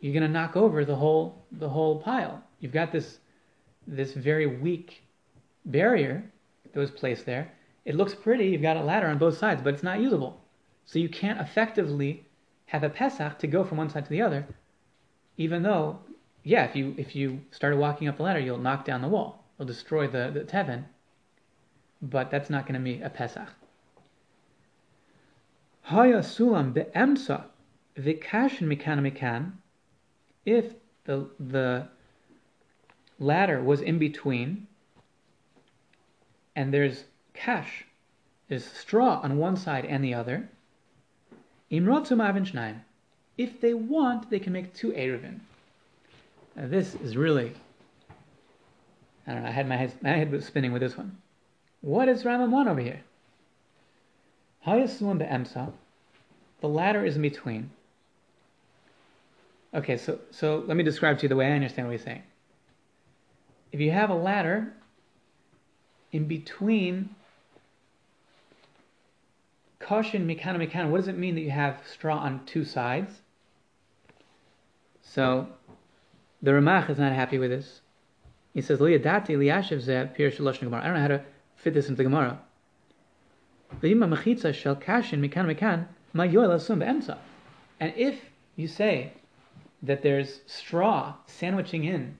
[0.00, 2.42] You're going to knock over the whole the whole pile.
[2.58, 3.18] You've got this
[3.86, 5.02] this very weak
[5.64, 6.30] barrier
[6.72, 7.52] that was placed there,
[7.84, 10.40] it looks pretty, you've got a ladder on both sides, but it's not usable.
[10.84, 12.26] So you can't effectively
[12.66, 14.46] have a Pesach to go from one side to the other,
[15.40, 15.98] even though,
[16.44, 19.42] yeah, if you if you started walking up the ladder, you'll knock down the wall.
[19.58, 20.84] You'll destroy the, the Teven,
[22.02, 23.48] but that's not going to be a Pesach.
[25.80, 27.44] Haya sulam be'emsa
[27.98, 29.52] v'kashin mikan mikan,
[30.44, 31.88] if the, the
[33.18, 34.66] ladder was in between,
[36.54, 37.86] and there's kash
[38.48, 40.50] there's straw on one side and the other.
[43.36, 45.40] If they want, they can make two eruvin.
[46.56, 47.52] Now this is really,
[49.26, 51.18] I don't know, I had my head, my head was spinning with this one.
[51.80, 53.00] What is Rambam want over here?
[54.66, 55.72] Hayasulam be'emsa,
[56.60, 57.70] the ladder is in between.
[59.72, 62.22] Okay, so, so let me describe to you the way I understand what he's saying.
[63.72, 64.72] If you have a ladder
[66.12, 67.14] in between
[69.90, 73.22] Caution, mikana, mikana, what does it mean that you have straw on two sides?
[75.02, 75.48] So,
[76.40, 77.80] the Ramach is not happy with this.
[78.54, 80.12] He says, Liyadati liyashiv zeh.
[80.12, 81.24] I don't know how to
[81.56, 82.38] fit this into the Gemara.
[83.82, 87.18] V'yima mechitza shel kashin mikan mikan ma asum.
[87.80, 88.20] And if
[88.54, 89.12] you say
[89.82, 92.16] that there's straw sandwiching in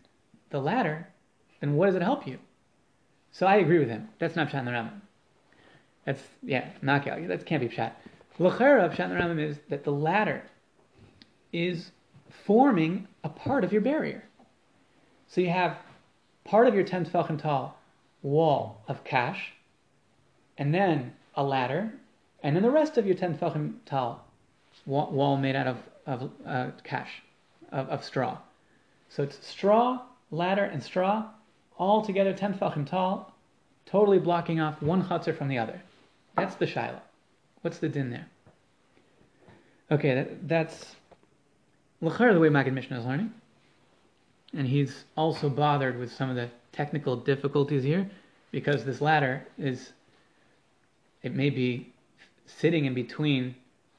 [0.51, 1.07] the ladder,
[1.61, 2.41] then what does it help you?
[3.31, 4.09] So I agree with him.
[4.19, 5.03] That's not Pshat the Rambam.
[6.11, 7.29] That's yeah, knockout.
[7.29, 7.93] That can't be pshat.
[8.41, 10.43] L'chera pshat Rambam is that the ladder
[11.53, 11.93] is
[12.29, 14.25] forming a part of your barrier.
[15.29, 15.79] So you have
[16.43, 17.79] part of your ten tefachim tall
[18.23, 19.53] wall of kash,
[20.59, 21.93] and then a ladder,
[22.43, 24.27] and then the rest of your ten tefachim tall
[24.87, 25.77] wall made out of
[26.07, 27.23] of uh, kash,
[27.71, 28.37] of, of straw.
[29.11, 31.29] So it's straw, ladder, and straw
[31.79, 33.33] all together ten tefachim tall,
[33.87, 35.81] totally blocking off one chutzner from the other.
[36.41, 37.01] That's the shaila.
[37.63, 38.27] What's the din there?
[39.91, 40.95] Okay, that, that's
[42.01, 43.33] L'char the way Maggid Mishnah is learning.
[44.57, 48.09] and he's also bothered with some of the technical difficulties here
[48.51, 49.93] because this ladder is,
[51.23, 51.93] it may be
[52.47, 53.55] sitting in between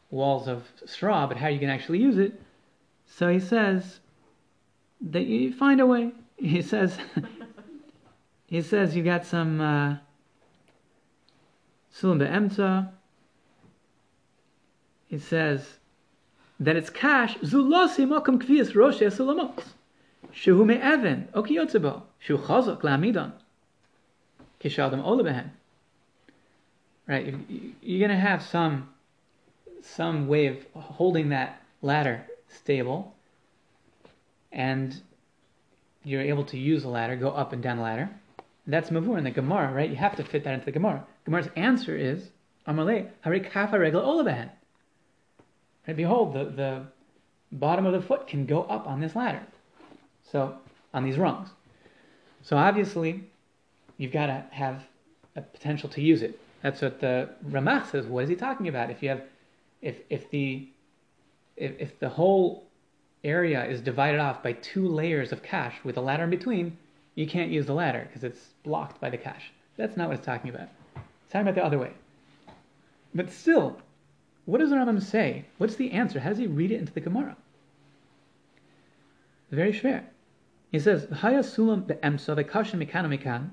[0.09, 2.41] walls of straw, but how you can actually use it.
[3.05, 3.99] So he says
[5.01, 6.11] that you find a way.
[6.37, 6.97] He says,
[8.47, 9.97] he says you got some uh,
[11.93, 12.91] sulam be'emta.
[15.07, 15.77] He says
[16.59, 19.63] that it's kash zulasi makom kvias roshe sulamot.
[20.33, 22.03] Shehu me'even okiyotzebo.
[22.25, 23.33] Shehu chazak la'amidon.
[24.61, 25.49] Kishadam olebehen.
[27.07, 27.35] Right,
[27.81, 28.89] you're going to have some
[29.83, 33.15] some way of holding that ladder stable,
[34.51, 35.01] and
[36.03, 38.09] you're able to use the ladder, go up and down the ladder.
[38.67, 39.89] That's mavur in the Gemara, right?
[39.89, 41.05] You have to fit that into the Gemara.
[41.25, 42.29] Gemara's answer is
[42.67, 44.49] Amalei harikafa regla olabehen.
[45.87, 45.97] Right?
[45.97, 46.83] Behold, the, the
[47.51, 49.43] bottom of the foot can go up on this ladder.
[50.31, 50.55] So
[50.93, 51.49] on these rungs.
[52.41, 53.23] So obviously,
[53.97, 54.83] you've got to have
[55.35, 56.39] a potential to use it.
[56.63, 58.05] That's what the Ramach says.
[58.05, 58.89] What is he talking about?
[58.89, 59.21] If you have,
[59.81, 60.67] if if the,
[61.57, 62.65] if, if the whole
[63.23, 66.77] area is divided off by two layers of kash with a ladder in between,
[67.15, 69.51] you can't use the ladder because it's blocked by the kash.
[69.77, 70.69] That's not what it's talking about.
[71.31, 71.91] Talking about the other way.
[73.15, 73.79] But still,
[74.45, 75.45] what does the Rambam say?
[75.57, 76.19] What's the answer?
[76.19, 77.37] How does he read it into the Gemara?
[79.49, 80.05] Very fair.
[80.71, 83.49] He says, "Haya sulam be'emsa v'kashin mikan mikan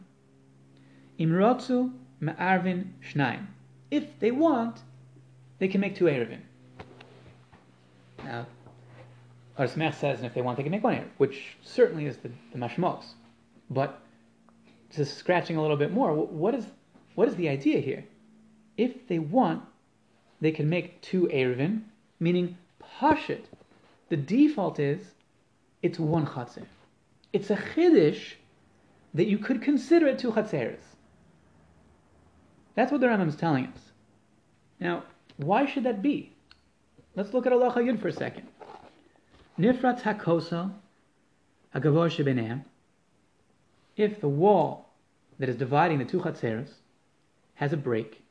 [1.18, 3.46] imrotzu me'arvin shnaim."
[3.90, 4.80] If they want,
[5.58, 6.40] they can make two erevin.
[8.24, 8.46] Now,
[9.56, 12.18] Ohr Sameach says, and if they want, they can make one erev, which certainly is
[12.18, 13.04] the, the mashmos.
[13.70, 14.00] But
[14.94, 16.66] just scratching a little bit more, what is
[17.18, 18.04] what is the idea here?
[18.76, 19.64] If they want,
[20.40, 21.80] they can make two erevin,
[22.20, 23.46] meaning pashit.
[24.08, 25.00] The default is
[25.82, 26.66] it's one chatzir.
[27.32, 28.34] It's a chiddush
[29.14, 30.84] that you could consider it two chatzeres.
[32.76, 33.90] That's what the Rambam is telling us.
[34.78, 35.02] Now,
[35.38, 36.32] why should that be?
[37.16, 38.46] Let's look at Allah Yud for a second.
[39.58, 40.70] Nifrat hakosa
[41.74, 42.62] hagavor shebenehem.
[43.96, 44.90] If the wall
[45.40, 46.74] that is dividing the two chatzeres
[47.58, 48.22] has a break,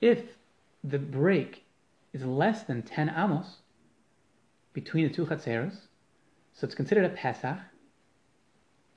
[0.00, 0.36] If
[0.82, 1.64] the break
[2.12, 3.58] is less than 10 amos
[4.72, 5.86] between the two chatzeros,
[6.52, 7.58] so it's considered a Pesach,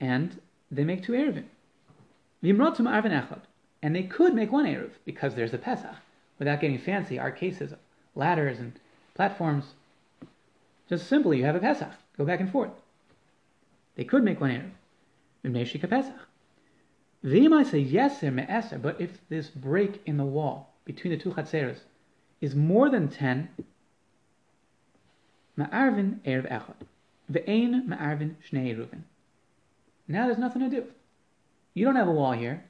[0.00, 0.40] and
[0.70, 1.44] they make two Erevin.
[2.42, 3.40] Vimrotum Arvin Echad.
[3.82, 5.96] And they could make one Erev because there's a Pesach.
[6.38, 7.74] Without getting fancy, our cases,
[8.14, 8.78] ladders and
[9.14, 9.74] platforms,
[10.88, 11.92] just simply you have a Pesach.
[12.16, 12.72] Go back and forth.
[13.98, 14.72] They could make one
[15.44, 16.12] Erev.
[17.24, 21.80] Vimai say yeser me'eser, but if this break in the wall between the two chatzeros
[22.40, 23.48] is more than 10,
[25.58, 26.86] ma'arvin erev echad.
[27.28, 28.86] Ma'arvin shnei.
[30.06, 30.84] Now there's nothing to do.
[31.74, 32.64] You don't have a wall here.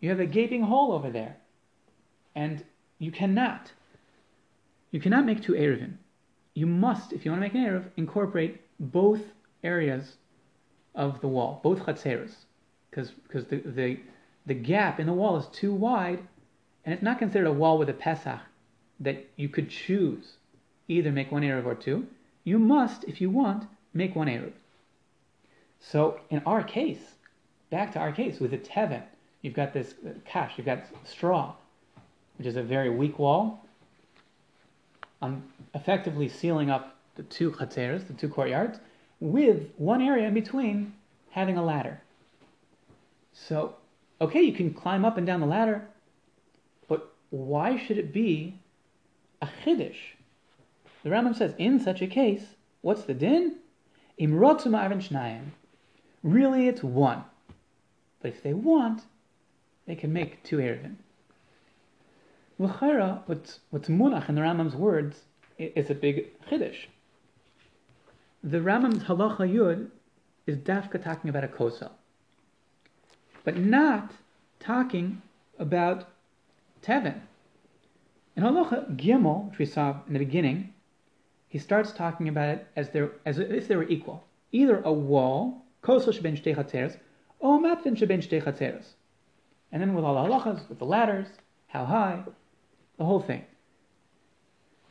[0.00, 1.38] You have a gaping hole over there.
[2.34, 2.62] And
[2.98, 3.72] you cannot.
[4.90, 5.94] You cannot make two eruvin.
[6.52, 9.22] You must, if you want to make an eruv, incorporate both
[9.64, 10.16] areas
[10.94, 12.34] of the wall, both chatzeros.
[12.90, 13.10] Because
[13.46, 14.00] the, the,
[14.46, 16.20] the gap in the wall is too wide,
[16.84, 18.40] and it's not considered a wall with a pesach
[19.00, 20.34] that you could choose
[20.88, 22.06] either make one Erev or two,
[22.44, 24.52] you must, if you want, make one Erev.
[25.80, 27.14] So in our case,
[27.70, 29.02] back to our case, with the Teven,
[29.42, 31.54] you've got this uh, kash, you've got straw,
[32.36, 33.64] which is a very weak wall.
[35.20, 35.44] I'm
[35.74, 38.78] effectively sealing up the two chatzeres, the two courtyards,
[39.22, 40.92] with one area in between
[41.30, 42.00] having a ladder.
[43.32, 43.76] So,
[44.20, 45.86] okay, you can climb up and down the ladder,
[46.88, 48.58] but why should it be
[49.40, 50.14] a chiddush.
[51.02, 53.56] The Rambam says, in such a case, what's the din?
[54.18, 55.50] Ma'avin shnayim.
[56.22, 57.24] Really, it's one.
[58.20, 59.02] But if they want,
[59.86, 60.94] they can make two erevin.
[62.58, 65.22] L'chayra, what's, what's munach in the Rambam's words
[65.58, 66.86] is a big chiddush.
[68.44, 69.88] The Rambam's halacha yud
[70.46, 71.90] is dafka talking about a kosa,
[73.44, 74.12] but not
[74.58, 75.22] talking
[75.60, 76.08] about
[76.82, 77.20] tevin.
[78.34, 80.74] In Halacha Gimel, which we saw in the beginning,
[81.48, 84.24] he starts talking about it as, there, as if they were equal.
[84.50, 86.98] Either a wall, kosel sheben shtei chatzeres,
[87.38, 88.86] or matvin sheben shtei chatzeres.
[89.70, 91.28] And then with all the halachas, with the ladders,
[91.68, 92.24] how high,
[92.96, 93.44] the whole thing.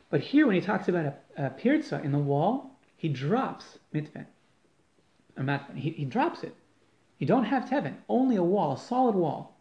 [0.08, 2.71] But here, when he talks about a, a pirza in the wall,
[3.02, 4.26] he drops mitvin,
[5.36, 5.76] or matvin.
[5.76, 6.54] He, he drops it.
[7.18, 9.56] You don't have tevin, only a wall, a solid wall.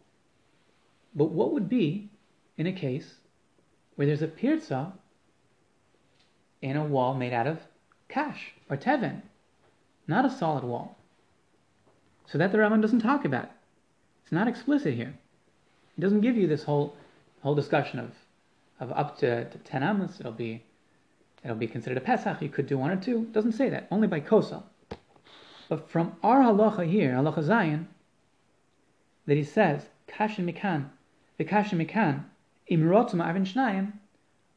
[1.16, 2.12] But what would be
[2.56, 3.16] in a case
[3.96, 4.94] where there's a pirza
[6.62, 7.62] in a wall made out of
[8.08, 9.24] kash or teven,
[10.06, 10.96] not a solid wall.
[12.28, 13.50] So that the Rambam doesn't talk about.
[14.22, 15.16] It's not explicit here.
[15.98, 16.96] It doesn't give you this whole
[17.42, 18.12] whole discussion of
[18.80, 20.20] of up to, to ten amos.
[20.20, 20.64] It'll be
[21.44, 22.42] it'll be considered a pesach.
[22.42, 23.22] You could do one or two.
[23.22, 23.88] It doesn't say that.
[23.92, 24.64] Only by kosel.
[25.70, 27.86] But from our halacha here, halacha zayin,
[29.26, 30.90] that he says kashin mikan,
[31.38, 32.26] the kashin mikan
[32.70, 33.94] imrotzum avin shnayim,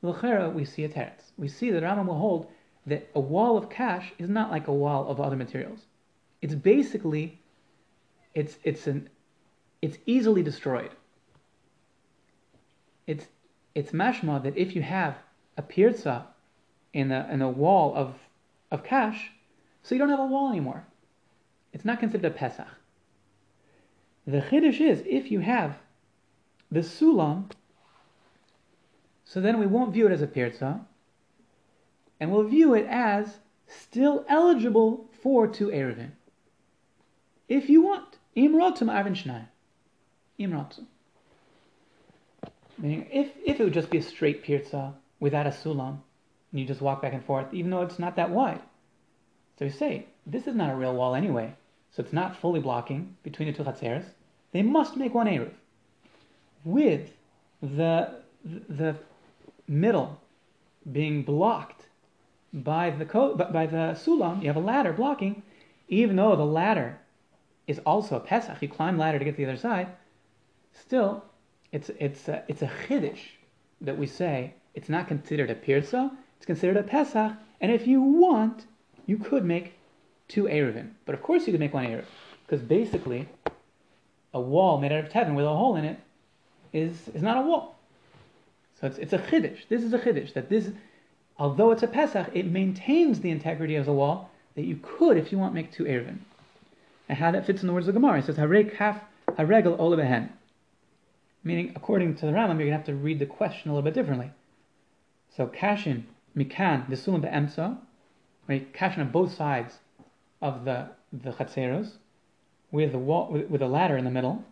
[0.03, 1.33] l'chera we see a teretz.
[1.39, 2.51] We see that Rambam will hold
[2.87, 5.81] that a wall of cash is not like a wall of other materials.
[6.43, 7.41] It's basically
[8.35, 9.09] it's it's an
[9.81, 10.91] it's easily destroyed.
[13.07, 13.27] It's
[13.75, 15.17] it's mashma that if you have
[15.57, 16.27] a pirza
[16.95, 18.15] in a in a wall of
[18.71, 19.33] of cash,
[19.83, 20.87] so you don't have a wall anymore.
[21.75, 22.69] It's not considered a pesach.
[24.27, 25.77] The chiddush is if you have
[26.71, 27.51] the sulam,
[29.25, 30.87] so then we won't view it as a pirza,
[32.19, 36.13] and we'll view it as still eligible for two eruvin.
[37.49, 39.49] If you want, imrotum arvin shnayim.
[40.39, 40.87] Imrotum.
[42.79, 45.99] Meaning, if, if it would just be a straight pirza without a sulam,
[46.55, 48.61] and you just walk back and forth, even though it's not that wide.
[49.59, 51.53] So you say, this is not a real wall anyway,
[51.91, 54.05] so it's not fully blocking between the two chatzeros.
[54.53, 55.51] They must make one eruv.
[56.65, 57.11] With
[57.61, 58.95] the, the
[59.67, 60.21] middle
[60.93, 61.87] being blocked
[62.53, 65.43] by the co- by the sulam, you have a ladder blocking,
[65.89, 67.01] even though the ladder
[67.67, 69.89] is also a pesach, you climb ladder to get to the other side,
[70.73, 71.25] still,
[71.73, 73.19] it's, it's, a, it's a chiddush
[73.81, 76.13] that we say it's not considered a pirza,
[76.45, 78.67] it's considered a pesach, and if you want,
[79.07, 79.73] you could make
[80.29, 80.91] two eruvin.
[81.07, 82.05] But of course you could make one eruv,
[82.47, 83.27] because basically,
[84.35, 85.99] a wall made out of teven with a hole in it
[86.75, 87.79] is, is not a wall.
[88.79, 89.61] So it's, it's a chiddush.
[89.71, 90.69] This is a chiddush, that this,
[91.39, 95.33] although it's a pesach, it maintains the integrity of the wall that you could, if
[95.33, 96.19] you want, make two eruvin.
[97.09, 98.19] And how that fits in the words of the Gemara.
[98.19, 99.01] It says, Harei kaf
[99.31, 100.29] haregel olebehen.
[101.43, 103.91] Meaning, according to the Rambam, you're going to have to read the question a little
[103.91, 104.31] bit differently.
[105.35, 106.03] So, kashin,
[106.37, 107.79] mikan, v'sulam be'emsa,
[108.49, 108.73] right?
[108.73, 109.79] Kashin on both sides
[110.43, 111.93] of the, the chatzeros,
[112.71, 114.45] with the wall, with, with a ladder in the middle.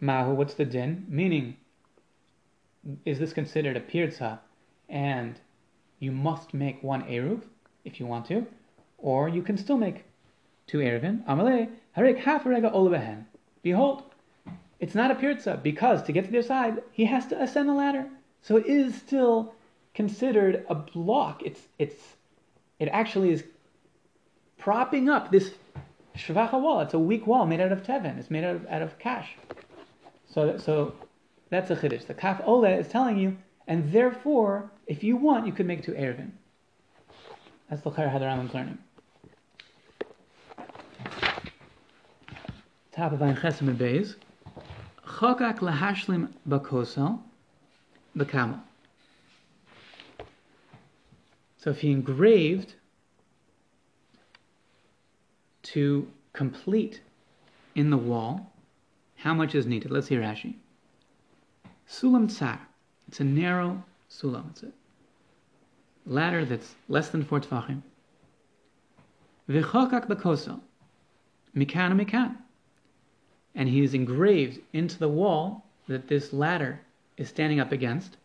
[0.00, 1.06] Mahu, what's the din?
[1.08, 1.56] Meaning,
[3.04, 4.40] is this considered a pirza,
[4.88, 5.40] and
[5.98, 7.42] you must make one eruv
[7.84, 8.46] if you want to,
[8.98, 10.04] or you can still make
[10.66, 11.24] two eruvin.
[11.26, 13.24] Amalei harik half rega olebehen.
[13.62, 14.02] Behold,
[14.78, 17.72] it's not a pirza because to get to their side he has to ascend the
[17.72, 18.06] ladder.
[18.42, 19.54] So it is still
[19.96, 21.42] considered a block.
[21.42, 22.00] It's it's
[22.78, 23.42] it actually is
[24.58, 25.52] propping up this
[26.16, 26.80] shvacha wall.
[26.80, 28.18] It's a weak wall made out of teven.
[28.18, 29.30] It's made out of out of cash.
[30.32, 30.94] So so
[31.50, 32.06] that's a chiddush.
[32.06, 33.36] The kaf ole is telling you,
[33.66, 36.30] and therefore, if you want, you could make two eruvin.
[37.70, 38.78] That's the how the Rambam's learning.
[42.92, 44.14] top of Ein Chesem and Beis,
[45.06, 47.20] Chokak lahashlim bakosel
[48.16, 48.65] bekamel.
[51.66, 52.74] So if he engraved
[55.64, 57.00] to complete
[57.74, 58.52] in the wall,
[59.16, 59.90] how much is needed?
[59.90, 60.54] Let's hear Rashi.
[61.90, 62.60] Sulam tsar.
[63.08, 64.50] It's a narrow sulam.
[64.50, 64.70] It's a
[66.06, 67.82] ladder that's less than four tefachim.
[69.48, 70.60] V'chokak bakosel.
[71.56, 72.36] Mikan mikan
[73.56, 76.78] and he is engraved into the wall that this ladder
[77.16, 78.18] is standing up against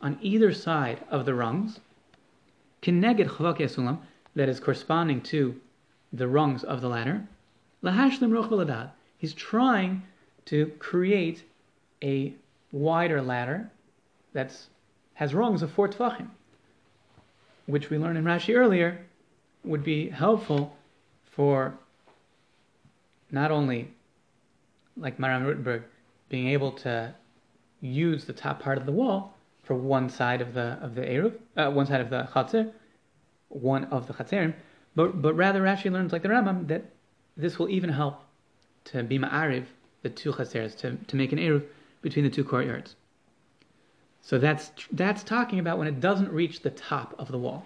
[0.00, 1.78] on either side of the rungs,
[2.82, 3.98] kineged chavak sulam,
[4.34, 5.60] that is corresponding to
[6.12, 7.26] the rungs of the ladder,
[7.82, 10.02] lahashlim roch He's trying
[10.46, 11.44] to create
[12.02, 12.34] a
[12.72, 13.70] wider ladder
[14.32, 14.56] that
[15.14, 16.28] has rungs of four tefachim,
[17.66, 18.98] which we learned in Rashi earlier
[19.64, 20.76] would be helpful
[21.30, 21.74] for
[23.30, 23.92] not only
[24.96, 25.84] like Maharam Rothenburg,
[26.28, 27.14] being able to
[27.80, 29.34] use the top part of the wall
[29.72, 32.70] for one side of the of the eruv, uh, one side of the chatzir,
[33.48, 34.52] one of the chatzerim,
[34.94, 36.84] but but rather Rashi learns like the Rambam that
[37.38, 38.20] this will even help
[38.84, 39.64] to be ma'ariv
[40.02, 41.64] the two chatzeros to to make an eruv
[42.02, 42.96] between the two courtyards.
[44.20, 47.64] So that's that's talking about when it doesn't reach the top of the wall.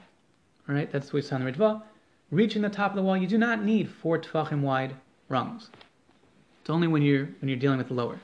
[0.68, 0.88] right?
[0.92, 1.82] that's what we saw in the Ritva.
[2.30, 4.94] Reaching the top of the wall, you do not need four tefachim wide
[5.28, 5.70] rungs.
[6.60, 8.20] It's only when you're when you're dealing with the lower.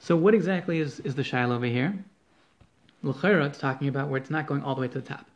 [0.00, 1.94] So what exactly is, is the shaila over here?
[3.02, 5.26] L'chera, it's talking about where it's not going all the way to the top.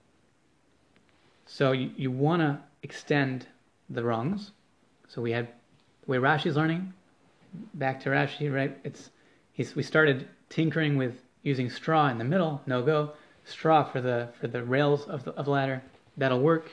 [1.46, 3.46] So you, you want to extend
[3.88, 4.52] the rungs.
[5.08, 5.48] So we had
[6.04, 6.92] the way Rashi's learning.
[7.74, 8.78] Back to Rashi, right?
[8.84, 9.10] It's
[9.52, 13.12] he's, we started tinkering with using straw in the middle, no go.
[13.44, 15.82] straw for the for the rails of the, of the ladder.
[16.16, 16.70] That'll work.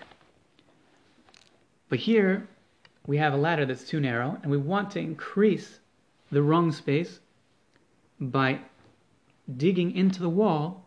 [1.90, 2.48] But here
[3.06, 5.80] we have a ladder that's too narrow, and we want to increase
[6.32, 7.20] the rung space
[8.20, 8.60] by
[9.56, 10.86] digging into the wall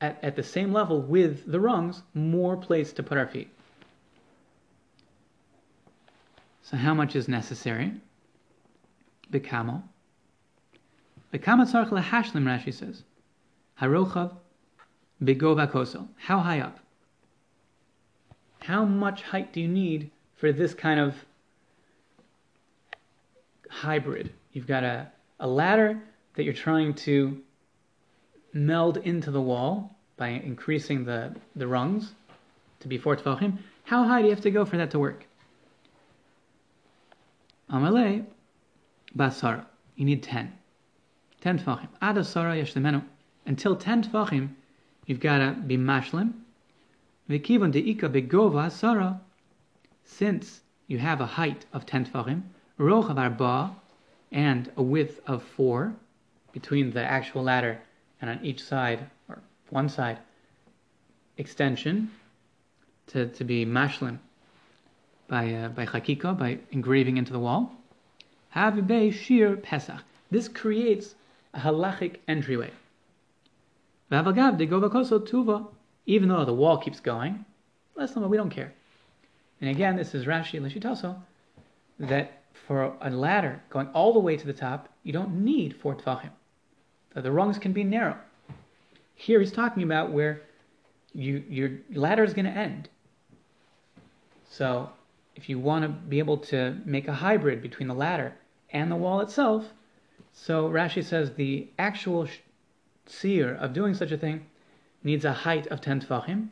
[0.00, 3.50] at, at the same level with the rungs, more place to put our feet.
[6.62, 7.92] So how much is necessary?
[9.30, 9.82] Bekamo.
[11.32, 13.02] Bekamo tzarch lehashlim, Rashi says.
[13.80, 14.32] Harochav
[15.22, 16.08] begova kosel.
[16.16, 16.78] How high up?
[18.60, 21.14] How much height do you need for this kind of
[23.68, 24.32] hybrid?
[24.52, 26.00] You've got a, a ladder
[26.34, 27.40] that you're trying to
[28.52, 32.12] meld into the wall by increasing the, the rungs
[32.80, 33.58] to be four tefachim.
[33.84, 35.26] How high do you have to go for that to work?
[37.70, 38.24] Amalei
[39.16, 39.64] basara.
[39.96, 40.52] You need ten.
[41.40, 41.88] Ten tefachim.
[42.00, 43.02] Ad asara yeshlemenu.
[43.46, 44.50] Until ten tefachim,
[45.06, 46.32] you've got to be mashlim.
[47.28, 49.20] V'kivon deika begova asara.
[50.04, 52.42] Since you have a height of ten tefachim,
[52.78, 53.74] rochav arba,
[54.30, 55.94] and a width of four
[56.52, 57.80] between the actual ladder
[58.20, 59.38] and on each side, or
[59.70, 60.18] one side,
[61.38, 62.10] extension
[63.08, 64.18] to, to be mashlim
[65.28, 67.72] by uh, by chakika, by engraving into the wall.
[68.54, 70.02] Havibei shir pesach.
[70.30, 71.14] This creates
[71.54, 72.70] a halachic entryway.
[74.10, 75.66] Vavagav de govakoso tuva.
[76.04, 77.44] Even though the wall keeps going,
[77.94, 78.72] let's know we don't care.
[79.60, 81.16] And again, this is Rashi Lishitaso,
[82.00, 85.94] that for a ladder going all the way to the top, you don't need four
[85.94, 86.30] tefachim.
[87.14, 88.16] The rungs can be narrow.
[89.14, 90.42] Here he's talking about where
[91.14, 92.88] you, your ladder is going to end.
[94.48, 94.90] So
[95.36, 98.34] if you want to be able to make a hybrid between the ladder
[98.70, 99.72] and the wall itself,
[100.32, 102.26] so Rashi says the actual
[103.06, 104.46] seer of doing such a thing
[105.04, 106.48] needs a height of 10 tefachim.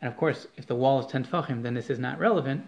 [0.00, 2.66] And of course, if the wall is 10 tefachim, then this is not relevant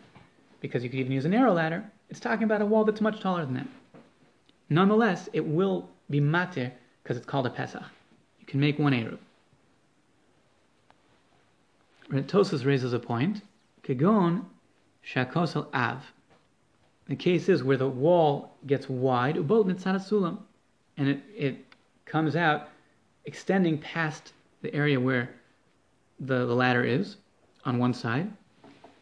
[0.60, 1.84] because you could even use a narrow ladder.
[2.08, 3.68] It's talking about a wall that's much taller than that.
[4.70, 6.72] Nonetheless, it will be matir
[7.04, 7.82] because it's called a Pesach.
[8.40, 9.18] You can make one Eruv.
[12.10, 13.42] Tosfos raises a point.
[13.82, 14.44] Kegon
[15.06, 16.02] shakosel av.
[17.06, 20.38] The case is where the wall gets wide, ubot sulam,
[20.96, 21.56] and it, it
[22.06, 22.68] comes out
[23.26, 24.32] extending past
[24.62, 25.28] the area where
[26.20, 27.16] the, the ladder is
[27.66, 28.30] on one side.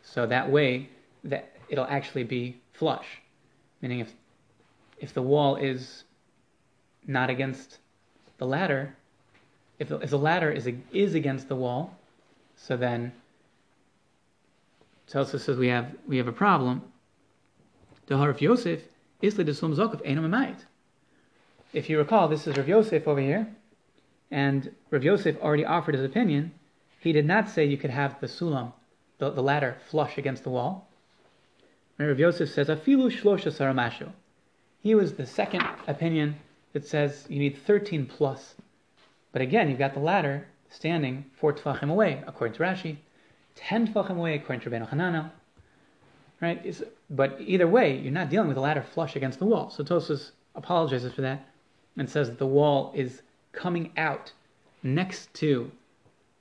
[0.02, 0.88] So that way
[1.22, 3.06] that it'll actually be flush.
[3.80, 4.12] Meaning if
[4.98, 6.04] if the wall is
[7.06, 7.78] not against
[8.38, 8.96] the ladder,
[9.78, 11.96] if the, if the ladder is is against the wall,
[12.56, 13.12] so then
[15.10, 16.82] Telsa says we have we have a problem.
[18.06, 18.80] The Yosef
[19.20, 20.56] is the Desum Zokov
[21.72, 23.46] If you recall, this is Rav Yosef over here,
[24.30, 26.52] and Rav Yosef already offered his opinion.
[27.00, 28.72] He did not say you could have the sulam,
[29.18, 30.88] the, the ladder, flush against the wall.
[31.98, 34.10] And Rav Yosef says afilu shlosha saramashu.
[34.80, 36.36] He was the second opinion
[36.72, 38.54] that says you need 13 plus.
[39.32, 42.96] But again, you've got the ladder standing four tefachim away, according to Rashi,
[43.56, 45.30] 10 tefachim away, according to Rabbeinu Hananel.
[46.40, 46.60] Right?
[46.64, 49.70] It's, but either way, you're not dealing with a ladder flush against the wall.
[49.70, 51.48] So Tosfos apologizes for that
[51.96, 53.22] and says that the wall is
[53.52, 54.32] coming out
[54.82, 55.70] next to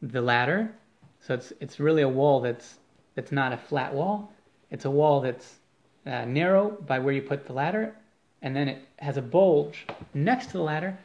[0.02, 0.74] the ladder.
[1.20, 2.80] So it's it's really a wall that's
[3.16, 4.32] that's not a flat wall.
[4.72, 5.60] It's a wall that's
[6.06, 7.96] uh, narrow by where you put the ladder,
[8.42, 10.98] and then it has a bulge next to the ladder,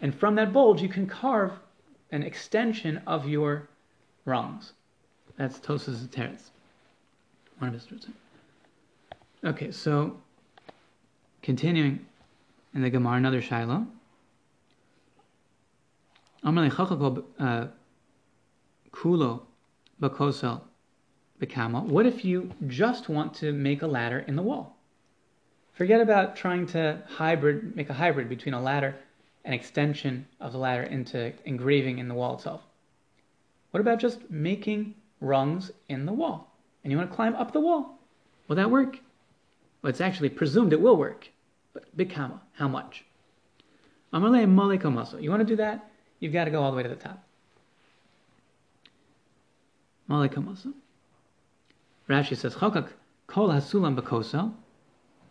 [0.00, 1.52] and from that bulge you can carve
[2.12, 3.68] an extension of your
[4.24, 4.72] rungs.
[5.36, 6.50] That's Tosfos Teretz.
[7.58, 7.88] One of his
[9.44, 10.16] Okay, so
[11.42, 12.04] continuing
[12.74, 13.86] in the Gemara, another Shaila.
[16.44, 17.66] Uh,
[18.92, 19.42] kulo
[20.00, 20.60] bakosel
[21.40, 21.82] bekama.
[21.82, 24.75] What if you just want to make a ladder in the wall?
[25.76, 28.96] Forget about trying to hybrid, make a hybrid between a ladder
[29.44, 32.62] and extension of the ladder into engraving in the wall itself.
[33.72, 36.50] What about just making rungs in the wall?
[36.82, 37.98] And you want to climb up the wall?
[38.48, 39.00] Will that work?
[39.82, 41.28] Well, it's actually presumed it will work.
[41.74, 43.04] But big comma, how much?
[44.14, 45.90] You want to do that?
[46.20, 47.22] You've got to go all the way to the top.
[50.08, 50.72] Malikamosa.
[52.08, 52.88] Rashi says, Chokak
[53.26, 53.94] kol hasulam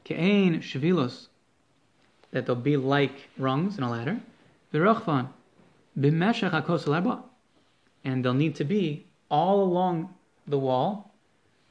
[0.06, 1.28] ke'ein shavilos,
[2.32, 4.20] that they'll be like rungs in a ladder,
[4.74, 5.28] v'rochvan,
[6.00, 6.54] b'meshach
[6.88, 7.24] arba,
[8.04, 10.14] and they'll need to be all along
[10.48, 11.12] the wall,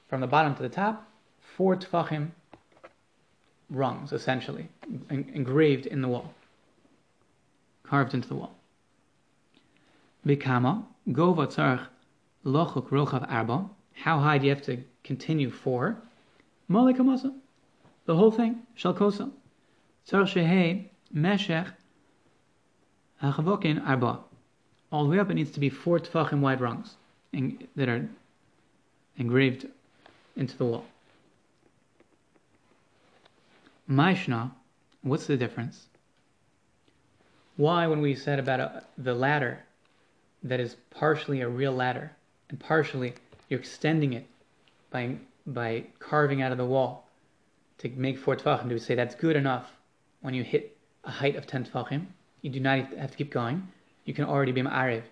[0.09, 1.09] from the bottom to the top,
[1.57, 2.31] four tfachim
[3.71, 4.69] rungs, essentially,
[5.11, 6.35] engraved in the wall,
[7.85, 8.55] carved into the wall.
[10.27, 11.87] Bikama, gova tzarch
[12.45, 13.69] lochuk rochav arba.
[13.95, 15.97] How high do you have to continue for?
[16.69, 17.35] Malikamasa.
[18.07, 18.63] The whole thing.
[18.77, 19.31] Shalkosa.
[20.07, 21.69] Tzarch shehei meshech
[23.23, 24.21] hachavokin arba.
[24.93, 26.97] All the way up, it needs to be four tefachim wide rungs
[27.77, 28.09] that are
[29.17, 29.67] engraved
[30.37, 30.85] into the wall.
[33.89, 34.53] Maishna,
[35.03, 35.87] what's the difference?
[37.57, 39.61] Why, when we said about a, the ladder
[40.43, 42.13] that is partially a real ladder
[42.51, 43.15] and partially
[43.49, 44.27] you're extending it
[44.91, 45.17] by
[45.47, 47.04] by carving out of the wall
[47.93, 49.71] to make four tefachim, we say that's good enough
[50.21, 52.07] when you hit a height of ten tefachim?
[52.43, 53.69] You do not have to keep going.
[54.05, 55.03] You can already be ma'ariv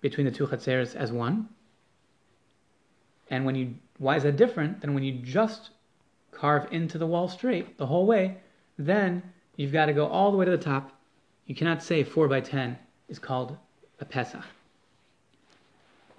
[0.00, 1.48] between the two chatzeros as one.
[3.30, 5.70] And when you, why is that different than when you just
[6.30, 8.38] carve into the wall straight the whole way?
[8.78, 9.22] Then
[9.56, 10.92] you've got to go all the way to the top
[11.48, 12.78] you cannot say 4 by 10
[13.08, 13.56] is called
[14.00, 14.44] a Pesach.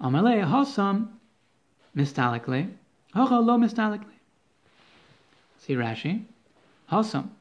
[0.00, 1.08] Amalei Hosam
[1.96, 2.68] mistalikle,
[3.14, 3.56] Hocha lo.
[5.60, 6.24] See Rashi.
[6.90, 7.32] Hosam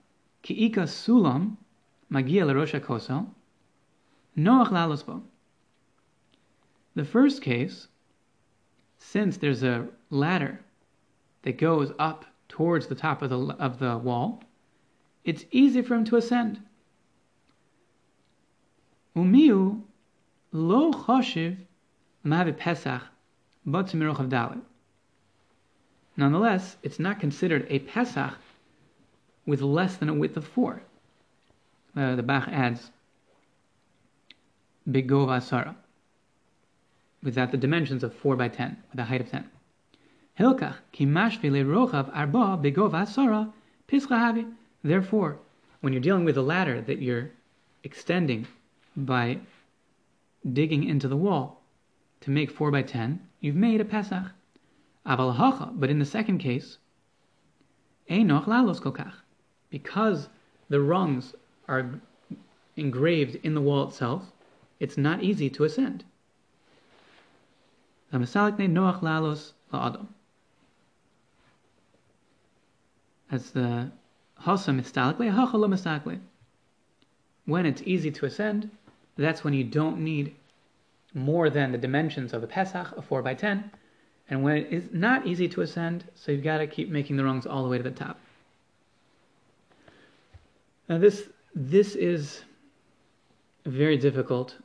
[0.43, 1.55] kiika sulam
[2.09, 3.27] magia l'rosh kosel
[4.37, 5.21] noach lalosbo.
[6.95, 7.87] The first case,
[8.97, 10.59] since there's a ladder
[11.43, 14.43] that goes up towards the top of the of the wall,
[15.23, 16.61] it's easy for him to ascend.
[19.15, 19.81] Umiu
[20.51, 21.55] lo choshev
[22.25, 23.03] mavi pesach
[23.65, 24.61] but mirochav dalit.
[26.19, 28.33] Nonetheless, it's not considered a pesach
[29.45, 30.81] with less than a width of four.
[31.95, 32.91] Uh, the Bach adds
[34.85, 35.77] bigova sara
[37.23, 39.49] without the dimensions of four by ten, with a height of ten.
[40.37, 43.53] Hilkach kimashvi rochav arba bigova sara
[43.87, 45.39] pischa Therefore,
[45.79, 47.31] when you're dealing with a ladder that you're
[47.85, 48.45] extending
[48.93, 49.39] by
[50.51, 51.61] digging into the wall
[52.19, 54.33] to make 4 by 10, you've made a Pesach.
[55.05, 56.77] But in the second case,
[58.09, 59.13] Einoch lalos kolkach.
[59.69, 60.29] Because
[60.67, 61.35] the rungs
[61.67, 62.01] are
[62.75, 64.31] engraved in the wall itself,
[64.79, 66.03] it's not easy to ascend.
[68.11, 70.07] noach lalos la'adam.
[73.31, 73.91] As the
[74.41, 76.19] hasa mistalekle.
[77.45, 78.71] When it's easy to ascend,
[79.17, 80.35] that's when you don't need
[81.13, 83.71] more than the dimensions of a Pesach, a 4 by 10
[84.29, 87.23] and when it is not easy to ascend, so you've got to keep making the
[87.23, 88.19] rungs all the way to the top.
[90.87, 92.43] Now this this is
[93.65, 94.55] very difficult,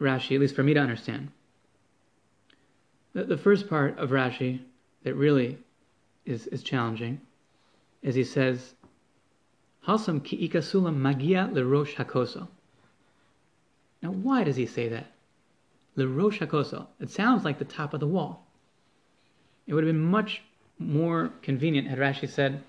[0.00, 1.30] Rashi, at least for me to understand.
[3.14, 4.60] The, the first part of Rashi
[5.04, 5.58] that really
[6.24, 7.20] is, is challenging
[8.02, 8.74] is he says,
[9.86, 12.48] Hasam ki ikasulam magia lerosh hakoso.
[14.02, 15.06] Now, why does he say that?
[15.94, 16.86] Le Rosh HaKosel.
[17.00, 18.46] It sounds like the top of the wall.
[19.66, 20.42] It would have been much
[20.78, 22.62] more convenient had Rashi said,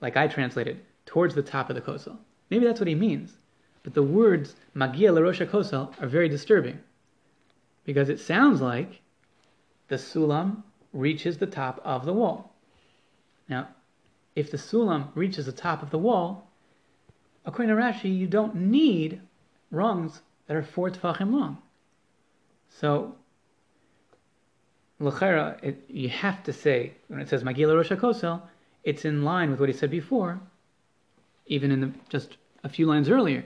[0.00, 2.18] like I translated, towards the top of the kosel.
[2.50, 3.36] Maybe that's what he means.
[3.82, 6.80] But the words Magia Le Rosh HaKosel are very disturbing.
[7.84, 9.00] Because it sounds like
[9.88, 12.52] the sulam reaches the top of the wall.
[13.48, 13.68] Now,
[14.34, 16.48] if the sulam reaches the top of the wall,
[17.44, 19.20] according to Rashi, you don't need
[19.70, 21.58] rungs that are four tefachim long.
[22.68, 23.14] So,
[24.98, 28.42] l'chera, you have to say when it says Magila Rosh Kosel,
[28.84, 30.40] it's in line with what he said before,
[31.46, 33.44] even in the, just a few lines earlier.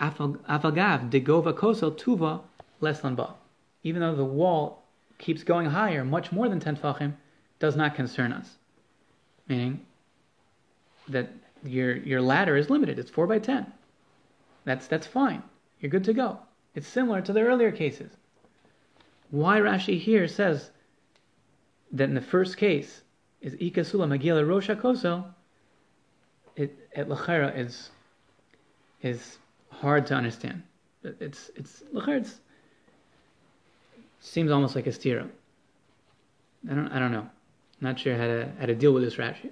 [0.00, 2.40] Afagav degova kosel tuva
[2.80, 3.34] leslan ba.
[3.82, 4.84] Even though the wall
[5.18, 7.14] keeps going higher, much more than ten tefachim,
[7.58, 8.56] does not concern us.
[9.48, 9.84] Meaning
[11.08, 11.30] that
[11.64, 13.72] your your ladder is limited; it's four by ten.
[14.64, 15.42] That's that's fine
[15.80, 16.38] you're good to go.
[16.74, 18.12] It's similar to the earlier cases.
[19.30, 20.70] Why Rashi here says
[21.92, 23.02] that in the first case
[23.40, 25.24] is ikasula magila koso,
[26.56, 27.90] it at lachera is
[29.02, 29.38] is
[29.70, 30.62] hard to understand.
[31.02, 32.30] It's it's lachera
[34.20, 35.28] seems almost like a stira.
[36.70, 37.28] I don't I don't know.
[37.80, 39.50] not sure how to how to deal with this Rashi.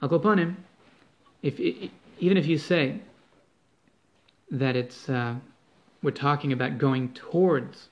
[0.00, 0.56] Al him.
[1.42, 3.00] if even if you say
[4.50, 5.34] that it's uh,
[6.04, 7.88] we're talking about going towards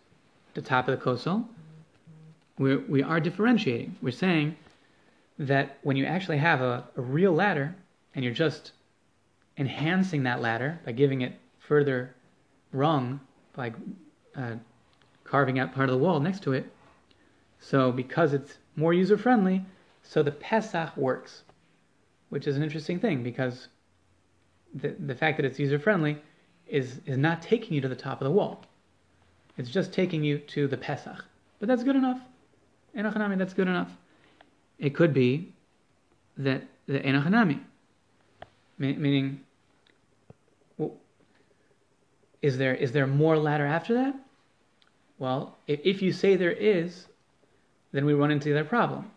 [0.53, 1.47] the top of the kosel.
[2.59, 3.97] We're, we are differentiating.
[4.03, 4.55] We're saying
[5.39, 7.75] that when you actually have a, a real ladder
[8.15, 8.73] and you're just
[9.57, 12.15] enhancing that ladder by giving it further
[12.71, 13.19] rung
[13.55, 13.73] by
[14.37, 14.57] uh,
[15.25, 16.67] carving out part of the wall next to it.
[17.61, 19.65] So because it's more user friendly,
[20.03, 21.45] so the Pesach works,
[22.29, 23.69] which is an interesting thing because
[24.75, 26.19] the the fact that it's user friendly
[26.67, 28.65] is, is not taking you to the top of the wall.
[29.59, 31.25] It's just taking you to the Pesach.
[31.59, 32.21] But that's good enough.
[32.97, 33.91] Enochanami, that's good enough.
[34.79, 35.53] It could be
[36.37, 37.61] that the Enochanami,
[38.79, 39.41] meaning,
[40.77, 40.95] well,
[42.41, 44.15] is there is there more ladder after that?
[45.19, 47.07] Well, if, if you say there is,
[47.93, 49.11] then we run into other problem.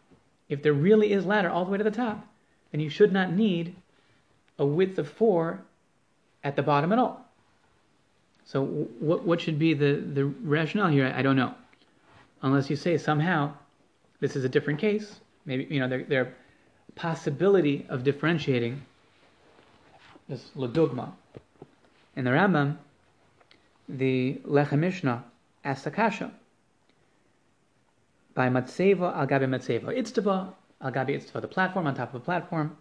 [0.49, 2.27] If there really is ladder all the way to the top,
[2.71, 3.75] then you should not need
[4.59, 5.61] a width of four
[6.43, 7.24] at the bottom at all.
[8.45, 8.63] So
[8.99, 11.07] what what should be the, the rationale here?
[11.07, 11.53] I, I don't know.
[12.41, 13.53] Unless you say somehow
[14.19, 15.19] this is a different case.
[15.45, 16.35] Maybe you know there there
[16.95, 18.81] possibility of differentiating
[20.29, 21.11] this ladugma.
[22.15, 22.77] In the Rambam,
[23.89, 25.23] the Lechem Mishnah
[25.63, 25.87] asks
[28.33, 29.85] by Matseva al Gabi Matseva.
[29.85, 32.77] Itztava al Gabi Itztava, the platform on top of a platform.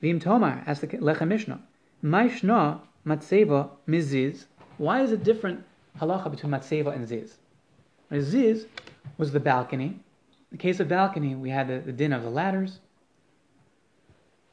[0.00, 1.60] Vim Tomar asks the Lechem Mishnah,
[2.02, 4.46] Maishna Matseva Miziz.
[4.76, 5.64] Why is it different
[5.98, 7.38] halacha between Matseva and Ziz?
[8.20, 8.66] Ziz
[9.16, 9.86] was the balcony.
[9.86, 10.02] In
[10.52, 12.80] the case of balcony, we had the, the din of the ladders.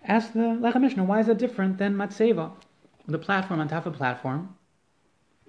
[0.06, 2.52] Ask the Lechem Mishnah, why is it different than Matseva?
[3.08, 4.56] The platform on top of platform,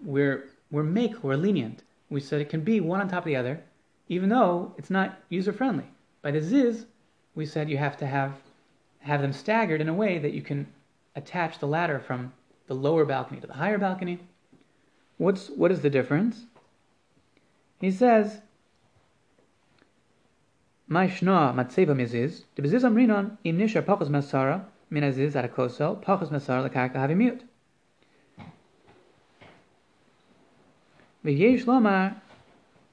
[0.03, 1.83] we're, we're make, we're lenient.
[2.11, 3.63] We said it can be one on top of the other,
[4.09, 5.87] even though it's not user friendly.
[6.23, 6.87] By the Ziz,
[7.35, 8.33] we said you have to have,
[9.01, 10.67] have them staggered in a way that you can
[11.15, 12.33] attach the ladder from
[12.67, 14.19] the lower balcony to the higher balcony.
[15.19, 16.47] What's what is the difference?
[17.81, 18.41] He says,
[20.87, 22.45] "My shna matseva miziz,
[22.85, 25.35] amrinon im nishar masara min aziz
[26.31, 27.43] masara lekarka havimut."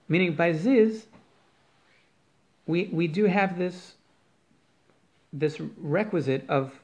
[0.10, 1.08] Meaning by ziz,
[2.66, 3.96] we we do have this
[5.32, 6.80] this requisite of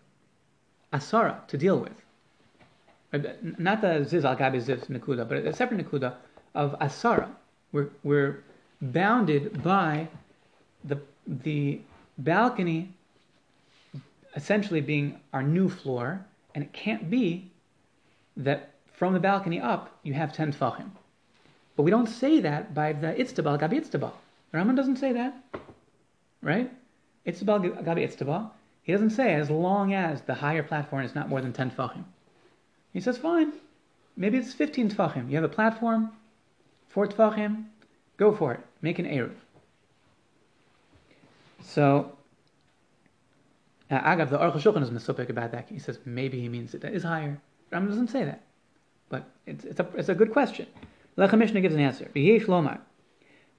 [0.91, 2.03] asara to deal with.
[3.11, 3.19] Uh,
[3.57, 6.13] not the ziz al gabi ziz nakuda, but a separate nakuda
[6.53, 7.29] of asara.
[7.71, 8.43] We're, we're
[8.81, 10.07] bounded by
[10.83, 11.81] the, the
[12.17, 12.93] balcony
[14.35, 17.51] essentially being our new floor, and it can't be
[18.37, 20.89] that from the balcony up you have 10 tfachim.
[21.75, 24.11] But we don't say that by the itztabal gabi itztabal.
[24.51, 25.33] The Rambam doesn't say that,
[26.41, 26.71] right?
[27.25, 28.51] Itztabal gabi itztabal.
[28.83, 32.03] He doesn't say as long as the higher platform is not more than 10 tfachim.
[32.93, 33.53] He says, fine,
[34.17, 35.29] maybe it's 15 tfachim.
[35.29, 36.11] You have a platform,
[36.87, 37.65] four tfachim,
[38.17, 38.59] go for it.
[38.81, 39.33] Make an Eruv.
[41.61, 42.11] So,
[43.91, 45.67] uh, Agav, the Aruch HaShulchan is misopik about that.
[45.69, 47.39] He says maybe he means it is higher.
[47.71, 48.41] Rambam doesn't say that.
[49.09, 50.67] But it's, it's, a, it's a good question.
[51.17, 52.09] Lechem Mishnah gives an answer.
[52.15, 52.79] V'yesh lomar.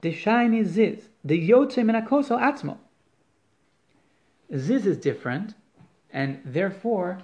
[0.01, 1.09] Deshaini ziz.
[1.25, 2.77] De yotze atzmo.
[4.55, 5.53] Ziz is different,
[6.11, 7.19] and therefore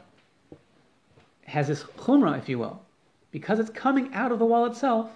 [1.48, 2.82] has this chumrah, if you will,
[3.32, 5.10] because it's coming out of the wall itself.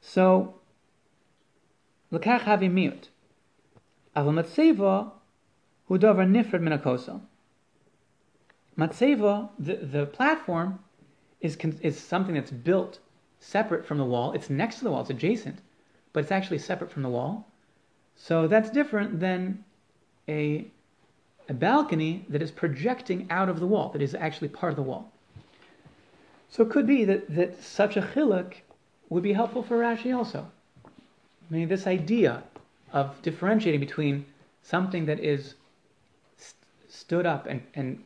[0.00, 0.54] So,
[2.12, 3.08] lekach havi miut.
[4.16, 5.12] Aval matseva
[5.86, 7.20] hu nifred minakosa.
[8.76, 10.80] Matseva, the, the platform,
[11.40, 12.98] is, is something that's built
[13.38, 14.32] separate from the wall.
[14.32, 15.60] It's next to the wall, it's adjacent,
[16.12, 17.46] but it's actually separate from the wall.
[18.16, 19.64] So that's different than
[20.28, 20.66] a,
[21.48, 24.82] a balcony that is projecting out of the wall, that is actually part of the
[24.82, 25.12] wall.
[26.48, 28.54] So it could be that, that such a chiluk
[29.08, 30.50] would be helpful for Rashi also.
[30.84, 32.42] I mean, this idea
[32.92, 34.24] of differentiating between
[34.62, 35.54] something that is
[36.36, 36.54] st-
[36.88, 38.04] stood up and, and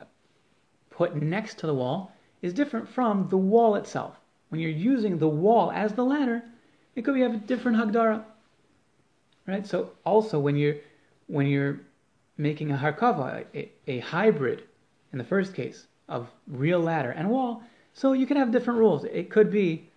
[0.90, 2.12] put next to the wall
[2.42, 4.16] is different from the wall itself.
[4.48, 6.42] When you're using the wall as the ladder,
[6.94, 8.24] it could be have a different hagdara.
[9.46, 9.66] Right?
[9.66, 10.76] So also when you're
[11.28, 11.80] when you're
[12.36, 14.64] making a harkava, a, a hybrid
[15.12, 17.62] in the first case of real ladder and wall,
[17.94, 19.04] so you can have different rules.
[19.04, 19.88] It could be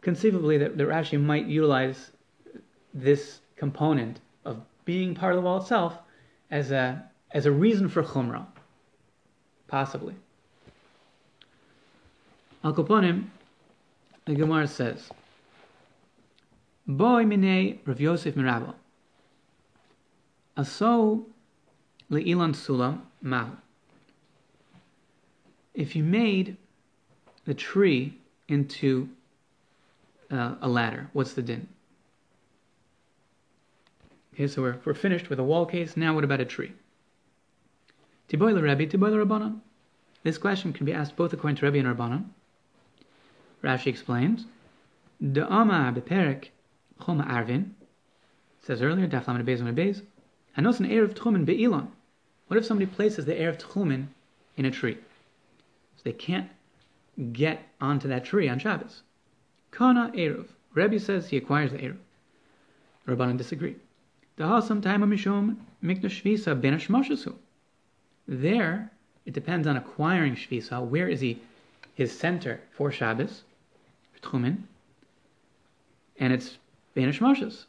[0.00, 2.10] conceivably that, that Rashi might utilize
[2.94, 5.98] this component of being part of the wall itself
[6.50, 8.46] as a as a reason for chumrah,
[9.68, 10.14] possibly.
[12.64, 13.26] Al Koponim,
[14.26, 15.10] the Gemara says,
[16.86, 18.74] Boy minei Rav Yosef Mirabo.
[20.56, 21.24] Aso
[22.10, 23.52] le'ilan sulam mahu.
[25.72, 26.56] If you made
[27.50, 28.16] the tree
[28.46, 29.08] into
[30.30, 31.10] uh, a ladder.
[31.12, 31.66] What's the din?
[34.32, 35.96] Okay, so we're, we're finished with a wall case.
[35.96, 36.70] Now, what about a tree?
[38.28, 39.58] Tiboy Rabbi, Tiboy Rabbanon.
[40.22, 42.26] This question can be asked both according to Rabbi and Rabbanon.
[43.64, 44.46] Rashi explains,
[45.20, 46.50] De Amar beperek
[47.04, 47.70] choma arvin,
[48.64, 50.02] says earlier, Daf Lamed Beis Lamed Beis,
[50.56, 51.88] Hanos an Erev Tchumen be'ilon.
[52.46, 54.06] What if somebody places the Erev Tchumen
[54.56, 54.98] in a tree?
[55.96, 56.48] So they can't
[57.20, 59.02] get onto that tree on Shabbos.
[59.70, 60.48] Kana Eruv.
[60.74, 61.98] Rebbe says he acquires the Eruv.
[63.06, 63.76] Rabbanan disagree.
[64.38, 67.34] Dahasam time mishum mikdash shvisa ben hashmashasu.
[68.26, 68.90] There,
[69.26, 70.80] it depends on acquiring shvisa.
[70.84, 71.42] Where is he?
[71.94, 73.42] His center for Shabbos,
[74.22, 74.62] Tchumen,
[76.18, 76.56] and it's
[76.94, 77.66] ben shvus.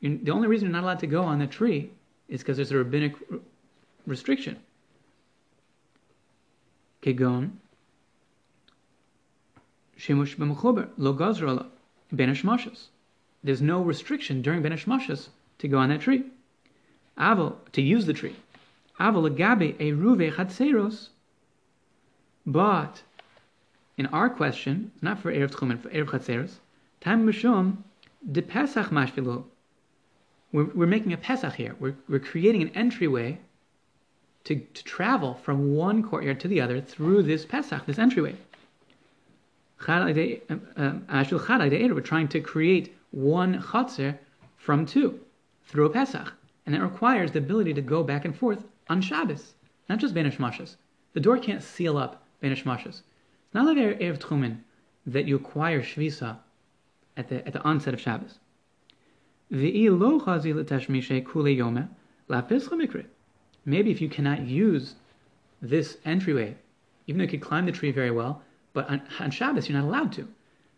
[0.00, 1.90] The only reason you're not allowed to go on the tree
[2.28, 3.14] is because there's a rabbinic
[4.06, 4.58] restriction.
[9.96, 11.66] Shemush b'mechuber lo gazra
[12.10, 12.88] ben hashmashas.
[13.44, 15.28] There's no restriction during hashmashas
[15.58, 16.24] to go on that tree.
[17.16, 18.34] Aval to use the tree.
[18.98, 21.10] Aval agabe eruve chatzeros.
[22.44, 23.02] But
[23.96, 26.56] in our question, not for erev tchumen, for erev chatzeros,
[27.00, 27.84] time mishum
[28.30, 29.44] de pesach mashvilu.
[30.50, 31.76] We're, we're making a pesach here.
[31.78, 33.38] We're, we're creating an entryway
[34.46, 38.36] to, to travel from one courtyard to the other through this pesach, this entryway.
[39.88, 44.18] Um, um, we're trying to create one chatzir
[44.56, 45.20] from two
[45.66, 46.32] through a Pesach.
[46.64, 49.54] And it requires the ability to go back and forth on Shabbos,
[49.88, 50.76] not just Benish Mashas.
[51.12, 53.02] The door can't seal up Benish Mashas.
[53.44, 54.58] It's not like Erev Tchumen
[55.06, 56.38] that you acquire Shvisa
[57.16, 58.38] at the, at the onset of Shabbos.
[63.66, 64.94] Maybe if you cannot use
[65.60, 66.56] this entryway,
[67.06, 69.86] even though you could climb the tree very well, but on, on Shabbos, you're not
[69.86, 70.28] allowed to.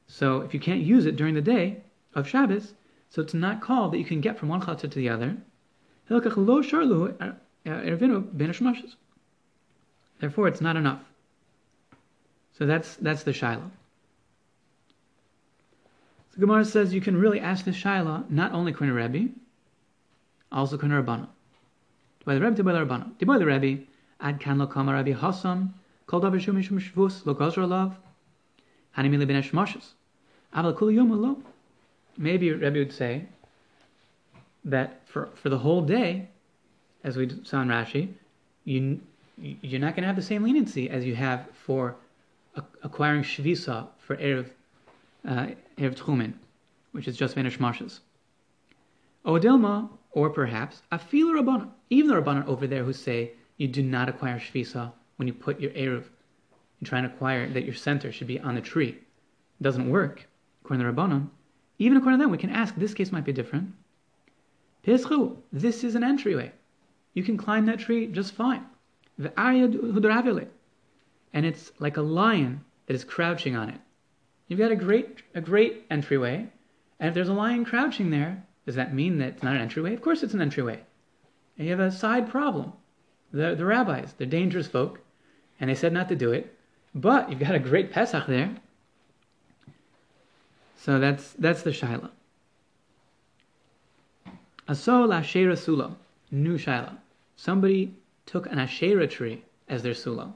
[0.07, 1.83] So if you can't use it during the day
[2.15, 2.73] of Shabbos,
[3.11, 5.37] so it's not called that you can get from one chatzah to the other.
[6.11, 6.17] Uh,
[7.67, 7.83] uh,
[10.21, 11.03] Therefore, it's not enough.
[12.59, 13.71] So that's that's the Shaila.
[16.33, 19.29] So Gemara says you can really ask the Shaila not only Kuna Rebbe,
[20.51, 21.29] also Kuna Rabbana.
[22.25, 23.27] By the Rebbe, by the Rabbana.
[23.27, 23.85] By the Rebbe,
[24.21, 25.75] ad kan lo kama Rabbi Hasan
[26.09, 27.97] Kol davar shu mishum shvus lo gazra lav.
[28.97, 29.93] Hani mili ben hashmashas.
[30.55, 31.37] Aval kul yom lo.
[32.17, 33.27] Maybe Rebbe would say
[34.65, 36.29] that for, for the whole day,
[37.05, 38.09] as we saw in Rashi,
[38.65, 39.01] you,
[39.37, 41.95] you're not going to have the same leniency as you have for
[42.83, 44.49] acquiring shvisa for Erev,
[45.29, 46.33] uh, Erev Tchumen,
[46.93, 48.01] which is just Vanish Marshes.
[49.27, 54.09] Odilma, or perhaps, Afilu Rabbana, even the Rabbana over there who say you do not
[54.09, 56.07] acquire shvisa when you put your Eruv,
[56.81, 58.89] you try and acquire that your center should be on the tree.
[58.89, 60.27] It doesn't work,
[60.61, 61.29] according to the Rabbanon.
[61.79, 63.73] Even according to them, we can ask, this case might be different.
[64.85, 66.51] Peschu, this is an entryway.
[67.15, 68.67] You can climb that tree just fine.
[69.17, 69.31] And
[71.47, 73.81] it's like a lion that is crouching on it.
[74.49, 76.49] You've got a great, a great entryway,
[76.99, 79.95] and if there's a lion crouching there, does that mean that it's not an entryway?
[79.95, 80.79] Of course it's an entryway.
[81.57, 82.75] And you have a side problem.
[83.33, 85.01] The, the rabbis, they're dangerous folk
[85.59, 86.55] and they said not to do it.
[86.95, 88.55] But you've got a great Pesach there.
[90.77, 92.11] So that's that's the Shaila.
[94.69, 95.97] Aso la Shera Sula,
[96.31, 96.95] new Shaila.
[97.37, 97.95] Somebody
[98.27, 100.35] took an Ashera tree as their Sula.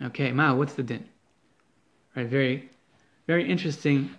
[0.00, 1.04] Okay, Ma, what's the din?
[2.16, 2.70] Right, very,
[3.26, 4.16] very interesting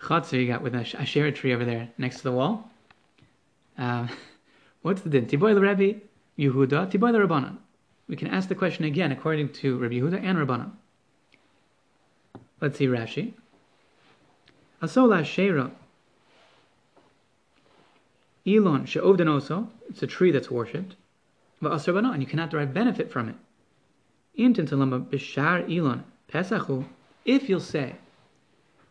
[0.00, 2.70] chatzah you got with a Ashera tree over there next to the wall.
[3.76, 4.08] Uh,
[4.82, 5.26] what's the din?
[5.26, 6.00] Tiboy the Rebbe,
[6.38, 7.58] Yehuda, Tiboy the Rabbanan
[8.08, 10.70] we can ask the question again according to Rabbi Yehuda and Rabbanan.
[12.60, 13.34] Let's see Rashi.
[14.82, 15.70] Asola Sheira.
[18.46, 20.96] Elon She'ovdanoso, it's a tree that's worshipped.
[21.62, 23.34] Va'asarbana, and you cannot derive benefit from it.
[24.38, 26.86] Intintalama Bishar Elon Pesachu,
[27.26, 27.96] if you'll say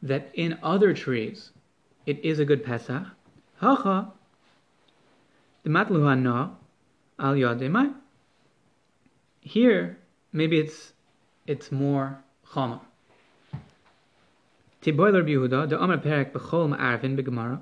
[0.01, 1.51] that in other trees
[2.05, 3.03] it is a good Pesach,
[3.59, 4.11] Hacha,
[5.63, 6.51] the Matluha
[7.19, 7.93] al Yademai.
[9.41, 9.97] Here,
[10.31, 10.93] maybe it's
[11.45, 12.81] it's more chama.
[14.85, 17.59] Rabbi Yehuda, the Omer Perek b'chol ma'arvin b'gemara.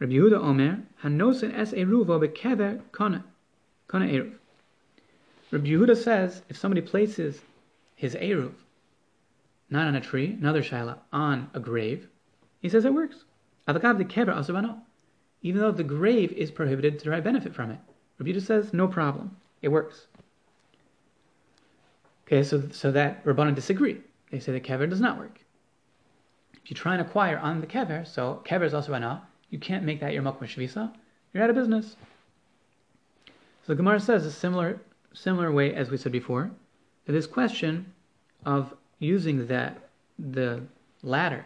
[0.00, 3.24] Rabbi Yehuda Omer, hanosin es eruvo bekever kona,
[3.86, 4.32] kona eruv.
[5.52, 7.40] Rabbi Yehuda says, if somebody places
[7.94, 8.52] his eruv,
[9.72, 12.08] not on a tree, another shaila, on a grave,
[12.60, 13.24] he says it works.
[13.66, 17.78] Even though the grave is prohibited to derive benefit from it.
[18.18, 19.36] Rabbi says, no problem.
[19.62, 20.06] It works.
[22.26, 24.00] Okay, so, so that Rabbanan disagree.
[24.30, 25.40] They say the kever does not work.
[26.64, 29.84] If you try and acquire on the kever, so kever is also ana, you can't
[29.84, 30.92] make that your mokma shvisa,
[31.32, 31.96] you're out of business.
[33.66, 34.80] So Gemara says a similar
[35.14, 36.50] similar way as we said before,
[37.06, 37.92] that this question
[38.44, 39.88] of using that
[40.18, 40.62] the
[41.02, 41.44] ladder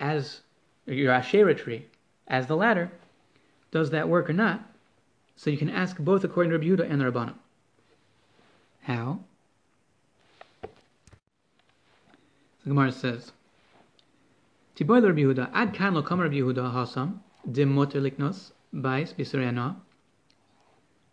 [0.00, 0.40] as
[0.86, 1.86] your Asherah tree
[2.26, 2.90] as the ladder,
[3.70, 4.62] does that work or not?
[5.36, 7.34] So you can ask both according to Rabbi and the Rabbanim.
[8.82, 9.20] How?
[10.62, 10.68] The
[12.70, 13.32] Gemara says,
[14.76, 17.18] Tiboy Rabbi Yehuda, ad kan lo kam Rabbi Yehuda hasam,
[17.50, 19.76] dim moter liknos, bais bisurena,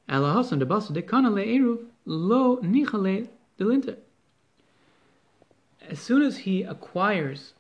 [0.08, 3.28] ala hasam de basa de kana le eruv, lo nichale
[3.60, 3.98] delinter.
[5.90, 7.54] As soon as he acquires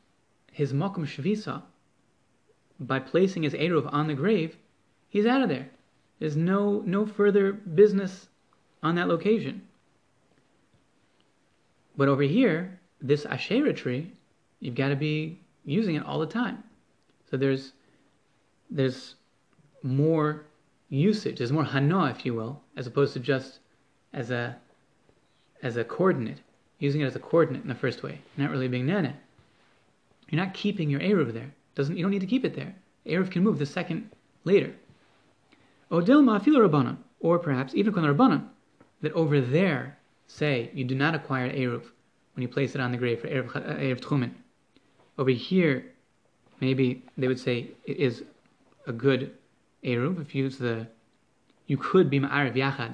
[0.51, 1.63] his makom shvisa
[2.79, 4.57] by placing his eruv on the grave,
[5.09, 5.69] he's out of there.
[6.19, 8.29] There's no no further business
[8.81, 9.67] on that location.
[11.95, 14.13] But over here, this Asherah tree,
[14.59, 16.63] you've got to be using it all the time.
[17.29, 17.73] So there's
[18.69, 19.15] there's
[19.83, 20.45] more
[20.89, 23.59] usage, there's more hana, if you will, as opposed to just
[24.13, 24.57] as a
[25.61, 26.41] as a coordinate,
[26.83, 29.15] using it as a coordinate in the first way, not really being nana.
[30.29, 31.53] You're not keeping your eruv there.
[31.75, 32.75] Doesn't you don't need to keep it there.
[33.05, 34.09] Eruv can move the second
[34.43, 34.75] later.
[35.89, 38.49] Odilma afilu rabbanon, or perhaps even kon rabbanon,
[39.01, 39.97] that over there
[40.27, 41.83] say you do not acquire eruv
[42.33, 44.31] when you place it on the grave for eruv, uh, eruv tchumen.
[45.17, 45.85] Over here,
[46.59, 48.23] maybe they would say it is
[48.87, 49.31] a good
[49.85, 50.85] eruv if you use the.
[51.67, 52.93] You could be ma'ariv yachad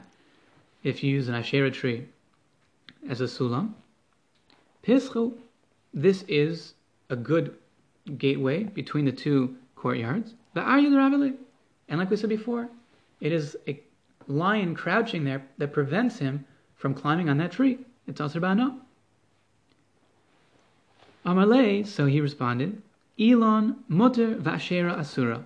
[0.83, 2.07] if you use an asherah tree
[3.07, 3.73] as a sulam.
[4.83, 5.33] Pischu,
[5.93, 6.73] this is
[7.09, 7.55] a good
[8.17, 10.33] gateway between the two courtyards.
[10.53, 11.37] The Aryad
[11.87, 12.69] And like we said before,
[13.21, 13.81] it is a
[14.27, 16.45] lion crouching there that prevents him
[16.75, 17.79] from climbing on that tree.
[18.07, 18.81] It's also no.
[21.25, 22.81] Amalei, so he responded,
[23.19, 25.45] Elon mutter vashera asura.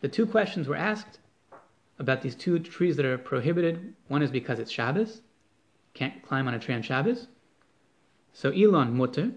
[0.00, 1.18] The two questions were asked
[1.98, 3.94] about these two trees that are prohibited.
[4.06, 5.22] One is because it's Shabbos,
[5.98, 7.26] can't climb on a tree on Shabbos.
[8.32, 9.32] So Elon mutter,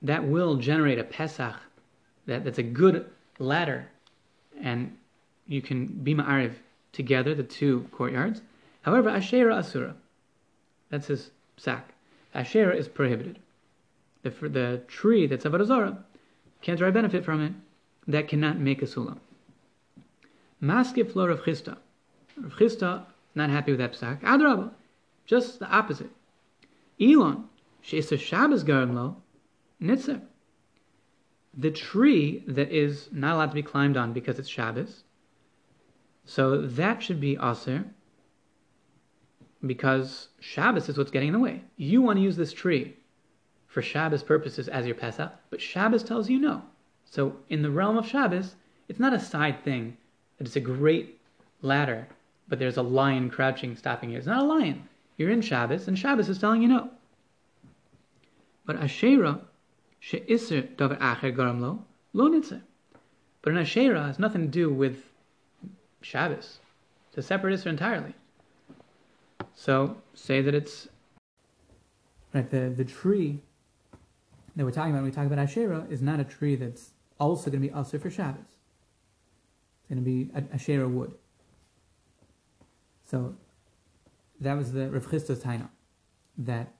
[0.00, 1.56] that will generate a Pesach,
[2.26, 3.04] that, that's a good
[3.38, 3.88] ladder,
[4.60, 4.96] and
[5.46, 6.54] you can be ma'ariv
[6.92, 8.40] together, the two courtyards.
[8.82, 9.94] However, Asherah Asura,
[10.88, 11.92] that's his sack.
[12.34, 13.38] Asherah is prohibited.
[14.22, 15.98] The, the tree that's Avodah
[16.62, 17.52] can't derive benefit from it,
[18.06, 19.18] that cannot make a sulam.
[20.62, 21.76] Maskif lo Rav Chisda.
[22.36, 23.04] Rav Chisda
[23.34, 24.22] not happy with that sack.
[24.22, 24.70] Adraba,
[25.28, 26.10] just the opposite.
[27.00, 27.44] Elon,
[27.80, 29.18] she's a Shabbos garden lo,
[29.80, 30.22] nitzer.
[31.56, 35.04] The tree that is not allowed to be climbed on because it's Shabbos
[36.28, 37.86] so that should be aser
[39.64, 41.62] because Shabbos is what's getting in the way.
[41.78, 42.96] You want to use this tree
[43.66, 46.64] for Shabbos purposes as your Pesach, but Shabbos tells you no.
[47.06, 48.56] So in the realm of Shabbos,
[48.88, 49.96] it's not a side thing
[50.38, 51.18] it's a great
[51.62, 52.06] ladder,
[52.46, 54.18] but there's a lion crouching stopping you.
[54.18, 54.86] It's not a lion.
[55.18, 56.90] You're in Shabbos, and Shabbos is telling you no.
[58.64, 59.40] But Asherah,
[59.98, 62.40] she'isr davar acher garam lo, lo
[63.42, 65.04] But an Asherah has nothing to do with
[66.02, 66.60] Shabbos.
[67.08, 68.14] It's a separate Isser entirely.
[69.54, 70.86] So say that it's
[72.32, 72.48] right.
[72.48, 73.40] The the tree
[74.54, 77.50] that we're talking about when we talk about Asherah is not a tree that's also
[77.50, 78.40] going to be also for Shabbos.
[79.80, 81.12] It's going to be Asherah wood.
[83.04, 83.34] So
[84.40, 85.68] that was the Rav Chisda's taina,
[86.36, 86.74] that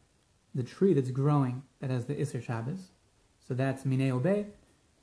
[0.55, 2.90] the tree that's growing that has the Isser Shabbos,
[3.47, 4.47] so that's Minei Obey,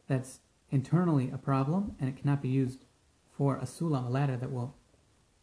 [0.07, 0.39] that's
[0.71, 2.85] internally a problem and it cannot be used
[3.31, 4.75] for a sulam, a ladder that will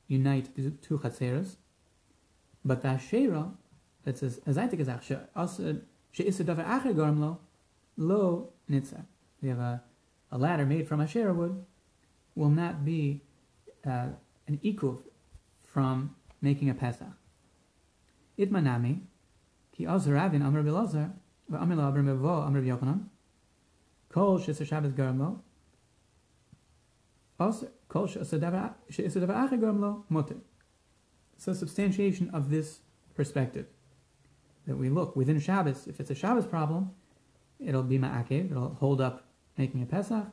[0.09, 1.56] unite the two chatzeros.
[2.64, 3.52] But the Asherah,
[4.05, 4.66] that says, as I
[6.93, 7.40] gorm lo,
[7.97, 9.05] lo nitzer.
[9.40, 9.82] We have a,
[10.30, 11.64] a ladder made from Asherah wood,
[12.34, 13.22] will not be
[13.84, 14.09] uh,
[14.47, 15.02] an equal
[15.64, 17.16] from making a Pesach.
[18.39, 19.01] Itmanami,
[19.73, 21.12] ki ozer avin amr bilazar,
[21.51, 23.05] v'amr lo abr mevo amr b'yochanan,
[24.10, 25.43] kol she'isa Shabbos gorm lo,
[27.39, 27.69] also,
[31.36, 32.81] so substantiation of this
[33.14, 33.66] perspective
[34.66, 35.86] that we look within Shabbos.
[35.89, 36.93] If it's a Shabbos problem,
[37.59, 39.24] it'll be ma'akev, it'll hold up
[39.59, 40.27] making a Pesach.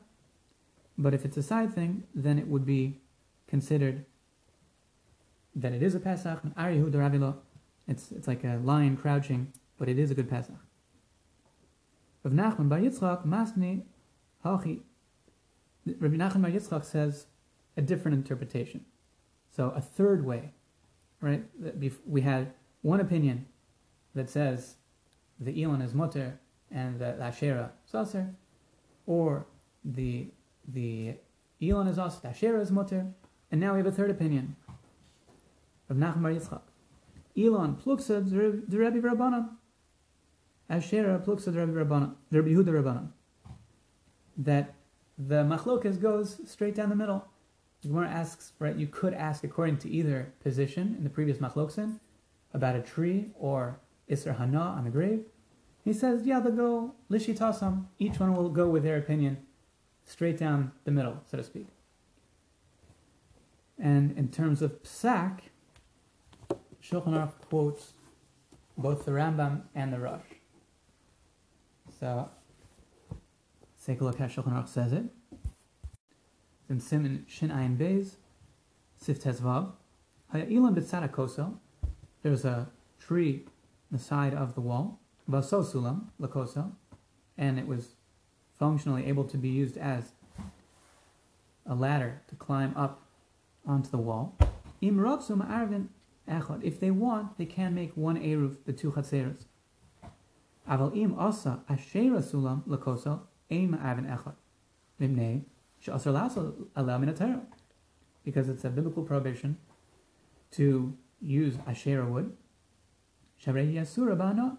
[0.96, 3.00] But if it's a side thing, then it would be
[3.48, 4.04] considered
[5.54, 6.40] that it is a Pesach.
[7.88, 10.54] It's it's like a lion crouching, but it is a good Pesach.
[12.22, 13.82] Rav Nachman bar Yitzchak, Masni
[14.44, 14.80] Hachi.
[15.86, 17.26] Rabbi Nachman bar Yitzchak says
[17.76, 18.84] a different interpretation.
[19.50, 20.52] So a third way,
[21.20, 21.44] right?
[22.06, 22.52] We had
[22.82, 23.46] one opinion
[24.14, 24.76] that says
[25.38, 26.38] the Elon is mutter
[26.70, 28.34] and the Asherah saser,
[29.06, 29.46] or
[29.84, 30.28] the
[30.68, 31.16] the
[31.60, 33.06] Elon is also the Asherah is mutter,
[33.50, 34.56] and now we have a third opinion
[35.90, 36.62] of Nachman Yitzchak.
[37.36, 39.50] Elon pluksa the Rebbe Rabbanan.
[40.70, 43.08] Asherah pluksa the Rebbe Yehuda Rabbanan.
[44.38, 44.72] That
[45.18, 47.26] the machlokas goes straight down the middle.
[47.82, 51.98] The Gemara asks, right, you could ask according to either position in the previous machloksin
[52.52, 53.80] about a tree or
[54.10, 55.24] Isser Hana on the grave,
[55.84, 57.86] He says, yeah, they'll go lishitasam.
[57.98, 59.38] Each one will go with their opinion,
[60.04, 61.68] straight down the middle, so to speak.
[63.78, 65.40] And in terms of psak,
[66.82, 67.92] Shulchan Aruch quotes
[68.76, 70.20] both the Rambam and the Rosh.
[71.98, 72.28] So,
[73.10, 75.04] let's take a look how Shulchan Aruch says it.
[76.68, 78.16] In Siman Shin Ayin Beis,
[78.96, 79.72] Sif Tezvav,
[80.32, 81.58] Haya'ilam B'tzara Koso,
[82.22, 83.44] there's a tree
[83.90, 86.72] the side of the wall, Vaso Sulam, Lakoso,
[87.36, 87.94] and it was
[88.58, 90.12] functionally able to be used as
[91.66, 93.02] a ladder to climb up
[93.66, 94.36] onto the wall.
[94.80, 95.88] Im Ratzu Ma'arvin
[96.30, 96.62] Echad.
[96.62, 99.44] If they want, they can make one Eruv, the two Chatzeros.
[100.68, 103.20] Aval im asa ashera sulam lakoso
[103.50, 104.34] ein ma'avin echad.
[105.00, 105.42] Mimnei
[105.80, 107.14] she'asar lasal allow min
[108.24, 109.58] Because it's a biblical prohibition
[110.52, 112.36] to use ashera wood.
[113.44, 114.58] Sharei yasura ba'ana.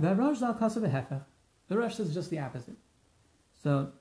[0.00, 1.24] V'arash zal kasa v'hefech.
[1.68, 2.76] The Rosh says just the opposite.
[3.62, 3.92] So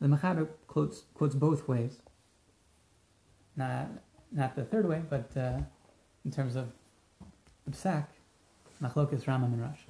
[0.00, 2.00] the Mechaber quotes, quotes both ways.
[3.54, 3.90] Not,
[4.32, 5.58] not the third way, but uh,
[6.24, 6.72] in terms of
[7.70, 8.06] psak,
[8.82, 9.80] Machlokes Rambam and Rosh.